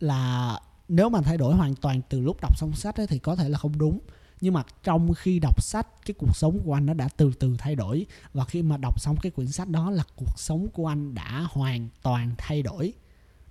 là 0.00 0.58
nếu 0.88 1.08
mà 1.08 1.20
thay 1.22 1.36
đổi 1.36 1.54
hoàn 1.54 1.74
toàn 1.74 2.00
từ 2.08 2.20
lúc 2.20 2.36
đọc 2.40 2.58
xong 2.58 2.72
sách 2.72 2.96
ấy, 2.96 3.06
thì 3.06 3.18
có 3.18 3.36
thể 3.36 3.48
là 3.48 3.58
không 3.58 3.78
đúng. 3.78 3.98
Nhưng 4.40 4.54
mà 4.54 4.62
trong 4.82 5.14
khi 5.14 5.38
đọc 5.38 5.62
sách 5.62 5.86
cái 6.06 6.14
cuộc 6.18 6.36
sống 6.36 6.60
của 6.64 6.74
anh 6.74 6.86
nó 6.86 6.94
đã 6.94 7.08
từ 7.16 7.32
từ 7.38 7.56
thay 7.58 7.76
đổi. 7.76 8.06
Và 8.32 8.44
khi 8.44 8.62
mà 8.62 8.76
đọc 8.76 9.00
xong 9.00 9.16
cái 9.22 9.32
quyển 9.32 9.48
sách 9.48 9.68
đó 9.68 9.90
là 9.90 10.02
cuộc 10.16 10.38
sống 10.38 10.68
của 10.68 10.86
anh 10.86 11.14
đã 11.14 11.46
hoàn 11.50 11.88
toàn 12.02 12.34
thay 12.38 12.62
đổi. 12.62 12.92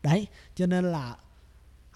Đấy 0.03 0.27
cho 0.55 0.65
nên 0.65 0.91
là 0.91 1.15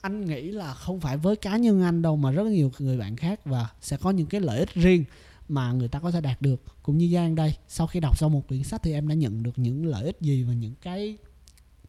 anh 0.02 0.26
nghĩ 0.26 0.52
là 0.52 0.74
không 0.74 1.00
phải 1.00 1.18
với 1.18 1.36
cá 1.36 1.58
nhân 1.58 1.82
anh 1.82 2.02
đâu 2.02 2.16
mà 2.16 2.32
rất 2.32 2.48
nhiều 2.48 2.72
người 2.80 2.98
bạn 2.98 3.16
khác 3.16 3.46
và 3.46 3.70
sẽ 3.82 3.98
có 3.98 4.12
những 4.12 4.28
cái 4.28 4.42
lợi 4.42 4.60
ích 4.60 4.74
riêng 4.74 5.04
mà 5.50 5.72
người 5.72 5.88
ta 5.88 6.00
có 6.00 6.12
thể 6.12 6.22
đạt 6.22 6.42
được. 6.42 6.64
Cũng 6.84 6.98
như 6.98 7.10
Giang 7.14 7.36
đây 7.36 7.56
sau 7.68 7.88
khi 7.88 8.00
đọc 8.00 8.18
xong 8.18 8.34
một 8.34 8.48
quyển 8.48 8.64
sách 8.64 8.84
thì 8.84 8.94
em 8.94 9.08
đã 9.08 9.16
nhận 9.16 9.44
được 9.44 9.60
những 9.60 9.86
lợi 9.86 10.06
ích 10.06 10.18
gì 10.22 10.44
và 10.44 10.54
những 10.54 10.74
cái 10.82 11.18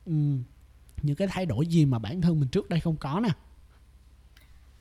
um, 0.06 0.42
những 1.02 1.16
cái 1.16 1.28
thay 1.30 1.46
đổi 1.46 1.66
gì 1.66 1.86
mà 1.86 1.98
bản 1.98 2.20
thân 2.20 2.40
mình 2.40 2.48
trước 2.48 2.68
đây 2.68 2.80
không 2.80 2.96
có 3.00 3.20
nè? 3.22 3.28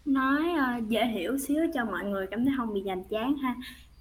Nói 0.05 0.43
ờ, 0.59 0.81
dễ 0.89 1.05
hiểu 1.07 1.37
xíu 1.37 1.63
cho 1.73 1.85
mọi 1.85 2.03
người 2.05 2.27
cảm 2.31 2.45
thấy 2.45 2.53
không 2.57 2.73
bị 2.73 2.81
nhàm 2.81 3.03
chán 3.03 3.35
ha. 3.37 3.55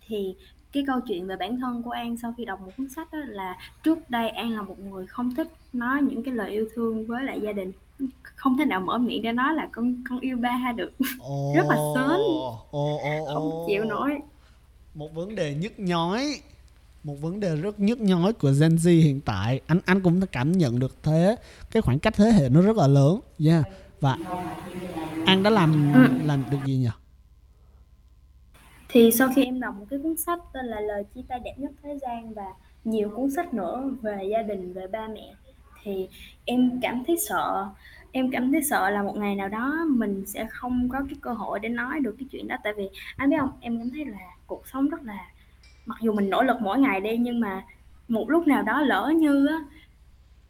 Thì 0.07 0.35
cái 0.73 0.85
câu 0.87 1.01
chuyện 1.01 1.27
về 1.27 1.37
bản 1.37 1.61
thân 1.61 1.83
của 1.83 1.91
An 1.91 2.17
sau 2.17 2.35
khi 2.37 2.45
đọc 2.45 2.61
một 2.61 2.71
cuốn 2.77 2.89
sách 2.89 3.09
đó 3.13 3.19
là 3.27 3.57
trước 3.83 4.11
đây 4.11 4.29
An 4.29 4.51
là 4.51 4.63
một 4.63 4.79
người 4.81 5.07
không 5.07 5.35
thích 5.35 5.49
nói 5.73 6.03
những 6.03 6.23
cái 6.23 6.35
lời 6.35 6.51
yêu 6.51 6.69
thương 6.75 7.07
với 7.07 7.25
lại 7.25 7.41
gia 7.43 7.53
đình. 7.53 7.73
Không 8.23 8.59
thể 8.59 8.65
nào 8.65 8.81
mở 8.81 8.99
miệng 8.99 9.23
để 9.23 9.33
nói 9.33 9.55
là 9.55 9.69
con 9.73 10.03
con 10.09 10.21
yêu 10.21 10.37
ba 10.37 10.73
được. 10.77 10.93
Ồ 11.19 11.53
Rất 11.57 11.65
là 11.69 11.77
sến. 11.95 12.17
ồ 12.19 12.59
ồ. 12.71 13.35
Không 13.35 13.65
chịu 13.69 13.85
nổi. 13.85 14.19
Một 14.95 15.15
vấn 15.15 15.35
đề 15.35 15.55
nhức 15.55 15.79
nhói 15.79 16.41
một 17.05 17.15
vấn 17.21 17.41
đề 17.41 17.57
rất 17.57 17.81
nhức 17.81 18.01
nhói 18.01 18.33
của 18.33 18.53
Gen 18.61 18.77
Z 18.77 19.03
hiện 19.03 19.21
tại. 19.21 19.61
Anh 19.67 19.81
anh 19.87 20.01
cũng 20.01 20.21
cảm 20.33 20.53
nhận 20.53 20.79
được 20.79 20.97
thế 21.03 21.37
cái 21.71 21.83
khoảng 21.83 21.99
cách 21.99 22.15
thế 22.17 22.25
hệ 22.31 22.49
nó 22.49 22.61
rất 22.63 22.77
là 22.77 22.87
lớn. 22.87 23.21
Yeah. 23.47 23.65
và 24.01 24.17
anh 25.27 25.43
đã 25.43 25.51
làm 25.51 25.93
Ừ. 25.95 26.01
làm 26.25 26.45
được 26.51 26.59
gì 26.67 26.77
nhỉ? 26.77 26.89
Thì 28.89 29.11
sau 29.13 29.29
khi 29.37 29.45
em 29.45 29.61
đọc 29.61 29.75
một 29.79 29.87
cái 29.91 29.99
cuốn 30.03 30.17
sách 30.17 30.39
tên 30.53 30.67
là 30.67 30.81
lời 30.81 31.05
chia 31.15 31.21
tay 31.29 31.41
đẹp 31.45 31.55
nhất 31.57 31.71
thế 31.83 31.99
gian 32.03 32.35
và 32.35 32.45
nhiều 32.85 33.11
cuốn 33.17 33.31
sách 33.31 33.55
nữa 33.55 33.91
về 34.03 34.25
gia 34.31 34.43
đình 34.43 34.73
về 34.73 34.87
ba 34.87 35.09
mẹ 35.15 35.35
thì 35.83 36.09
em 36.45 36.79
cảm 36.83 37.03
thấy 37.07 37.17
sợ. 37.29 37.69
Em 38.13 38.31
cảm 38.31 38.53
thấy 38.53 38.63
sợ 38.63 38.91
là 38.91 39.03
một 39.03 39.17
ngày 39.17 39.35
nào 39.35 39.49
đó 39.49 39.85
mình 39.89 40.25
sẽ 40.27 40.47
không 40.51 40.89
có 40.89 40.99
cái 41.09 41.17
cơ 41.21 41.33
hội 41.33 41.61
để 41.61 41.69
nói 41.69 42.01
được 42.01 42.15
cái 42.19 42.29
chuyện 42.31 42.49
đó. 42.49 42.57
Tại 42.65 42.73
vì 42.77 42.89
anh 43.17 43.31
biết 43.31 43.37
không 43.41 43.51
em 43.61 43.79
cảm 43.79 43.91
thấy 43.91 44.05
là 44.05 44.19
cuộc 44.47 44.63
sống 44.73 44.89
rất 44.89 45.03
là 45.03 45.19
mặc 45.89 45.99
dù 46.03 46.13
mình 46.13 46.31
nỗ 46.31 46.43
lực 46.43 46.57
mỗi 46.61 46.79
ngày 46.79 47.01
đi 47.01 47.17
nhưng 47.17 47.41
mà 47.41 47.65
một 48.09 48.31
lúc 48.31 48.47
nào 48.47 48.63
đó 48.63 48.81
lỡ 48.81 49.13
như 49.17 49.47
á 49.47 49.59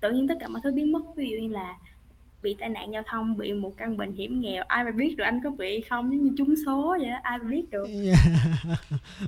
tự 0.00 0.12
nhiên 0.12 0.28
tất 0.28 0.34
cả 0.40 0.48
mọi 0.48 0.60
thứ 0.64 0.72
biến 0.72 0.92
mất. 0.92 1.00
Ví 1.16 1.30
dụ 1.30 1.36
như 1.36 1.48
là 1.48 1.78
bị 2.42 2.56
tai 2.60 2.68
nạn 2.68 2.92
giao 2.92 3.02
thông 3.06 3.36
bị 3.36 3.52
một 3.52 3.72
căn 3.76 3.96
bệnh 3.96 4.12
hiểm 4.12 4.40
nghèo 4.40 4.64
ai 4.68 4.84
mà 4.84 4.90
biết 4.90 5.14
được 5.16 5.24
anh 5.24 5.40
có 5.44 5.50
bị 5.50 5.80
không? 5.90 6.10
Giống 6.10 6.24
như 6.24 6.30
trúng 6.38 6.54
số 6.66 6.96
vậy 7.00 7.10
đó 7.10 7.16
ai 7.22 7.38
mà 7.38 7.44
biết 7.44 7.70
được. 7.70 7.86
Dạ. 7.88 8.14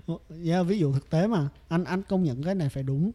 Yeah. 0.06 0.18
yeah, 0.30 0.42
dạ, 0.42 0.62
ví 0.62 0.78
dụ 0.78 0.92
thực 0.92 1.10
tế 1.10 1.26
mà 1.26 1.48
anh 1.68 1.84
anh 1.84 2.02
công 2.02 2.22
nhận 2.22 2.42
cái 2.42 2.54
này 2.54 2.68
phải 2.68 2.82
đúng. 2.82 3.12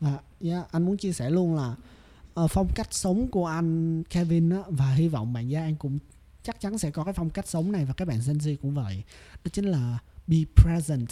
Và 0.00 0.18
yeah, 0.40 0.72
anh 0.72 0.82
muốn 0.82 0.96
chia 0.96 1.12
sẻ 1.12 1.30
luôn 1.30 1.56
là 1.56 1.74
uh, 2.44 2.50
phong 2.50 2.68
cách 2.74 2.88
sống 2.94 3.28
của 3.28 3.46
anh 3.46 4.02
Kevin 4.04 4.50
á, 4.50 4.58
và 4.68 4.90
hy 4.90 5.08
vọng 5.08 5.32
bạn 5.32 5.50
Gia 5.50 5.60
An 5.60 5.76
cũng 5.78 5.98
chắc 6.42 6.60
chắn 6.60 6.78
sẽ 6.78 6.90
có 6.90 7.04
cái 7.04 7.14
phong 7.14 7.30
cách 7.30 7.48
sống 7.48 7.72
này 7.72 7.84
và 7.84 7.94
các 7.96 8.08
bạn 8.08 8.18
Gen 8.26 8.36
Z 8.36 8.56
cũng 8.62 8.74
vậy. 8.74 9.02
Đó 9.44 9.48
chính 9.52 9.64
là 9.64 9.98
be 10.26 10.36
present 10.56 11.08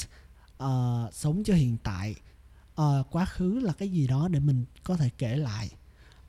uh, 0.65 1.15
sống 1.15 1.43
cho 1.45 1.55
hiện 1.55 1.77
tại. 1.83 2.15
Uh, 2.81 3.07
quá 3.11 3.25
khứ 3.25 3.59
là 3.59 3.73
cái 3.73 3.89
gì 3.89 4.07
đó 4.07 4.29
để 4.29 4.41
mình 4.41 4.65
có 4.85 4.97
thể 4.97 5.11
kể 5.19 5.37
lại. 5.37 5.71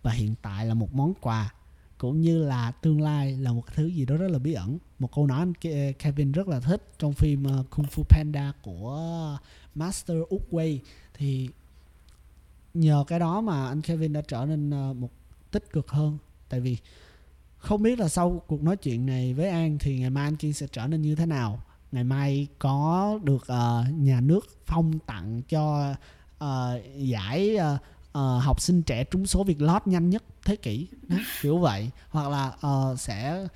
Và 0.01 0.11
hiện 0.11 0.35
tại 0.41 0.65
là 0.65 0.73
một 0.73 0.93
món 0.93 1.13
quà 1.21 1.53
cũng 1.97 2.21
như 2.21 2.43
là 2.43 2.71
tương 2.71 3.01
lai 3.01 3.37
là 3.37 3.51
một 3.51 3.63
thứ 3.75 3.87
gì 3.87 4.05
đó 4.05 4.17
rất 4.17 4.27
là 4.27 4.39
bí 4.39 4.53
ẩn. 4.53 4.77
Một 4.99 5.15
câu 5.15 5.27
nói 5.27 5.39
anh 5.39 5.53
Kevin 5.93 6.31
rất 6.31 6.47
là 6.47 6.59
thích 6.59 6.83
trong 6.99 7.13
phim 7.13 7.43
ờ, 7.43 7.63
Kung 7.69 7.85
Fu 7.85 8.03
Panda 8.03 8.53
của 8.63 9.37
Master 9.75 10.17
Úc 10.29 10.47
thì 11.13 11.49
nhờ 12.73 13.03
cái 13.07 13.19
đó 13.19 13.41
mà 13.41 13.67
anh 13.67 13.81
Kevin 13.81 14.13
đã 14.13 14.21
trở 14.27 14.45
nên 14.45 14.69
một 14.99 15.11
tích 15.51 15.71
cực 15.71 15.89
hơn. 15.89 16.17
Tại 16.49 16.59
vì 16.59 16.77
không 17.57 17.83
biết 17.83 17.99
là 17.99 18.09
sau 18.09 18.43
cuộc 18.47 18.63
nói 18.63 18.77
chuyện 18.77 19.05
này 19.05 19.33
với 19.33 19.49
An 19.49 19.77
thì 19.79 19.99
ngày 19.99 20.09
mai 20.09 20.23
anh 20.23 20.35
Kiên 20.35 20.53
sẽ 20.53 20.67
trở 20.71 20.87
nên 20.87 21.01
như 21.01 21.15
thế 21.15 21.25
nào 21.25 21.61
ngày 21.91 22.03
mai 22.03 22.47
có 22.59 23.19
được 23.23 23.47
ờ, 23.47 23.85
nhà 23.97 24.21
nước 24.21 24.47
phong 24.65 24.99
tặng 24.99 25.41
cho 25.49 25.93
ờ, 26.37 26.81
giải 26.97 27.55
ờ, 27.55 27.77
ờ, 28.11 28.39
học 28.39 28.61
sinh 28.61 28.81
trẻ 28.81 29.03
trúng 29.03 29.25
số 29.25 29.43
việc 29.43 29.61
lót 29.61 29.87
nhanh 29.87 30.09
nhất 30.09 30.23
thế 30.45 30.55
kỷ. 30.55 30.87
Đó, 31.07 31.17
kiểu 31.41 31.57
vậy. 31.57 31.89
Hoặc 32.09 32.29
là 32.29 32.53
ờ, 32.61 32.95
sẽ 32.97 33.47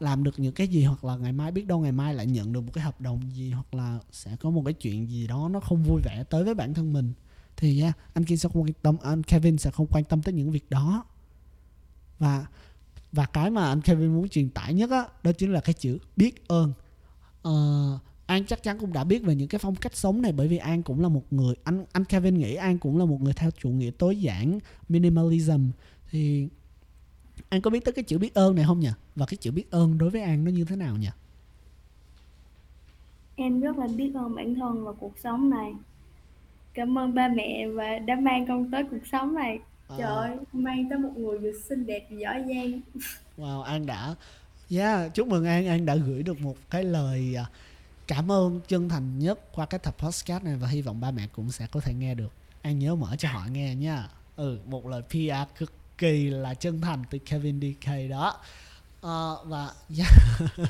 làm 0.00 0.24
được 0.24 0.38
những 0.38 0.52
cái 0.52 0.68
gì 0.68 0.84
hoặc 0.84 1.04
là 1.04 1.16
ngày 1.16 1.32
mai 1.32 1.50
biết 1.50 1.66
đâu 1.66 1.80
ngày 1.80 1.92
mai 1.92 2.14
lại 2.14 2.26
nhận 2.26 2.52
được 2.52 2.60
một 2.60 2.70
cái 2.74 2.84
hợp 2.84 3.00
đồng 3.00 3.20
gì 3.34 3.50
hoặc 3.50 3.74
là 3.74 3.98
sẽ 4.12 4.36
có 4.40 4.50
một 4.50 4.62
cái 4.64 4.74
chuyện 4.74 5.10
gì 5.10 5.26
đó 5.26 5.48
nó 5.52 5.60
không 5.60 5.82
vui 5.82 6.00
vẻ 6.04 6.24
tới 6.30 6.44
với 6.44 6.54
bản 6.54 6.74
thân 6.74 6.92
mình. 6.92 7.12
Thì 7.56 7.82
yeah, 7.82 7.96
anh 8.14 8.24
Kiên 8.24 8.38
sẽ 8.38 8.48
không 8.52 8.62
quan 8.62 8.72
tâm 8.82 8.96
anh 9.02 9.22
Kevin 9.22 9.58
sẽ 9.58 9.70
không 9.70 9.86
quan 9.86 10.04
tâm 10.04 10.22
tới 10.22 10.34
những 10.34 10.50
việc 10.50 10.70
đó. 10.70 11.04
Và 12.18 12.46
và 13.12 13.26
cái 13.26 13.50
mà 13.50 13.68
anh 13.68 13.80
Kevin 13.80 14.14
muốn 14.14 14.28
truyền 14.28 14.50
tải 14.50 14.74
nhất 14.74 14.90
á 14.90 15.04
đó 15.22 15.32
chính 15.38 15.52
là 15.52 15.60
cái 15.60 15.74
chữ 15.74 15.98
biết 16.16 16.48
ơn 16.48 16.72
Ờ, 17.42 17.98
An 18.26 18.44
chắc 18.44 18.62
chắn 18.62 18.78
cũng 18.78 18.92
đã 18.92 19.04
biết 19.04 19.22
về 19.22 19.34
những 19.34 19.48
cái 19.48 19.58
phong 19.58 19.76
cách 19.76 19.96
sống 19.96 20.22
này 20.22 20.32
bởi 20.32 20.48
vì 20.48 20.56
An 20.56 20.82
cũng 20.82 21.00
là 21.00 21.08
một 21.08 21.24
người 21.30 21.54
anh 21.64 21.84
anh 21.92 22.04
Kevin 22.04 22.38
nghĩ 22.38 22.54
An 22.54 22.78
cũng 22.78 22.98
là 22.98 23.04
một 23.04 23.22
người 23.22 23.32
theo 23.32 23.50
chủ 23.50 23.68
nghĩa 23.70 23.90
tối 23.98 24.20
giản 24.20 24.58
minimalism 24.88 25.70
thì 26.10 26.48
An 27.48 27.60
có 27.60 27.70
biết 27.70 27.84
tới 27.84 27.92
cái 27.92 28.04
chữ 28.04 28.18
biết 28.18 28.34
ơn 28.34 28.54
này 28.54 28.64
không 28.64 28.80
nhỉ 28.80 28.90
và 29.16 29.26
cái 29.26 29.36
chữ 29.36 29.50
biết 29.50 29.70
ơn 29.70 29.98
đối 29.98 30.10
với 30.10 30.22
An 30.22 30.44
nó 30.44 30.50
như 30.50 30.64
thế 30.64 30.76
nào 30.76 30.96
nhỉ 30.96 31.08
Em 33.36 33.60
rất 33.60 33.78
là 33.78 33.86
biết 33.96 34.12
ơn 34.14 34.34
bản 34.34 34.54
thân 34.54 34.84
và 34.84 34.92
cuộc 34.92 35.18
sống 35.18 35.50
này. 35.50 35.72
Cảm 36.74 36.98
ơn 36.98 37.14
ba 37.14 37.28
mẹ 37.28 37.68
và 37.68 37.98
đã 37.98 38.14
mang 38.20 38.46
con 38.48 38.70
tới 38.70 38.84
cuộc 38.90 39.06
sống 39.12 39.34
này. 39.34 39.58
Trời 39.88 40.00
ơi, 40.00 40.36
mang 40.52 40.88
tới 40.90 40.98
một 40.98 41.12
người 41.16 41.38
vừa 41.38 41.52
xinh 41.68 41.86
đẹp 41.86 42.06
vừa 42.10 42.16
giỏi 42.16 42.44
giang. 42.48 42.80
Wow, 43.36 43.62
An 43.62 43.86
đã 43.86 44.14
Yeah, 44.72 45.14
chúc 45.14 45.28
mừng 45.28 45.44
An 45.44 45.66
An 45.66 45.86
đã 45.86 45.96
gửi 45.96 46.22
được 46.22 46.40
một 46.40 46.56
cái 46.70 46.84
lời 46.84 47.34
à, 47.34 47.46
cảm 48.06 48.32
ơn 48.32 48.60
chân 48.68 48.88
thành 48.88 49.18
nhất 49.18 49.52
qua 49.54 49.66
cái 49.66 49.78
tập 49.78 49.96
podcast 49.98 50.44
này 50.44 50.56
và 50.56 50.68
hy 50.68 50.82
vọng 50.82 51.00
ba 51.00 51.10
mẹ 51.10 51.26
cũng 51.32 51.50
sẽ 51.50 51.66
có 51.66 51.80
thể 51.80 51.94
nghe 51.94 52.14
được. 52.14 52.32
An 52.62 52.78
nhớ 52.78 52.94
mở 52.94 53.16
cho 53.18 53.28
họ 53.28 53.46
nghe 53.52 53.74
nha. 53.74 54.08
Ừ, 54.36 54.58
một 54.66 54.86
lời 54.86 55.02
PR 55.02 55.58
cực 55.58 55.72
kỳ 55.98 56.30
là 56.30 56.54
chân 56.54 56.80
thành 56.80 57.02
từ 57.10 57.18
Kevin 57.18 57.60
DK 57.60 58.10
đó. 58.10 58.40
à, 59.02 59.30
và 59.44 59.72
yeah, 59.98 60.10
dạ, 60.58 60.64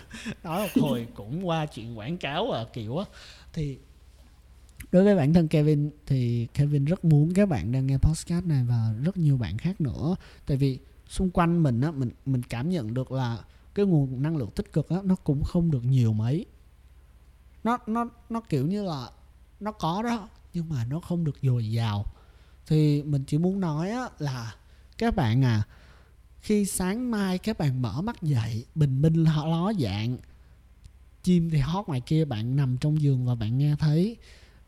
nói 0.44 0.62
một 0.62 0.82
hồi 0.82 1.06
cũng 1.14 1.48
qua 1.48 1.66
chuyện 1.66 1.98
quảng 1.98 2.18
cáo 2.18 2.50
à 2.50 2.64
kiểu 2.72 2.98
á 2.98 3.04
thì 3.52 3.78
đối 4.92 5.04
với 5.04 5.16
bản 5.16 5.34
thân 5.34 5.48
Kevin 5.48 5.90
thì 6.06 6.46
Kevin 6.54 6.84
rất 6.84 7.04
muốn 7.04 7.34
các 7.34 7.48
bạn 7.48 7.72
đang 7.72 7.86
nghe 7.86 7.96
podcast 7.98 8.44
này 8.44 8.64
và 8.68 8.94
rất 9.04 9.16
nhiều 9.16 9.36
bạn 9.36 9.58
khác 9.58 9.80
nữa 9.80 10.16
tại 10.46 10.56
vì 10.56 10.78
xung 11.08 11.30
quanh 11.30 11.62
mình 11.62 11.80
á 11.80 11.90
mình 11.90 12.10
mình 12.26 12.42
cảm 12.42 12.70
nhận 12.70 12.94
được 12.94 13.12
là 13.12 13.38
cái 13.74 13.86
nguồn 13.86 14.22
năng 14.22 14.36
lượng 14.36 14.50
tích 14.50 14.72
cực 14.72 14.88
á 14.88 14.96
nó 15.04 15.14
cũng 15.14 15.44
không 15.44 15.70
được 15.70 15.84
nhiều 15.84 16.12
mấy. 16.12 16.46
Nó 17.64 17.78
nó 17.86 18.08
nó 18.30 18.40
kiểu 18.40 18.66
như 18.66 18.84
là 18.84 19.10
nó 19.60 19.72
có 19.72 20.02
đó 20.02 20.28
nhưng 20.54 20.68
mà 20.68 20.84
nó 20.84 21.00
không 21.00 21.24
được 21.24 21.36
dồi 21.42 21.70
dào. 21.70 22.04
Thì 22.66 23.02
mình 23.02 23.24
chỉ 23.26 23.38
muốn 23.38 23.60
nói 23.60 23.90
á 23.90 24.08
là 24.18 24.54
các 24.98 25.16
bạn 25.16 25.44
à 25.44 25.62
khi 26.40 26.64
sáng 26.64 27.10
mai 27.10 27.38
các 27.38 27.58
bạn 27.58 27.82
mở 27.82 28.02
mắt 28.02 28.22
dậy 28.22 28.64
bình 28.74 29.02
minh 29.02 29.24
họ 29.24 29.46
ló 29.46 29.72
dạng 29.80 30.18
chim 31.22 31.50
thì 31.50 31.58
hót 31.58 31.86
ngoài 31.86 32.00
kia 32.00 32.24
bạn 32.24 32.56
nằm 32.56 32.76
trong 32.80 33.00
giường 33.00 33.26
và 33.26 33.34
bạn 33.34 33.58
nghe 33.58 33.76
thấy 33.78 34.16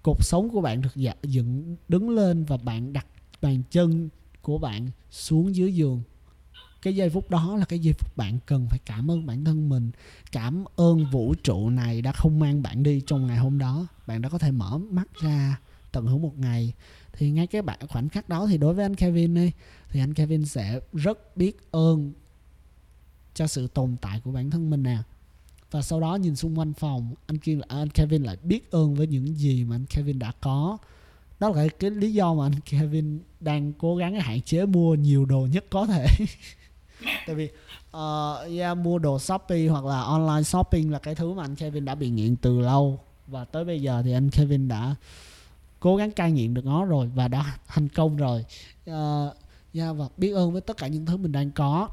cột 0.03 0.17
sống 0.21 0.51
của 0.51 0.61
bạn 0.61 0.81
được 0.81 0.95
dạ, 0.95 1.15
dựng 1.23 1.77
đứng 1.89 2.11
lên 2.11 2.45
và 2.45 2.57
bạn 2.57 2.93
đặt 2.93 3.07
bàn 3.43 3.63
chân 3.71 4.09
của 4.43 4.59
bạn 4.59 4.91
xuống 5.11 5.57
dưới 5.57 5.75
giường 5.75 6.03
cái 6.83 6.97
giây 6.97 7.11
phút 7.11 7.31
đó 7.31 7.57
là 7.57 7.65
cái 7.65 7.79
giây 7.79 7.93
phút 7.93 8.17
bạn 8.17 8.39
cần 8.47 8.67
phải 8.71 8.79
cảm 8.87 9.11
ơn 9.11 9.27
bản 9.27 9.45
thân 9.45 9.69
mình 9.69 9.91
cảm 10.33 10.65
ơn 10.77 11.07
vũ 11.11 11.35
trụ 11.35 11.71
này 11.71 12.03
đã 12.03 12.13
không 12.13 12.39
mang 12.39 12.63
bạn 12.63 12.83
đi 12.83 13.03
trong 13.07 13.27
ngày 13.27 13.39
hôm 13.39 13.59
đó. 13.59 13.87
Bạn 14.07 14.23
đã 14.23 14.29
có 14.29 14.39
thể 14.39 14.51
mở 14.51 14.79
mắt 14.79 15.09
ra 15.21 15.61
tận 15.93 16.07
hưởng 16.07 16.23
một 16.23 16.39
ngày. 16.39 16.73
Thì 17.13 17.31
ngay 17.31 17.47
cái 17.47 17.63
bạn 17.63 17.79
khoảnh 17.89 18.09
khắc 18.09 18.29
đó 18.29 18.47
thì 18.47 18.59
đối 18.59 18.75
với 18.75 18.85
anh 18.85 18.95
Kevin 18.95 19.35
đi 19.35 19.53
thì 19.89 20.01
anh 20.01 20.15
Kevin 20.15 20.45
sẽ 20.45 20.81
rất 20.93 21.37
biết 21.37 21.71
ơn 21.71 22.13
cho 23.35 23.47
sự 23.47 23.67
tồn 23.67 23.97
tại 24.01 24.21
của 24.25 24.33
bản 24.33 24.51
thân 24.51 24.71
mình 24.71 24.83
nè. 24.83 24.99
Và 25.71 25.83
sau 25.83 26.01
đó 26.01 26.15
nhìn 26.15 26.37
xung 26.37 26.59
quanh 26.59 26.73
phòng 26.73 27.15
anh 27.27 27.39
kia 27.39 27.59
anh 27.69 27.89
Kevin 27.89 28.23
lại 28.23 28.37
biết 28.43 28.71
ơn 28.71 28.95
với 28.95 29.07
những 29.07 29.35
gì 29.37 29.65
mà 29.65 29.77
anh 29.77 29.87
Kevin 29.87 30.19
đã 30.19 30.33
có. 30.41 30.79
Đó 31.41 31.49
là 31.49 31.55
cái, 31.55 31.69
cái 31.69 31.91
lý 31.91 32.13
do 32.13 32.35
mà 32.35 32.47
anh 32.47 32.61
Kevin 32.61 33.19
đang 33.41 33.73
cố 33.73 33.97
gắng 33.97 34.21
hạn 34.21 34.43
chế 34.43 34.67
mua 34.67 34.95
nhiều 34.95 35.25
đồ 35.25 35.49
nhất 35.53 35.65
có 35.71 35.87
thể. 35.87 36.07
tại 37.27 37.37
vì 37.37 37.49
uh, 37.97 38.59
yeah, 38.59 38.79
mua 38.79 38.99
đồ 38.99 39.19
Shopee 39.19 39.67
hoặc 39.67 39.85
là 39.85 40.01
online 40.01 40.43
shopping 40.43 40.93
là 40.93 40.99
cái 40.99 41.15
thứ 41.15 41.33
mà 41.33 41.45
anh 41.45 41.57
Kevin 41.57 41.85
đã 41.85 41.95
bị 41.95 42.11
nghiện 42.11 42.37
từ 42.37 42.61
lâu. 42.61 43.01
Và 43.27 43.45
tới 43.45 43.65
bây 43.65 43.83
giờ 43.83 44.03
thì 44.05 44.13
anh 44.13 44.31
Kevin 44.31 44.69
đã 44.69 44.95
cố 45.81 45.97
gắng 45.97 46.11
cai 46.11 46.33
nghiện 46.33 46.55
được 46.55 46.65
nó 46.65 46.85
rồi 46.85 47.11
và 47.15 47.29
đã 47.29 47.59
thành 47.67 47.89
công 47.89 48.17
rồi. 48.17 48.45
Uh, 48.91 49.37
yeah, 49.75 49.97
và 49.97 50.09
biết 50.17 50.33
ơn 50.33 50.53
với 50.53 50.61
tất 50.61 50.77
cả 50.77 50.87
những 50.89 51.07
thứ 51.07 51.17
mình 51.17 51.33
đang 51.33 51.51
có. 51.51 51.89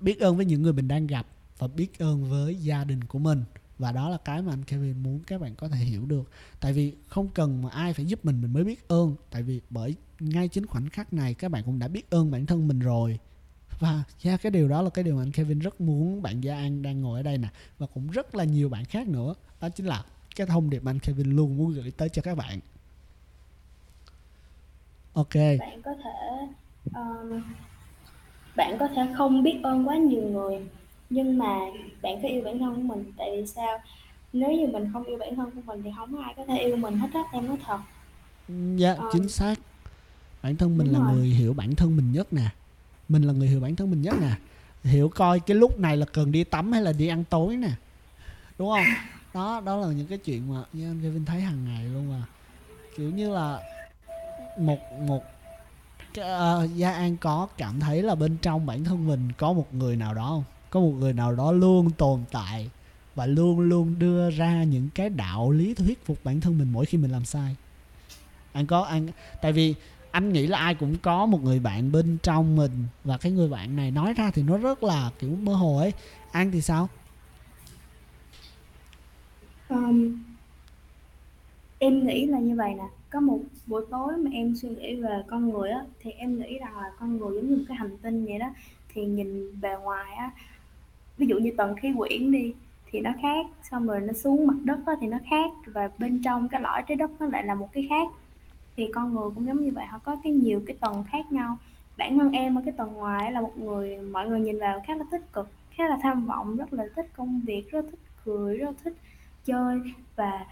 Biết 0.00 0.20
ơn 0.20 0.36
với 0.36 0.46
những 0.46 0.62
người 0.62 0.72
mình 0.72 0.88
đang 0.88 1.06
gặp 1.06 1.26
và 1.58 1.68
biết 1.68 1.98
ơn 1.98 2.30
với 2.30 2.54
gia 2.54 2.84
đình 2.84 3.04
của 3.04 3.18
mình. 3.18 3.44
Và 3.78 3.92
đó 3.92 4.08
là 4.08 4.16
cái 4.24 4.42
mà 4.42 4.52
anh 4.52 4.64
Kevin 4.64 5.02
muốn 5.02 5.20
các 5.26 5.40
bạn 5.40 5.54
có 5.54 5.68
thể 5.68 5.78
hiểu 5.78 6.06
được. 6.06 6.30
Tại 6.60 6.72
vì 6.72 6.94
không 7.08 7.28
cần 7.28 7.62
mà 7.62 7.70
ai 7.70 7.92
phải 7.92 8.06
giúp 8.06 8.24
mình 8.24 8.42
mình 8.42 8.52
mới 8.52 8.64
biết 8.64 8.88
ơn. 8.88 9.16
Tại 9.30 9.42
vì 9.42 9.60
bởi 9.70 9.94
ngay 10.20 10.48
chính 10.48 10.66
khoảnh 10.66 10.88
khắc 10.88 11.12
này 11.12 11.34
các 11.34 11.50
bạn 11.50 11.62
cũng 11.64 11.78
đã 11.78 11.88
biết 11.88 12.10
ơn 12.10 12.30
bản 12.30 12.46
thân 12.46 12.68
mình 12.68 12.78
rồi 12.78 13.18
và 13.80 14.02
yeah, 14.24 14.42
cái 14.42 14.52
điều 14.52 14.68
đó 14.68 14.82
là 14.82 14.90
cái 14.90 15.04
điều 15.04 15.16
mà 15.16 15.22
anh 15.22 15.32
Kevin 15.32 15.58
rất 15.58 15.80
muốn 15.80 16.22
bạn 16.22 16.40
Gia 16.40 16.54
An 16.54 16.82
đang 16.82 17.00
ngồi 17.00 17.20
ở 17.20 17.22
đây 17.22 17.38
nè. 17.38 17.48
Và 17.78 17.86
cũng 17.94 18.10
rất 18.10 18.34
là 18.34 18.44
nhiều 18.44 18.68
bạn 18.68 18.84
khác 18.84 19.08
nữa. 19.08 19.34
Đó 19.60 19.68
chính 19.68 19.86
là 19.86 20.04
cái 20.36 20.46
thông 20.46 20.70
điệp 20.70 20.82
mà 20.84 20.90
anh 20.90 20.98
Kevin 20.98 21.36
luôn 21.36 21.56
muốn 21.56 21.72
gửi 21.72 21.90
tới 21.90 22.08
cho 22.08 22.22
các 22.22 22.34
bạn. 22.34 22.60
Ok. 25.12 25.34
Bạn 25.34 25.82
có 25.82 25.94
thể 26.04 26.46
um, 26.94 27.42
bạn 28.56 28.76
có 28.78 28.88
thể 28.88 29.06
không 29.16 29.42
biết 29.42 29.60
ơn 29.62 29.88
quá 29.88 29.96
nhiều 29.96 30.22
người 30.22 30.60
nhưng 31.10 31.38
mà 31.38 31.58
bạn 32.02 32.22
phải 32.22 32.30
yêu 32.30 32.42
bản 32.44 32.58
thân 32.58 32.74
của 32.74 32.94
mình 32.94 33.12
tại 33.16 33.28
vì 33.36 33.46
sao? 33.46 33.78
Nếu 34.32 34.52
như 34.52 34.66
mình 34.66 34.90
không 34.92 35.04
yêu 35.04 35.18
bản 35.18 35.36
thân 35.36 35.50
của 35.50 35.60
mình 35.66 35.82
thì 35.82 35.90
không 35.96 36.22
ai 36.22 36.34
có 36.36 36.44
thể 36.44 36.58
yêu 36.58 36.76
mình 36.76 36.98
hết 36.98 37.08
á 37.14 37.22
em 37.32 37.46
nói 37.46 37.56
thật. 37.66 37.78
Dạ 38.76 38.94
um, 38.94 39.08
chính 39.12 39.28
xác. 39.28 39.54
Bản 40.42 40.56
thân 40.56 40.78
mình 40.78 40.92
là 40.92 40.98
rồi. 40.98 41.12
người 41.12 41.26
hiểu 41.26 41.54
bản 41.54 41.74
thân 41.74 41.96
mình 41.96 42.12
nhất 42.12 42.32
nè 42.32 42.48
mình 43.08 43.22
là 43.22 43.32
người 43.32 43.48
hiểu 43.48 43.60
bản 43.60 43.76
thân 43.76 43.90
mình 43.90 44.02
nhất 44.02 44.14
nè. 44.20 44.30
Hiểu 44.84 45.08
coi 45.08 45.40
cái 45.40 45.56
lúc 45.56 45.78
này 45.78 45.96
là 45.96 46.06
cần 46.06 46.32
đi 46.32 46.44
tắm 46.44 46.72
hay 46.72 46.82
là 46.82 46.92
đi 46.92 47.08
ăn 47.08 47.24
tối 47.24 47.56
nè. 47.56 47.70
Đúng 48.58 48.70
không? 48.70 48.84
Đó 49.34 49.60
đó 49.60 49.76
là 49.76 49.86
những 49.86 50.06
cái 50.06 50.18
chuyện 50.18 50.54
mà 50.54 50.62
như 50.72 50.90
anh 50.90 51.02
Kevin 51.02 51.24
thấy 51.24 51.40
hàng 51.40 51.64
ngày 51.64 51.84
luôn 51.84 52.10
mà 52.10 52.22
kiểu 52.96 53.10
như 53.10 53.34
là 53.34 53.60
một 54.58 54.78
một 55.06 55.24
uh, 56.20 56.76
Gia 56.76 56.92
An 56.92 57.16
có 57.16 57.48
cảm 57.58 57.80
thấy 57.80 58.02
là 58.02 58.14
bên 58.14 58.36
trong 58.42 58.66
bản 58.66 58.84
thân 58.84 59.06
mình 59.06 59.32
có 59.32 59.52
một 59.52 59.74
người 59.74 59.96
nào 59.96 60.14
đó 60.14 60.28
không? 60.28 60.44
Có 60.70 60.80
một 60.80 60.92
người 60.98 61.12
nào 61.12 61.34
đó 61.34 61.52
luôn 61.52 61.90
tồn 61.90 62.24
tại 62.32 62.70
và 63.14 63.26
luôn 63.26 63.60
luôn 63.60 63.98
đưa 63.98 64.30
ra 64.30 64.64
những 64.64 64.88
cái 64.94 65.08
đạo 65.08 65.50
lý 65.50 65.74
thuyết 65.74 66.06
phục 66.06 66.18
bản 66.24 66.40
thân 66.40 66.58
mình 66.58 66.72
mỗi 66.72 66.86
khi 66.86 66.98
mình 66.98 67.10
làm 67.10 67.24
sai. 67.24 67.56
Anh 68.52 68.66
có 68.66 68.80
anh 68.82 69.08
tại 69.42 69.52
vì 69.52 69.74
anh 70.16 70.32
nghĩ 70.32 70.46
là 70.46 70.58
ai 70.58 70.74
cũng 70.74 70.96
có 71.02 71.26
một 71.26 71.42
người 71.42 71.60
bạn 71.60 71.92
bên 71.92 72.18
trong 72.22 72.56
mình. 72.56 72.70
Và 73.04 73.18
cái 73.18 73.32
người 73.32 73.48
bạn 73.48 73.76
này 73.76 73.90
nói 73.90 74.12
ra 74.12 74.30
thì 74.34 74.42
nó 74.42 74.58
rất 74.58 74.82
là 74.82 75.10
kiểu 75.18 75.30
mơ 75.42 75.54
hồ 75.54 75.76
ấy. 75.78 75.92
An 76.32 76.50
thì 76.50 76.60
sao? 76.60 76.88
Um, 79.68 80.22
em 81.78 82.06
nghĩ 82.06 82.26
là 82.26 82.38
như 82.38 82.56
vậy 82.56 82.74
nè. 82.74 82.84
Có 83.10 83.20
một 83.20 83.38
buổi 83.66 83.84
tối 83.90 84.12
mà 84.16 84.30
em 84.32 84.56
suy 84.56 84.68
nghĩ 84.68 84.94
về 84.94 85.22
con 85.26 85.50
người 85.50 85.70
á 85.70 85.80
thì 86.00 86.10
em 86.10 86.38
nghĩ 86.38 86.58
rằng 86.58 86.78
là 86.78 86.90
con 86.98 87.18
người 87.18 87.34
giống 87.34 87.50
như 87.50 87.56
một 87.56 87.64
cái 87.68 87.76
hành 87.76 87.98
tinh 88.02 88.24
vậy 88.24 88.38
đó. 88.38 88.50
Thì 88.88 89.04
nhìn 89.04 89.60
bề 89.60 89.76
ngoài 89.82 90.14
á 90.14 90.30
ví 91.18 91.26
dụ 91.26 91.38
như 91.38 91.50
tầng 91.56 91.76
khí 91.76 91.92
quyển 91.98 92.32
đi 92.32 92.52
thì 92.90 93.00
nó 93.00 93.10
khác 93.22 93.46
xong 93.70 93.86
rồi 93.86 94.00
nó 94.00 94.12
xuống 94.12 94.46
mặt 94.46 94.56
đất 94.64 94.78
á, 94.86 94.92
thì 95.00 95.06
nó 95.06 95.18
khác. 95.30 95.50
Và 95.66 95.90
bên 95.98 96.22
trong 96.22 96.48
cái 96.48 96.60
lõi 96.60 96.82
trái 96.88 96.96
đất 96.96 97.10
nó 97.20 97.26
lại 97.26 97.44
là 97.44 97.54
một 97.54 97.68
cái 97.72 97.86
khác 97.90 98.08
thì 98.76 98.90
con 98.94 99.14
người 99.14 99.30
cũng 99.34 99.46
giống 99.46 99.64
như 99.64 99.72
vậy, 99.74 99.86
họ 99.86 99.98
có 99.98 100.16
cái 100.24 100.32
nhiều 100.32 100.62
cái 100.66 100.76
tầng 100.80 101.04
khác 101.10 101.32
nhau. 101.32 101.58
Bản 101.98 102.18
thân 102.18 102.32
em 102.32 102.58
ở 102.58 102.62
cái 102.64 102.74
tầng 102.76 102.92
ngoài 102.92 103.32
là 103.32 103.40
một 103.40 103.58
người, 103.58 103.96
mọi 103.96 104.28
người 104.28 104.40
nhìn 104.40 104.58
vào 104.58 104.82
khá 104.86 104.94
là 104.94 105.04
tích 105.10 105.32
cực, 105.32 105.48
khá 105.70 105.88
là 105.88 105.98
tham 106.02 106.26
vọng, 106.26 106.56
rất 106.56 106.72
là 106.72 106.84
thích 106.96 107.06
công 107.16 107.40
việc, 107.40 107.70
rất 107.70 107.86
thích 107.90 108.00
cười, 108.24 108.56
rất 108.56 108.76
thích 108.84 108.96
chơi. 109.44 109.80
Và 110.16 110.46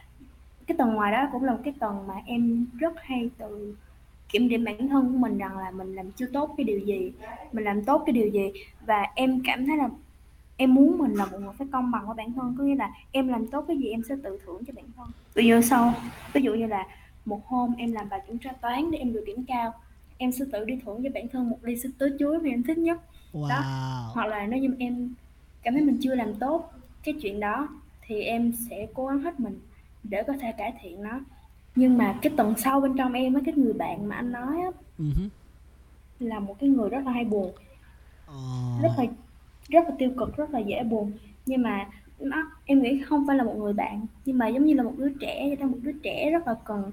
cái 0.67 0.77
tầng 0.77 0.95
ngoài 0.95 1.13
đó 1.13 1.29
cũng 1.33 1.45
là 1.45 1.53
một 1.53 1.61
cái 1.65 1.75
tầng 1.79 2.07
mà 2.07 2.15
em 2.27 2.67
rất 2.79 2.95
hay 3.03 3.31
tự 3.39 3.77
kiểm 4.29 4.49
điểm 4.49 4.65
bản 4.65 4.89
thân 4.89 5.13
của 5.13 5.19
mình 5.19 5.39
rằng 5.39 5.59
là 5.59 5.71
mình 5.71 5.95
làm 5.95 6.13
chưa 6.13 6.27
tốt 6.27 6.55
cái 6.57 6.65
điều 6.65 6.79
gì, 6.79 7.13
mình 7.53 7.65
làm 7.65 7.85
tốt 7.85 8.03
cái 8.07 8.13
điều 8.13 8.29
gì. 8.29 8.53
Và 8.87 9.07
em 9.15 9.41
cảm 9.45 9.67
thấy 9.67 9.77
là 9.77 9.89
em 10.57 10.75
muốn 10.75 10.99
mình 10.99 11.15
là 11.15 11.27
một 11.27 11.39
người 11.41 11.53
phải 11.59 11.67
công 11.73 11.91
bằng 11.91 12.07
với 12.07 12.15
bản 12.15 12.33
thân, 12.33 12.55
có 12.59 12.65
nghĩa 12.65 12.75
là 12.75 12.91
em 13.13 13.29
làm 13.29 13.47
tốt 13.47 13.65
cái 13.69 13.77
gì 13.77 13.89
em 13.89 14.03
sẽ 14.09 14.15
tự 14.23 14.39
thưởng 14.47 14.65
cho 14.67 14.73
bản 14.77 14.85
thân. 14.97 15.07
Ví 15.35 15.47
dụ 15.47 15.61
sau, 15.61 15.95
ví 16.33 16.43
dụ 16.43 16.55
như 16.55 16.67
là 16.67 16.87
một 17.25 17.47
hôm 17.47 17.75
em 17.79 17.93
làm 17.93 18.09
bài 18.09 18.21
kiểm 18.27 18.39
tra 18.39 18.53
toán 18.53 18.91
để 18.91 18.99
em 18.99 19.13
được 19.13 19.23
điểm 19.27 19.45
cao. 19.49 19.75
Em 20.19 20.33
sẽ 20.33 20.45
tự 20.53 20.65
đi 20.65 20.79
thưởng 20.85 21.01
cho 21.05 21.11
bản 21.15 21.29
thân 21.29 21.51
một 21.51 21.59
ly 21.63 21.77
sữa 21.77 21.89
tứa 21.99 22.09
chuối 22.19 22.39
mà 22.39 22.49
em 22.49 22.63
thích 22.63 22.79
nhất. 22.79 23.01
Wow. 23.33 23.49
đó 23.49 23.61
hoặc 24.15 24.27
là 24.27 24.47
nếu 24.47 24.61
như 24.61 24.77
em 24.79 25.15
cảm 25.63 25.75
thấy 25.75 25.83
mình 25.83 25.99
chưa 26.03 26.15
làm 26.15 26.35
tốt 26.35 26.73
cái 27.03 27.15
chuyện 27.23 27.41
đó 27.41 27.69
thì 28.07 28.23
em 28.23 28.53
sẽ 28.71 28.87
cố 28.95 29.07
gắng 29.07 29.21
hết 29.21 29.41
mình 29.41 29.61
để 30.03 30.23
có 30.23 30.33
thể 30.41 30.53
cải 30.53 30.73
thiện 30.83 31.03
nó. 31.03 31.21
Nhưng 31.75 31.99
mà 31.99 32.19
cái 32.23 32.33
tầng 32.37 32.55
sau 32.59 32.81
bên 32.81 32.97
trong 32.97 33.13
em 33.13 33.35
á 33.35 33.41
cái 33.45 33.55
người 33.55 33.73
bạn 33.73 34.09
mà 34.09 34.17
anh 34.17 34.33
nói 34.33 34.61
á 34.61 34.71
uh-huh. 34.99 35.29
là 36.19 36.39
một 36.39 36.57
cái 36.61 36.69
người 36.69 36.89
rất 36.89 37.07
là 37.07 37.13
hay 37.13 37.25
buồn. 37.25 37.53
Uh... 38.31 38.83
rất 38.83 38.91
là 38.99 39.05
rất 39.69 39.85
là 39.89 39.95
tiêu 39.99 40.11
cực 40.19 40.37
rất 40.37 40.51
là 40.51 40.59
dễ 40.59 40.83
buồn. 40.83 41.13
Nhưng 41.47 41.63
mà 41.63 41.87
nó 42.19 42.51
em 42.65 42.83
nghĩ 42.83 43.03
không 43.07 43.25
phải 43.27 43.37
là 43.37 43.45
một 43.45 43.55
người 43.59 43.73
bạn, 43.73 44.07
nhưng 44.25 44.39
mà 44.39 44.49
giống 44.49 44.65
như 44.65 44.75
là 44.75 44.83
một 44.83 44.95
đứa 44.97 45.13
trẻ 45.21 45.49
cho 45.51 45.57
nên 45.65 45.73
một 45.73 45.79
đứa 45.83 45.93
trẻ 46.03 46.31
rất 46.31 46.47
là 46.47 46.55
cần 46.65 46.93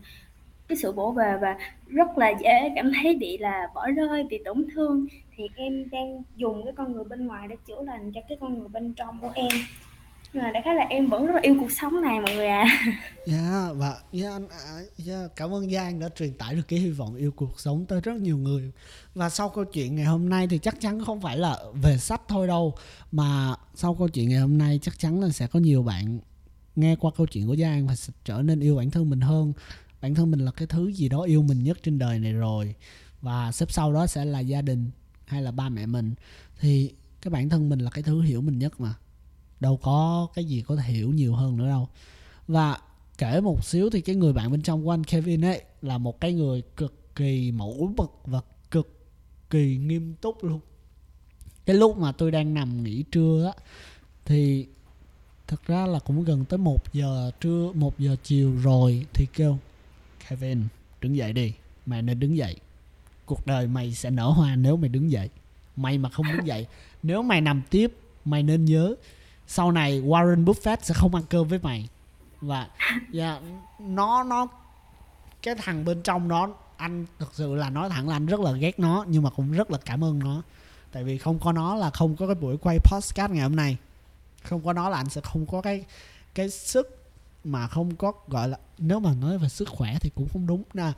cái 0.68 0.78
sự 0.78 0.92
bổ 0.92 1.12
về 1.12 1.38
và 1.42 1.58
rất 1.88 2.18
là 2.18 2.30
dễ 2.30 2.72
cảm 2.76 2.92
thấy 3.02 3.18
bị 3.18 3.38
là 3.38 3.68
bỏ 3.74 3.88
rơi, 3.88 4.24
bị 4.24 4.38
tổn 4.46 4.66
thương. 4.74 5.08
Thì 5.36 5.48
em 5.56 5.90
đang 5.92 6.24
dùng 6.36 6.64
cái 6.64 6.74
con 6.78 6.94
người 6.94 7.04
bên 7.04 7.28
ngoài 7.28 7.48
để 7.48 7.56
chữa 7.68 7.84
lành 7.84 8.12
cho 8.12 8.22
cái 8.30 8.38
con 8.42 8.60
người 8.60 8.68
bên 8.68 8.94
trong 8.94 9.18
của 9.22 9.32
em 9.36 9.52
nhưng 10.34 10.44
mà 10.44 10.52
đại 10.52 10.62
khái 10.66 10.76
là 10.76 10.84
em 10.90 11.10
vẫn 11.10 11.26
rất 11.26 11.34
là 11.36 11.42
yêu 11.42 11.56
cuộc 11.60 11.72
sống 11.72 12.02
này 12.02 12.20
mọi 12.20 12.36
người 12.36 12.48
dạ, 12.48 12.66
dạ, 13.26 13.38
à 13.38 13.68
dạ 13.68 13.74
và 13.74 13.98
yeah, 14.12 14.34
anh 14.34 14.48
yeah, 15.08 15.32
cảm 15.36 15.54
ơn 15.54 15.72
Giang 15.72 16.00
đã 16.00 16.10
truyền 16.10 16.34
tải 16.34 16.56
được 16.56 16.68
cái 16.68 16.80
hy 16.80 16.90
vọng 16.90 17.16
yêu 17.16 17.32
cuộc 17.32 17.60
sống 17.60 17.86
tới 17.86 18.02
rất 18.02 18.16
nhiều 18.16 18.38
người. 18.38 18.72
Và 19.16 19.30
sau 19.30 19.50
câu 19.50 19.66
chuyện 19.66 19.96
ngày 19.96 20.06
hôm 20.06 20.30
nay 20.30 20.48
thì 20.48 20.58
chắc 20.58 20.80
chắn 20.80 21.06
không 21.06 21.22
phải 21.22 21.38
là 21.38 21.58
về 21.74 21.98
sách 21.98 22.22
thôi 22.28 22.48
đâu 22.48 22.74
mà 23.12 23.56
sau 23.76 23.96
câu 23.96 24.08
chuyện 24.08 24.30
ngày 24.30 24.40
hôm 24.40 24.58
nay 24.58 24.80
chắc 24.82 25.00
chắn 25.00 25.22
là 25.22 25.30
sẽ 25.30 25.48
có 25.48 25.60
nhiều 25.60 25.84
bạn 25.84 26.20
nghe 26.76 26.96
qua 26.96 27.12
câu 27.18 27.28
chuyện 27.28 27.48
của 27.48 27.56
Giang 27.56 27.88
và 27.88 27.96
trở 28.26 28.42
nên 28.42 28.60
yêu 28.60 28.76
bản 28.76 28.92
thân 28.92 29.10
mình 29.10 29.22
hơn. 29.22 29.54
Bản 30.02 30.16
thân 30.16 30.32
mình 30.32 30.40
là 30.40 30.52
cái 30.52 30.68
thứ 30.68 30.92
gì 30.92 31.10
đó 31.10 31.22
yêu 31.22 31.42
mình 31.42 31.64
nhất 31.64 31.78
trên 31.84 32.00
đời 32.00 32.20
này 32.20 32.34
rồi. 32.34 32.76
Và 33.22 33.52
xếp 33.52 33.72
sau 33.72 33.94
đó 33.94 34.08
sẽ 34.08 34.26
là 34.26 34.40
gia 34.40 34.62
đình 34.62 34.92
hay 35.26 35.42
là 35.42 35.52
ba 35.52 35.70
mẹ 35.70 35.86
mình. 35.86 36.14
Thì 36.60 36.92
cái 37.22 37.32
bản 37.32 37.50
thân 37.50 37.70
mình 37.70 37.80
là 37.80 37.92
cái 37.92 38.04
thứ 38.04 38.22
hiểu 38.22 38.42
mình 38.42 38.60
nhất 38.60 38.82
mà 38.82 38.94
đâu 39.62 39.78
có 39.78 40.28
cái 40.34 40.46
gì 40.46 40.62
có 40.62 40.76
thể 40.76 40.94
hiểu 40.94 41.12
nhiều 41.12 41.36
hơn 41.36 41.58
nữa 41.58 41.68
đâu. 41.68 41.88
Và 42.48 42.78
kể 43.18 43.42
một 43.42 43.66
xíu 43.66 43.90
thì 43.90 44.02
cái 44.02 44.16
người 44.16 44.34
bạn 44.34 44.52
bên 44.52 44.62
trong 44.62 44.86
của 44.86 44.92
anh 44.92 45.04
Kevin 45.04 45.46
ấy 45.46 45.62
là 45.82 45.98
một 45.98 46.20
cái 46.20 46.34
người 46.34 46.62
cực 46.78 47.16
kỳ 47.16 47.52
mẫu 47.52 47.94
mực 47.98 48.12
và 48.26 48.42
cực 48.72 49.00
kỳ 49.50 49.78
nghiêm 49.78 50.16
túc 50.22 50.44
luôn. 50.44 50.60
Cái 51.66 51.76
lúc 51.76 51.98
mà 51.98 52.12
tôi 52.12 52.32
đang 52.32 52.54
nằm 52.54 52.84
nghỉ 52.84 53.04
trưa 53.12 53.52
á, 53.56 53.64
thì 54.26 54.66
thật 55.48 55.68
ra 55.68 55.86
là 55.86 56.00
cũng 56.00 56.24
gần 56.24 56.46
tới 56.46 56.58
một 56.58 56.94
giờ 56.94 57.32
trưa, 57.40 57.72
một 57.76 58.00
giờ 58.00 58.16
chiều 58.24 58.56
rồi 58.64 59.06
thì 59.14 59.28
kêu, 59.34 59.58
Kevin, 60.30 60.64
đứng 61.02 61.16
dậy 61.16 61.34
đi, 61.34 61.54
mày 61.86 62.02
nên 62.02 62.20
đứng 62.20 62.38
dậy. 62.38 62.56
Cuộc 63.26 63.48
đời 63.48 63.68
mày 63.68 63.94
sẽ 63.94 64.10
nở 64.10 64.30
hoa 64.30 64.56
nếu 64.56 64.78
mày 64.78 64.90
đứng 64.90 65.12
dậy. 65.12 65.30
Mày 65.76 65.98
mà 65.98 66.10
không 66.10 66.26
đứng 66.38 66.48
dậy. 66.48 66.68
Nếu 67.04 67.24
mày 67.24 67.42
nằm 67.42 67.62
tiếp, 67.70 67.94
mày 68.26 68.44
nên 68.44 68.66
nhớ 68.66 68.96
sau 69.52 69.72
này 69.72 70.02
Warren 70.02 70.46
Buffett 70.46 70.78
sẽ 70.82 70.94
không 70.94 71.16
ăn 71.16 71.24
cơm 71.30 71.48
với 71.48 71.60
mày. 71.64 71.88
Và 72.42 72.68
yeah, 73.14 73.42
nó 73.80 74.24
nó 74.24 74.48
cái 75.42 75.56
thằng 75.56 75.86
bên 75.86 76.02
trong 76.02 76.28
nó 76.28 76.50
anh 76.78 77.06
thực 77.20 77.34
sự 77.34 77.56
là 77.56 77.70
nói 77.70 77.90
thẳng 77.90 78.10
là 78.10 78.16
anh 78.16 78.26
rất 78.26 78.40
là 78.40 78.52
ghét 78.52 78.80
nó 78.80 79.06
nhưng 79.08 79.24
mà 79.24 79.30
cũng 79.30 79.52
rất 79.52 79.72
là 79.72 79.78
cảm 79.86 80.04
ơn 80.04 80.20
nó. 80.20 80.42
Tại 80.92 81.04
vì 81.04 81.18
không 81.18 81.40
có 81.40 81.52
nó 81.52 81.76
là 81.76 81.90
không 81.90 82.16
có 82.16 82.26
cái 82.26 82.36
buổi 82.36 82.58
quay 82.58 82.78
podcast 82.80 83.32
ngày 83.32 83.44
hôm 83.44 83.56
nay. 83.56 83.78
Không 84.44 84.66
có 84.66 84.74
nó 84.74 84.90
là 84.90 84.98
anh 84.98 85.10
sẽ 85.10 85.22
không 85.22 85.46
có 85.46 85.62
cái 85.62 85.86
cái 86.36 86.50
sức 86.50 87.12
mà 87.44 87.68
không 87.68 87.96
có 87.96 88.12
gọi 88.28 88.50
là 88.50 88.58
nếu 88.78 89.00
mà 89.00 89.14
nói 89.14 89.38
về 89.38 89.50
sức 89.50 89.70
khỏe 89.70 89.98
thì 90.02 90.10
cũng 90.16 90.28
không 90.34 90.48
đúng. 90.48 90.64
Là 90.74 90.94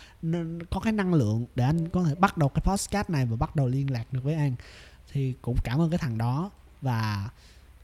có 0.69 0.79
cái 0.79 0.93
năng 0.93 1.13
lượng 1.13 1.45
để 1.55 1.63
anh 1.63 1.89
có 1.89 2.03
thể 2.03 2.15
bắt 2.15 2.37
đầu 2.37 2.49
cái 2.49 2.61
podcast 2.65 3.09
này 3.09 3.25
và 3.25 3.35
bắt 3.35 3.55
đầu 3.55 3.67
liên 3.67 3.91
lạc 3.91 4.13
được 4.13 4.23
với 4.23 4.33
anh 4.33 4.55
thì 5.11 5.33
cũng 5.41 5.57
cảm 5.63 5.81
ơn 5.81 5.89
cái 5.89 5.97
thằng 5.97 6.17
đó. 6.17 6.51
Và 6.81 7.29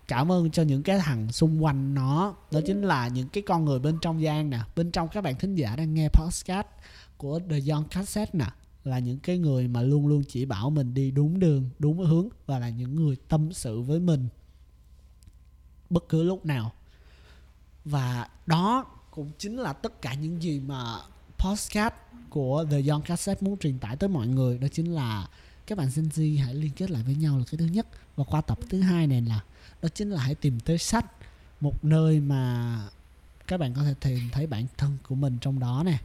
cảm 0.09 0.31
ơn 0.31 0.51
cho 0.51 0.63
những 0.63 0.83
cái 0.83 0.99
thằng 0.99 1.31
xung 1.31 1.63
quanh 1.63 1.93
nó. 1.93 2.35
Đó 2.51 2.59
chính 2.65 2.81
là 2.81 3.07
những 3.07 3.29
cái 3.29 3.43
con 3.47 3.65
người 3.65 3.79
bên 3.79 3.97
trong 4.01 4.21
gian 4.21 4.49
nè 4.49 4.59
bên 4.75 4.91
trong 4.91 5.07
các 5.07 5.21
bạn 5.23 5.35
thính 5.39 5.55
giả 5.55 5.75
đang 5.75 5.93
nghe 5.93 6.09
podcast 6.09 6.67
của 7.17 7.39
The 7.49 7.59
Young 7.71 7.83
Cassette 7.83 8.39
nè 8.39 8.45
là 8.83 8.99
những 8.99 9.19
cái 9.19 9.37
người 9.37 9.67
mà 9.67 9.81
luôn 9.81 10.07
luôn 10.07 10.23
chỉ 10.27 10.45
bảo 10.45 10.69
mình 10.69 10.93
đi 10.93 11.11
đúng 11.11 11.39
đường 11.39 11.69
đúng 11.79 12.05
hướng 12.05 12.27
và 12.45 12.59
là 12.59 12.69
những 12.69 12.95
người 12.95 13.15
tâm 13.27 13.53
sự 13.53 13.81
với 13.81 13.99
mình 13.99 14.27
bất 15.89 16.09
cứ 16.09 16.23
lúc 16.23 16.45
nào. 16.45 16.71
Và 17.85 18.27
đó 18.45 18.85
cũng 19.11 19.31
chính 19.37 19.57
là 19.57 19.73
tất 19.73 20.01
cả 20.01 20.13
những 20.13 20.43
gì 20.43 20.59
mà 20.59 20.97
podcast 21.37 21.93
của 22.29 22.65
The 22.71 22.81
Young 22.89 23.01
Cassette 23.01 23.41
muốn 23.41 23.57
truyền 23.57 23.79
tải 23.79 23.95
tới 23.95 24.09
mọi 24.09 24.27
người. 24.27 24.57
Đó 24.57 24.67
chính 24.71 24.95
là 24.95 25.27
các 25.67 25.77
bạn 25.77 25.89
Gen 25.95 26.05
Z 26.05 26.43
hãy 26.45 26.53
liên 26.53 26.71
kết 26.75 26.91
lại 26.91 27.03
với 27.03 27.15
nhau 27.15 27.37
là 27.37 27.43
cái 27.51 27.57
thứ 27.57 27.65
nhất. 27.65 27.87
Và 28.15 28.23
qua 28.23 28.41
tập 28.41 28.59
thứ 28.69 28.81
hai 28.81 29.07
này 29.07 29.21
là 29.21 29.41
đó 29.81 29.89
chính 29.93 30.09
là 30.09 30.21
hãy 30.21 30.35
tìm 30.35 30.59
tới 30.59 30.77
sách 30.77 31.05
một 31.61 31.85
nơi 31.85 32.19
mà 32.19 32.79
các 33.47 33.59
bạn 33.59 33.73
có 33.73 33.83
thể 33.83 33.93
tìm 34.01 34.29
thấy 34.31 34.47
bản 34.47 34.65
thân 34.77 34.97
của 35.07 35.15
mình 35.15 35.37
trong 35.41 35.59
đó 35.59 35.83
nè 35.85 35.97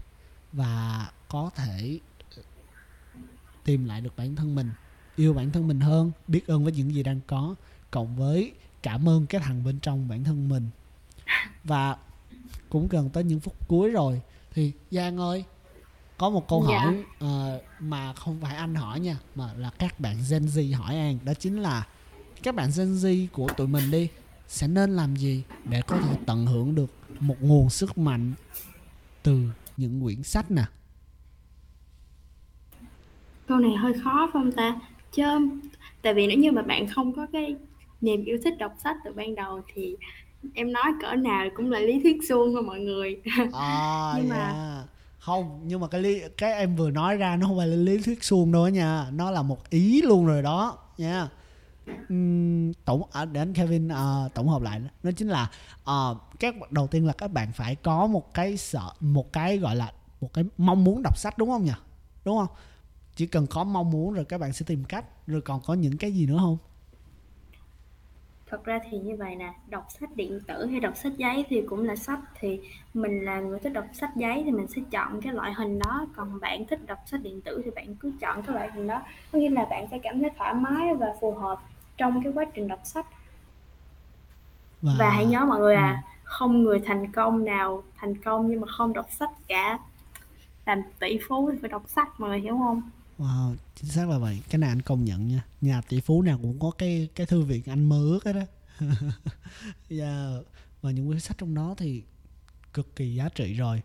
và 0.53 1.11
có 1.29 1.51
thể 1.55 1.99
tìm 3.65 3.85
lại 3.85 4.01
được 4.01 4.17
bản 4.17 4.37
thân 4.37 4.55
mình 4.55 4.71
yêu 5.17 5.35
bản 5.35 5.51
thân 5.51 5.69
mình 5.69 5.81
hơn 5.81 6.13
biết 6.29 6.47
ơn 6.47 6.65
với 6.65 6.73
những 6.73 6.95
gì 6.95 7.03
đang 7.03 7.21
có 7.27 7.55
cộng 7.91 8.17
với 8.17 8.53
cảm 8.83 9.09
ơn 9.09 9.27
cái 9.27 9.41
thằng 9.41 9.65
bên 9.65 9.79
trong 9.81 10.09
bản 10.09 10.25
thân 10.25 10.49
mình 10.49 10.69
và 11.65 11.97
cũng 12.69 12.89
gần 12.89 13.11
tới 13.11 13.25
những 13.25 13.41
phút 13.41 13.69
cuối 13.69 13.91
rồi 13.91 14.21
thì 14.55 14.73
giang 14.91 15.17
ơi 15.17 15.45
có 16.19 16.31
một 16.31 16.49
câu 16.49 16.67
dạ. 16.69 16.79
hỏi 16.79 17.05
uh, 17.25 17.63
mà 17.81 18.13
không 18.13 18.41
phải 18.41 18.57
anh 18.57 18.75
hỏi 18.75 19.01
nha 19.01 19.17
mà 19.35 19.53
là 19.53 19.71
các 19.79 20.01
bạn 20.01 20.17
Gen 20.31 20.47
Z 20.47 20.77
hỏi 20.77 20.97
An 20.97 21.19
đó 21.25 21.35
chính 21.35 21.63
là 21.63 21.87
các 22.43 22.55
bạn 22.55 22.71
Gen 22.77 22.93
Z 22.93 23.27
của 23.33 23.49
tụi 23.57 23.69
mình 23.69 23.91
đi 23.91 24.09
sẽ 24.49 24.69
nên 24.69 24.91
làm 24.91 25.17
gì 25.17 25.43
để 25.65 25.83
có 25.87 25.99
thể 25.99 26.17
tận 26.27 26.47
hưởng 26.47 26.75
được 26.75 26.91
một 27.21 27.37
nguồn 27.41 27.71
sức 27.71 27.99
mạnh 27.99 28.33
từ 29.23 29.41
những 29.77 30.01
quyển 30.03 30.23
sách 30.23 30.51
nè? 30.51 30.65
Câu 33.47 33.59
này 33.59 33.77
hơi 33.77 33.93
khó 34.05 34.31
không 34.33 34.53
ta? 34.53 34.81
Chứ 35.13 35.23
tại 36.03 36.15
vì 36.15 36.27
nếu 36.27 36.39
như 36.39 36.53
mà 36.53 36.63
bạn 36.63 36.87
không 36.89 37.13
có 37.13 37.27
cái 37.33 37.57
niềm 38.01 38.25
yêu 38.25 38.39
thích 38.45 38.59
đọc 38.59 38.75
sách 38.85 38.97
từ 39.05 39.13
ban 39.13 39.35
đầu 39.35 39.63
thì 39.75 39.97
em 40.55 40.73
nói 40.73 40.93
cỡ 41.03 41.15
nào 41.15 41.49
cũng 41.55 41.71
là 41.71 41.79
lý 41.79 42.01
thuyết 42.03 42.19
suông 42.29 42.53
thôi 42.53 42.63
mọi 42.63 42.81
người. 42.81 43.21
À, 43.53 44.13
nhưng 44.17 44.29
mà 44.29 44.37
yeah. 44.37 44.89
không 45.19 45.61
nhưng 45.65 45.81
mà 45.81 45.89
cái 45.89 46.01
lý 46.01 46.21
cái 46.37 46.53
em 46.53 46.77
vừa 46.77 46.91
nói 46.91 47.17
ra 47.17 47.37
nó 47.37 47.47
không 47.47 47.59
phải 47.59 47.67
là 47.67 47.77
lý 47.77 47.99
thuyết 47.99 48.25
suông 48.25 48.53
đâu 48.53 48.69
nha. 48.69 49.07
Nó 49.13 49.31
là 49.31 49.43
một 49.43 49.71
ý 49.71 50.03
luôn 50.03 50.27
rồi 50.27 50.43
đó 50.43 50.79
nha 50.99 51.29
tổng 52.85 53.03
đến 53.15 53.33
để 53.33 53.41
anh 53.41 53.55
Kevin 53.55 53.89
uh, 53.89 54.35
tổng 54.35 54.49
hợp 54.49 54.63
lại 54.63 54.81
nó 55.03 55.11
chính 55.17 55.29
là 55.29 55.51
uh, 55.83 56.17
các 56.39 56.55
đầu 56.71 56.87
tiên 56.87 57.07
là 57.07 57.13
các 57.13 57.33
bạn 57.33 57.53
phải 57.53 57.75
có 57.75 58.07
một 58.07 58.35
cái 58.35 58.57
sợ 58.57 58.93
một 59.01 59.33
cái 59.33 59.59
gọi 59.59 59.77
là 59.77 59.93
một 60.21 60.33
cái 60.33 60.45
mong 60.59 60.85
muốn 60.85 61.03
đọc 61.03 61.19
sách 61.19 61.39
đúng 61.39 61.49
không 61.49 61.65
nhỉ? 61.65 61.73
Đúng 62.25 62.39
không? 62.39 62.57
Chỉ 63.15 63.27
cần 63.27 63.47
có 63.47 63.65
mong 63.65 63.91
muốn 63.91 64.15
rồi 64.15 64.25
các 64.25 64.41
bạn 64.41 64.53
sẽ 64.53 64.65
tìm 64.69 64.85
cách 64.85 65.05
rồi 65.27 65.41
còn 65.41 65.61
có 65.67 65.75
những 65.75 65.97
cái 65.97 66.13
gì 66.13 66.27
nữa 66.27 66.39
không? 66.39 66.59
Thật 68.51 68.65
ra 68.65 68.79
thì 68.91 68.99
như 68.99 69.17
vậy 69.19 69.37
nè 69.37 69.55
đọc 69.69 69.87
sách 69.99 70.17
điện 70.17 70.41
tử 70.47 70.67
hay 70.67 70.81
đọc 70.81 70.97
sách 70.97 71.13
giấy 71.17 71.45
thì 71.49 71.63
cũng 71.69 71.85
là 71.85 71.97
sách. 71.97 72.21
Thì 72.41 72.61
mình 72.95 73.25
là 73.25 73.41
người 73.41 73.59
thích 73.59 73.73
đọc 73.73 73.85
sách 73.93 74.11
giấy 74.17 74.43
thì 74.45 74.51
mình 74.51 74.67
sẽ 74.69 74.83
chọn 74.91 75.21
cái 75.21 75.33
loại 75.33 75.53
hình 75.53 75.79
đó. 75.79 76.07
Còn 76.17 76.41
bạn 76.41 76.67
thích 76.67 76.87
đọc 76.87 76.99
sách 77.07 77.23
điện 77.23 77.41
tử 77.41 77.63
thì 77.65 77.71
bạn 77.71 77.95
cứ 77.95 78.13
chọn 78.21 78.43
cái 78.43 78.55
loại 78.55 78.71
hình 78.75 78.87
đó. 78.87 79.03
Có 79.33 79.39
nghĩa 79.39 79.51
là 79.51 79.65
bạn 79.65 79.87
sẽ 79.91 79.99
cảm 80.03 80.21
thấy 80.21 80.31
thoải 80.39 80.55
mái 80.55 80.95
và 80.95 81.07
phù 81.21 81.35
hợp 81.35 81.61
trong 81.97 82.23
cái 82.25 82.33
quá 82.33 82.45
trình 82.55 82.69
đọc 82.69 82.81
sách 82.85 83.07
và, 84.83 84.93
và 84.99 85.11
hãy 85.11 85.27
nhớ 85.27 85.45
mọi 85.45 85.61
người 85.61 85.75
à 85.75 86.03
ừ. 86.05 86.11
không 86.25 86.63
người 86.63 86.81
thành 86.87 87.13
công 87.13 87.45
nào 87.45 87.83
thành 87.97 88.23
công 88.23 88.51
nhưng 88.51 88.61
mà 88.61 88.67
không 88.67 88.93
đọc 88.93 89.07
sách 89.19 89.31
cả 89.49 89.79
làm 90.67 90.83
tỷ 90.99 91.19
phú 91.29 91.51
thì 91.53 91.59
phải 91.61 91.71
đọc 91.71 91.83
sách 91.89 92.21
mọi 92.21 92.31
người 92.31 92.41
hiểu 92.41 92.59
không 92.59 92.83
Wow, 93.19 93.55
chính 93.75 93.91
xác 93.91 94.09
là 94.09 94.19
vậy. 94.19 94.43
Cái 94.51 94.59
này 94.59 94.69
anh 94.69 94.83
công 94.83 95.05
nhận 95.05 95.29
nha. 95.29 95.45
Nhà 95.61 95.81
tỷ 95.89 96.01
phú 96.01 96.23
nào 96.23 96.39
cũng 96.43 96.59
có 96.61 96.71
cái 96.79 97.09
cái 97.15 97.27
thư 97.27 97.43
viện 97.43 97.63
anh 97.67 97.89
mơ 97.89 97.97
ước 97.97 98.25
hết 98.25 98.33
đó. 98.33 98.43
yeah. 99.91 100.45
Và 100.83 100.91
những 100.91 101.07
quyển 101.07 101.21
sách 101.21 101.39
trong 101.39 101.55
đó 101.55 101.75
thì 101.79 102.03
cực 102.73 102.97
kỳ 102.97 103.15
giá 103.15 103.29
trị 103.29 103.55
rồi. 103.55 103.83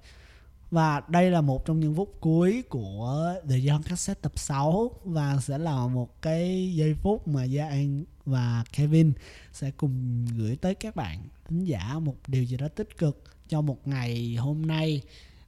Và 0.72 1.02
đây 1.08 1.32
là 1.32 1.42
một 1.42 1.66
trong 1.66 1.80
những 1.80 1.96
phút 1.96 2.18
cuối 2.20 2.64
của 2.70 3.36
The 3.50 3.56
Young 3.70 3.84
Cassette 3.84 4.22
tập 4.22 4.32
6 4.36 4.92
và 5.04 5.38
sẽ 5.42 5.58
là 5.58 5.88
một 5.88 6.22
cái 6.22 6.74
giây 6.76 6.94
phút 6.94 7.28
mà 7.28 7.44
Gia 7.44 7.68
An 7.68 8.04
và 8.26 8.64
Kevin 8.74 9.14
sẽ 9.54 9.72
cùng 9.72 10.26
gửi 10.38 10.56
tới 10.56 10.76
các 10.76 10.96
bạn 10.96 11.28
thính 11.48 11.64
giả 11.64 12.00
một 12.00 12.16
điều 12.28 12.44
gì 12.44 12.58
đó 12.58 12.68
tích 12.68 12.98
cực 12.98 13.24
cho 13.48 13.62
một 13.62 13.88
ngày 13.88 14.36
hôm 14.36 14.66
nay, 14.66 15.02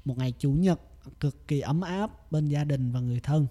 một 0.06 0.18
ngày 0.18 0.34
chủ 0.40 0.52
nhật 0.52 0.80
cực 1.20 1.48
kỳ 1.48 1.60
ấm 1.60 1.82
áp 1.82 2.32
bên 2.32 2.48
gia 2.48 2.64
đình 2.64 2.92
và 2.92 3.00
người 3.00 3.20
thân 3.20 3.48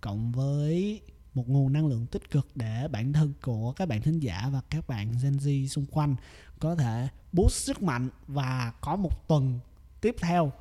cộng 0.00 0.32
với 0.32 1.00
một 1.34 1.48
nguồn 1.48 1.72
năng 1.72 1.86
lượng 1.86 2.06
tích 2.06 2.30
cực 2.30 2.48
để 2.54 2.88
bản 2.88 3.12
thân 3.12 3.32
của 3.42 3.72
các 3.72 3.88
bạn 3.88 4.02
thính 4.02 4.18
giả 4.18 4.48
và 4.52 4.60
các 4.70 4.88
bạn 4.88 5.14
Gen 5.22 5.36
Z 5.36 5.68
xung 5.68 5.86
quanh 5.86 6.16
có 6.60 6.74
thể 6.74 7.08
boost 7.32 7.54
sức 7.54 7.82
mạnh 7.82 8.08
và 8.26 8.72
có 8.80 8.96
một 8.96 9.28
tuần 9.28 9.58
tiếp 10.00 10.16
theo 10.20 10.52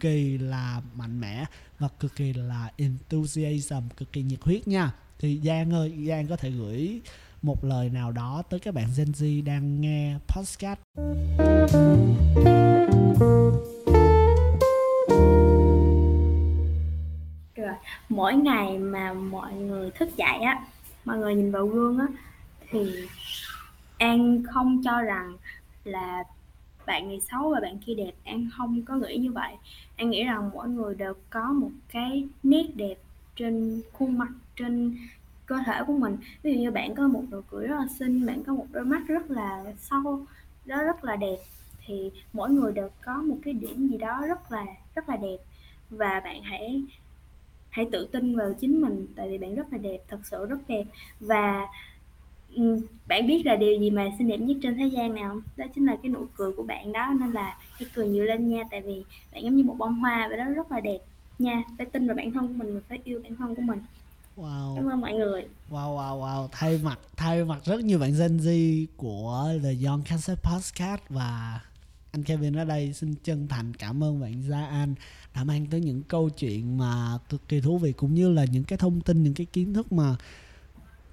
kỳ 0.00 0.38
là 0.38 0.80
mạnh 0.94 1.20
mẽ 1.20 1.44
và 1.78 1.88
cực 2.00 2.16
kỳ 2.16 2.32
là 2.32 2.70
enthusiasm, 2.76 3.88
cực 3.96 4.12
kỳ 4.12 4.22
nhiệt 4.22 4.42
huyết 4.42 4.68
nha. 4.68 4.92
Thì 5.18 5.40
Giang 5.44 5.70
ơi, 5.70 5.94
Giang 6.08 6.26
có 6.26 6.36
thể 6.36 6.50
gửi 6.50 7.00
một 7.42 7.64
lời 7.64 7.90
nào 7.90 8.12
đó 8.12 8.42
tới 8.50 8.60
các 8.60 8.74
bạn 8.74 8.86
Gen 8.96 9.08
Z 9.12 9.44
đang 9.44 9.80
nghe 9.80 10.18
podcast. 10.28 10.80
Mỗi 18.08 18.34
ngày 18.34 18.78
mà 18.78 19.12
mọi 19.12 19.52
người 19.54 19.90
thức 19.90 20.08
dậy 20.16 20.38
á, 20.38 20.66
mọi 21.04 21.18
người 21.18 21.34
nhìn 21.34 21.52
vào 21.52 21.66
gương 21.66 21.98
á, 21.98 22.06
thì 22.70 22.94
an 23.98 24.42
không 24.52 24.82
cho 24.84 25.02
rằng 25.02 25.36
là 25.84 26.24
bạn 26.86 27.08
này 27.08 27.20
xấu 27.30 27.50
và 27.50 27.60
bạn 27.60 27.78
kia 27.78 27.94
đẹp. 27.94 28.12
An 28.24 28.48
không 28.56 28.82
có 28.82 28.94
nghĩ 28.94 29.16
như 29.16 29.32
vậy 29.32 29.52
anh 30.00 30.10
nghĩ 30.10 30.24
rằng 30.24 30.50
mỗi 30.54 30.68
người 30.68 30.94
đều 30.94 31.14
có 31.30 31.52
một 31.52 31.70
cái 31.92 32.28
nét 32.42 32.66
đẹp 32.74 32.94
trên 33.36 33.82
khuôn 33.92 34.18
mặt, 34.18 34.28
trên 34.56 34.96
cơ 35.46 35.56
thể 35.66 35.80
của 35.86 35.92
mình. 35.92 36.16
Ví 36.42 36.54
dụ 36.54 36.60
như 36.60 36.70
bạn 36.70 36.94
có 36.94 37.08
một 37.08 37.22
nụ 37.30 37.40
cười 37.50 37.66
rất 37.66 37.76
là 37.76 37.86
xinh, 37.98 38.26
bạn 38.26 38.42
có 38.44 38.54
một 38.54 38.66
đôi 38.72 38.84
mắt 38.84 39.02
rất 39.06 39.30
là 39.30 39.64
sâu, 39.78 40.24
đó 40.64 40.82
rất 40.82 41.04
là 41.04 41.16
đẹp, 41.16 41.36
thì 41.86 42.10
mỗi 42.32 42.50
người 42.50 42.72
đều 42.72 42.88
có 43.04 43.14
một 43.14 43.36
cái 43.42 43.54
điểm 43.54 43.88
gì 43.88 43.98
đó 43.98 44.22
rất 44.28 44.52
là 44.52 44.64
rất 44.94 45.08
là 45.08 45.16
đẹp. 45.16 45.36
Và 45.90 46.20
bạn 46.24 46.42
hãy 46.42 46.82
hãy 47.70 47.88
tự 47.92 48.08
tin 48.12 48.36
vào 48.36 48.54
chính 48.60 48.80
mình, 48.80 49.06
tại 49.16 49.28
vì 49.28 49.38
bạn 49.38 49.54
rất 49.54 49.72
là 49.72 49.78
đẹp, 49.78 49.98
thật 50.08 50.20
sự 50.24 50.46
rất 50.46 50.58
đẹp. 50.68 50.84
Và 51.20 51.66
bạn 53.06 53.26
biết 53.26 53.46
là 53.46 53.56
điều 53.56 53.80
gì 53.80 53.90
mà 53.90 54.08
xinh 54.18 54.28
đẹp 54.28 54.36
nhất 54.36 54.56
trên 54.62 54.76
thế 54.76 54.86
gian 54.86 55.14
nào 55.14 55.40
đó 55.56 55.66
chính 55.74 55.86
là 55.86 55.96
cái 56.02 56.10
nụ 56.10 56.26
cười 56.36 56.52
của 56.52 56.62
bạn 56.62 56.92
đó 56.92 57.14
nên 57.20 57.32
là 57.32 57.58
hãy 57.72 57.88
cười 57.94 58.08
nhiều 58.08 58.24
lên 58.24 58.48
nha 58.48 58.62
tại 58.70 58.80
vì 58.80 59.04
bạn 59.32 59.44
giống 59.44 59.56
như 59.56 59.64
một 59.64 59.74
bông 59.78 59.94
hoa 59.94 60.28
và 60.30 60.36
đó 60.36 60.44
rất 60.44 60.72
là 60.72 60.80
đẹp 60.80 60.98
nha. 61.38 61.62
Phải 61.78 61.86
tin 61.86 62.06
vào 62.06 62.16
bản 62.16 62.32
thân 62.32 62.48
của 62.48 62.54
mình 62.54 62.74
mình 62.74 62.82
phải 62.88 62.98
yêu 63.04 63.20
bản 63.22 63.36
thân 63.36 63.54
của 63.54 63.62
mình. 63.62 63.78
Wow. 64.36 64.76
Cảm 64.76 64.88
ơn 64.88 65.00
mọi 65.00 65.12
người. 65.12 65.44
Wow 65.70 65.96
wow 65.96 66.20
wow. 66.20 66.48
Thay 66.52 66.80
mặt 66.84 66.98
thay 67.16 67.44
mặt 67.44 67.64
rất 67.64 67.80
nhiều 67.80 67.98
bạn 67.98 68.12
Gen 68.18 68.36
Z 68.36 68.86
của 68.96 69.48
The 69.62 69.74
Young 69.86 70.02
Cassette 70.02 70.50
Podcast 70.50 71.00
và 71.08 71.60
anh 72.12 72.22
Kevin 72.22 72.56
ở 72.56 72.64
đây 72.64 72.92
xin 72.92 73.14
chân 73.24 73.48
thành 73.48 73.74
cảm 73.74 74.04
ơn 74.04 74.20
bạn 74.20 74.42
Gia 74.48 74.64
An 74.64 74.94
đã 75.34 75.44
mang 75.44 75.66
tới 75.66 75.80
những 75.80 76.02
câu 76.02 76.30
chuyện 76.30 76.78
mà 76.78 77.18
cực 77.28 77.48
kỳ 77.48 77.60
thú 77.60 77.78
vị 77.78 77.92
cũng 77.92 78.14
như 78.14 78.32
là 78.32 78.44
những 78.44 78.64
cái 78.64 78.78
thông 78.78 79.00
tin 79.00 79.22
những 79.22 79.34
cái 79.34 79.46
kiến 79.46 79.74
thức 79.74 79.92
mà 79.92 80.16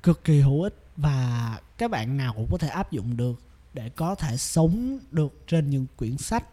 cực 0.04 0.24
kỳ 0.24 0.40
hữu 0.40 0.62
ích 0.62 0.87
và 0.98 1.60
các 1.78 1.91
bạn 1.91 2.18
nào 2.18 2.34
cũng 2.34 2.48
có 2.52 2.58
thể 2.58 2.68
áp 2.68 2.91
dụng 2.91 3.18
được 3.18 3.41
để 3.74 3.89
có 3.89 4.16
thể 4.16 4.38
sống 4.38 5.00
được 5.12 5.43
trên 5.48 5.70
những 5.70 5.86
quyển 5.98 6.18
sách. 6.18 6.43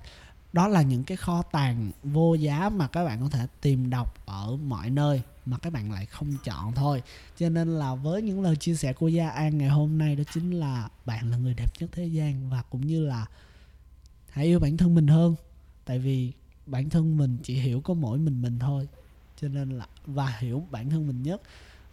Đó 0.53 0.69
là 0.69 0.83
những 0.83 1.05
cái 1.05 1.17
kho 1.17 1.43
tàng 1.43 1.91
vô 2.03 2.35
giá 2.35 2.69
mà 2.69 2.89
các 2.89 3.05
bạn 3.05 3.21
có 3.21 3.29
thể 3.29 3.47
tìm 3.61 3.91
đọc 3.91 4.27
ở 4.27 4.57
mọi 4.57 4.91
nơi 4.91 5.23
mà 5.47 5.59
các 5.59 5.73
bạn 5.73 5.93
lại 5.93 6.07
không 6.07 6.37
chọn 6.45 6.73
thôi. 6.75 7.03
Cho 7.37 7.49
nên 7.49 7.69
là 7.69 7.95
với 7.95 8.23
những 8.23 8.43
lời 8.43 8.57
chia 8.57 8.75
sẻ 8.75 8.93
của 8.93 9.09
gia 9.09 9.29
an 9.29 9.59
ngày 9.59 9.69
hôm 9.69 9.99
nay 9.99 10.17
đó 10.17 10.25
chính 10.35 10.51
là 10.51 10.89
bạn 11.05 11.31
là 11.31 11.37
người 11.37 11.55
đẹp 11.55 11.73
nhất 11.81 11.91
thế 11.93 12.07
gian 12.07 12.51
và 12.51 12.63
cũng 12.63 12.87
như 12.87 13.05
là 13.07 13.27
hãy 14.31 14.45
yêu 14.45 14.61
bản 14.61 14.77
thân 14.77 14.95
mình 14.95 15.07
hơn. 15.07 15.35
Tại 15.85 15.99
vì 15.99 16.33
bản 16.67 16.91
thân 16.91 17.17
mình 17.17 17.39
chỉ 17.43 17.55
hiểu 17.55 17.81
có 17.81 17.95
mỗi 17.95 18.19
mình 18.19 18.43
mình 18.43 18.59
thôi. 18.59 18.89
Cho 19.41 19.49
nên 19.49 19.71
là 19.71 19.87
và 20.07 20.27
hiểu 20.39 20.67
bản 20.71 20.91
thân 20.91 21.07
mình 21.07 21.23
nhất. 21.23 21.43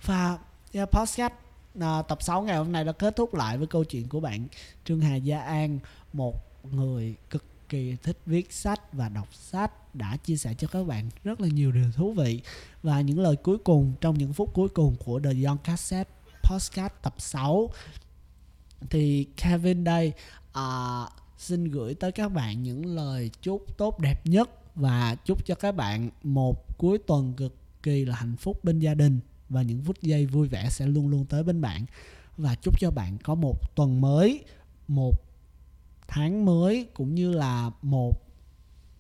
Và 0.06 0.38
yeah, 0.74 0.92
podcast 0.92 1.34
à, 1.80 2.02
tập 2.02 2.24
6 2.24 2.42
ngày 2.42 2.58
hôm 2.58 2.72
nay 2.72 2.84
đã 2.84 2.92
kết 2.92 3.16
thúc 3.16 3.34
lại 3.34 3.58
với 3.58 3.68
câu 3.68 3.84
chuyện 3.84 4.08
của 4.08 4.20
bạn 4.20 4.48
Trương 4.86 5.02
Hà 5.02 5.16
Gia 5.16 5.40
An 5.40 5.80
một 6.14 6.64
người 6.72 7.16
cực 7.30 7.44
kỳ 7.70 7.96
thích 8.04 8.18
viết 8.26 8.54
sách 8.54 8.94
và 8.94 9.10
đọc 9.10 9.28
sách 9.34 9.96
đã 9.96 10.18
chia 10.18 10.38
sẻ 10.38 10.54
cho 10.58 10.68
các 10.68 10.84
bạn 10.84 11.10
rất 11.24 11.42
là 11.42 11.48
nhiều 11.48 11.72
điều 11.72 11.92
thú 11.92 12.14
vị. 12.14 12.42
Và 12.84 13.02
những 13.02 13.20
lời 13.20 13.36
cuối 13.36 13.58
cùng 13.58 13.94
trong 14.02 14.18
những 14.18 14.34
phút 14.34 14.54
cuối 14.54 14.70
cùng 14.70 14.96
của 15.06 15.20
The 15.20 15.30
Young 15.46 15.58
Cassette 15.58 16.12
Podcast 16.44 16.94
tập 17.02 17.16
6 17.18 17.70
thì 18.90 19.28
Kevin 19.38 19.84
đây 19.84 20.14
uh, 20.58 21.10
xin 21.38 21.64
gửi 21.64 21.94
tới 21.94 22.12
các 22.12 22.30
bạn 22.30 22.64
những 22.64 22.96
lời 22.96 23.32
chúc 23.42 23.78
tốt 23.78 24.00
đẹp 24.00 24.26
nhất 24.26 24.50
và 24.76 25.16
chúc 25.26 25.46
cho 25.46 25.56
các 25.56 25.76
bạn 25.76 26.10
một 26.24 26.78
cuối 26.78 26.98
tuần 26.98 27.34
cực 27.38 27.56
kỳ 27.84 28.06
là 28.06 28.16
hạnh 28.16 28.36
phúc 28.38 28.64
bên 28.64 28.80
gia 28.80 28.94
đình 28.94 29.20
và 29.52 29.62
những 29.62 29.82
phút 29.82 30.02
giây 30.02 30.26
vui 30.26 30.48
vẻ 30.48 30.70
sẽ 30.70 30.88
luôn 30.88 31.08
luôn 31.08 31.26
tới 31.26 31.44
bên 31.44 31.62
bạn. 31.62 31.86
Và 32.38 32.56
chúc 32.56 32.80
cho 32.80 32.92
bạn 32.92 33.18
có 33.24 33.36
một 33.36 33.76
tuần 33.76 34.02
mới 34.02 34.44
một 34.88 35.16
tháng 36.08 36.46
mới 36.46 36.88
cũng 36.94 37.16
như 37.16 37.32
là 37.32 37.72
một 37.82 38.14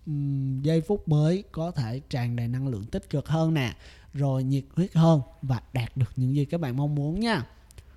um, 0.06 0.62
giây 0.62 0.82
phút 0.82 1.08
mới 1.08 1.44
có 1.52 1.72
thể 1.72 2.02
tràn 2.10 2.36
đầy 2.36 2.48
năng 2.48 2.68
lượng 2.68 2.86
tích 2.86 3.10
cực 3.10 3.28
hơn 3.28 3.54
nè 3.54 3.76
rồi 4.14 4.44
nhiệt 4.44 4.64
huyết 4.76 4.94
hơn 4.94 5.22
và 5.42 5.62
đạt 5.74 5.98
được 5.98 6.12
những 6.16 6.36
gì 6.36 6.46
các 6.46 6.62
bạn 6.62 6.78
mong 6.78 6.96
muốn 6.96 7.20
nha. 7.20 7.46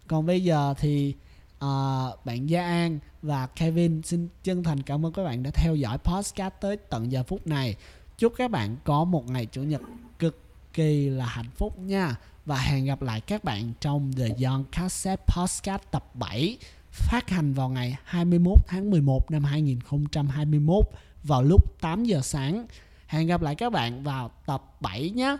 Còn 0.07 0.27
bây 0.27 0.45
giờ 0.45 0.75
thì 0.79 1.15
uh, 1.57 2.25
bạn 2.25 2.49
Gia 2.49 2.67
An 2.67 2.99
và 3.23 3.47
Kevin 3.47 4.03
xin 4.03 4.29
chân 4.43 4.63
thành 4.63 4.83
cảm 4.83 5.07
ơn 5.07 5.13
các 5.13 5.25
bạn 5.25 5.43
đã 5.43 5.51
theo 5.51 5.75
dõi 5.75 5.99
podcast 5.99 6.55
tới 6.61 6.77
tận 6.77 7.13
giờ 7.13 7.23
phút 7.23 7.47
này. 7.47 7.77
Chúc 8.19 8.33
các 8.37 8.51
bạn 8.51 8.77
có 8.85 9.05
một 9.05 9.31
ngày 9.31 9.47
chủ 9.47 9.63
nhật 9.63 9.83
cực 10.19 10.41
kỳ 10.73 11.09
là 11.09 11.27
hạnh 11.27 11.51
phúc 11.57 11.79
nha 11.79 12.17
và 12.47 12.59
hẹn 12.59 12.85
gặp 12.85 13.03
lại 13.03 13.21
các 13.21 13.45
bạn 13.45 13.73
trong 13.81 14.13
The 14.13 14.29
Young 14.47 14.65
Cassette 14.65 15.25
Podcast 15.37 15.83
tập 15.91 16.15
7 16.15 16.59
phát 16.91 17.31
hành 17.31 17.55
vào 17.55 17.69
ngày 17.69 17.97
21 18.05 18.59
tháng 18.67 18.91
11 18.91 19.31
năm 19.31 19.45
2021 19.45 20.85
vào 21.23 21.43
lúc 21.43 21.81
8 21.81 22.05
giờ 22.05 22.21
sáng. 22.23 22.67
Hẹn 23.07 23.27
gặp 23.27 23.43
lại 23.43 23.55
các 23.55 23.73
bạn 23.73 24.03
vào 24.03 24.31
tập 24.47 24.77
7 24.81 25.11
nhé. 25.11 25.37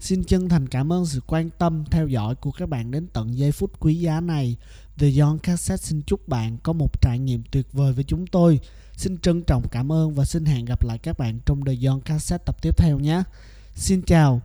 Xin 0.00 0.24
chân 0.24 0.48
thành 0.48 0.68
cảm 0.68 0.92
ơn 0.92 1.06
sự 1.06 1.20
quan 1.26 1.50
tâm, 1.58 1.84
theo 1.90 2.08
dõi 2.08 2.34
của 2.34 2.50
các 2.50 2.68
bạn 2.68 2.90
đến 2.90 3.06
tận 3.12 3.38
giây 3.38 3.52
phút 3.52 3.80
quý 3.80 3.94
giá 3.94 4.20
này. 4.20 4.56
The 5.00 5.20
Young 5.20 5.38
Cassette 5.38 5.82
xin 5.82 6.02
chúc 6.02 6.28
bạn 6.28 6.56
có 6.62 6.72
một 6.72 7.00
trải 7.00 7.18
nghiệm 7.18 7.42
tuyệt 7.50 7.66
vời 7.72 7.92
với 7.92 8.04
chúng 8.04 8.26
tôi. 8.26 8.60
Xin 8.96 9.18
trân 9.18 9.42
trọng 9.42 9.68
cảm 9.68 9.92
ơn 9.92 10.14
và 10.14 10.24
xin 10.24 10.44
hẹn 10.44 10.64
gặp 10.64 10.84
lại 10.84 10.98
các 10.98 11.18
bạn 11.18 11.38
trong 11.46 11.64
The 11.64 11.72
Young 11.86 12.00
Cassette 12.00 12.44
tập 12.46 12.62
tiếp 12.62 12.76
theo 12.76 12.98
nhé. 12.98 13.22
Xin 13.74 14.02
chào 14.02 14.40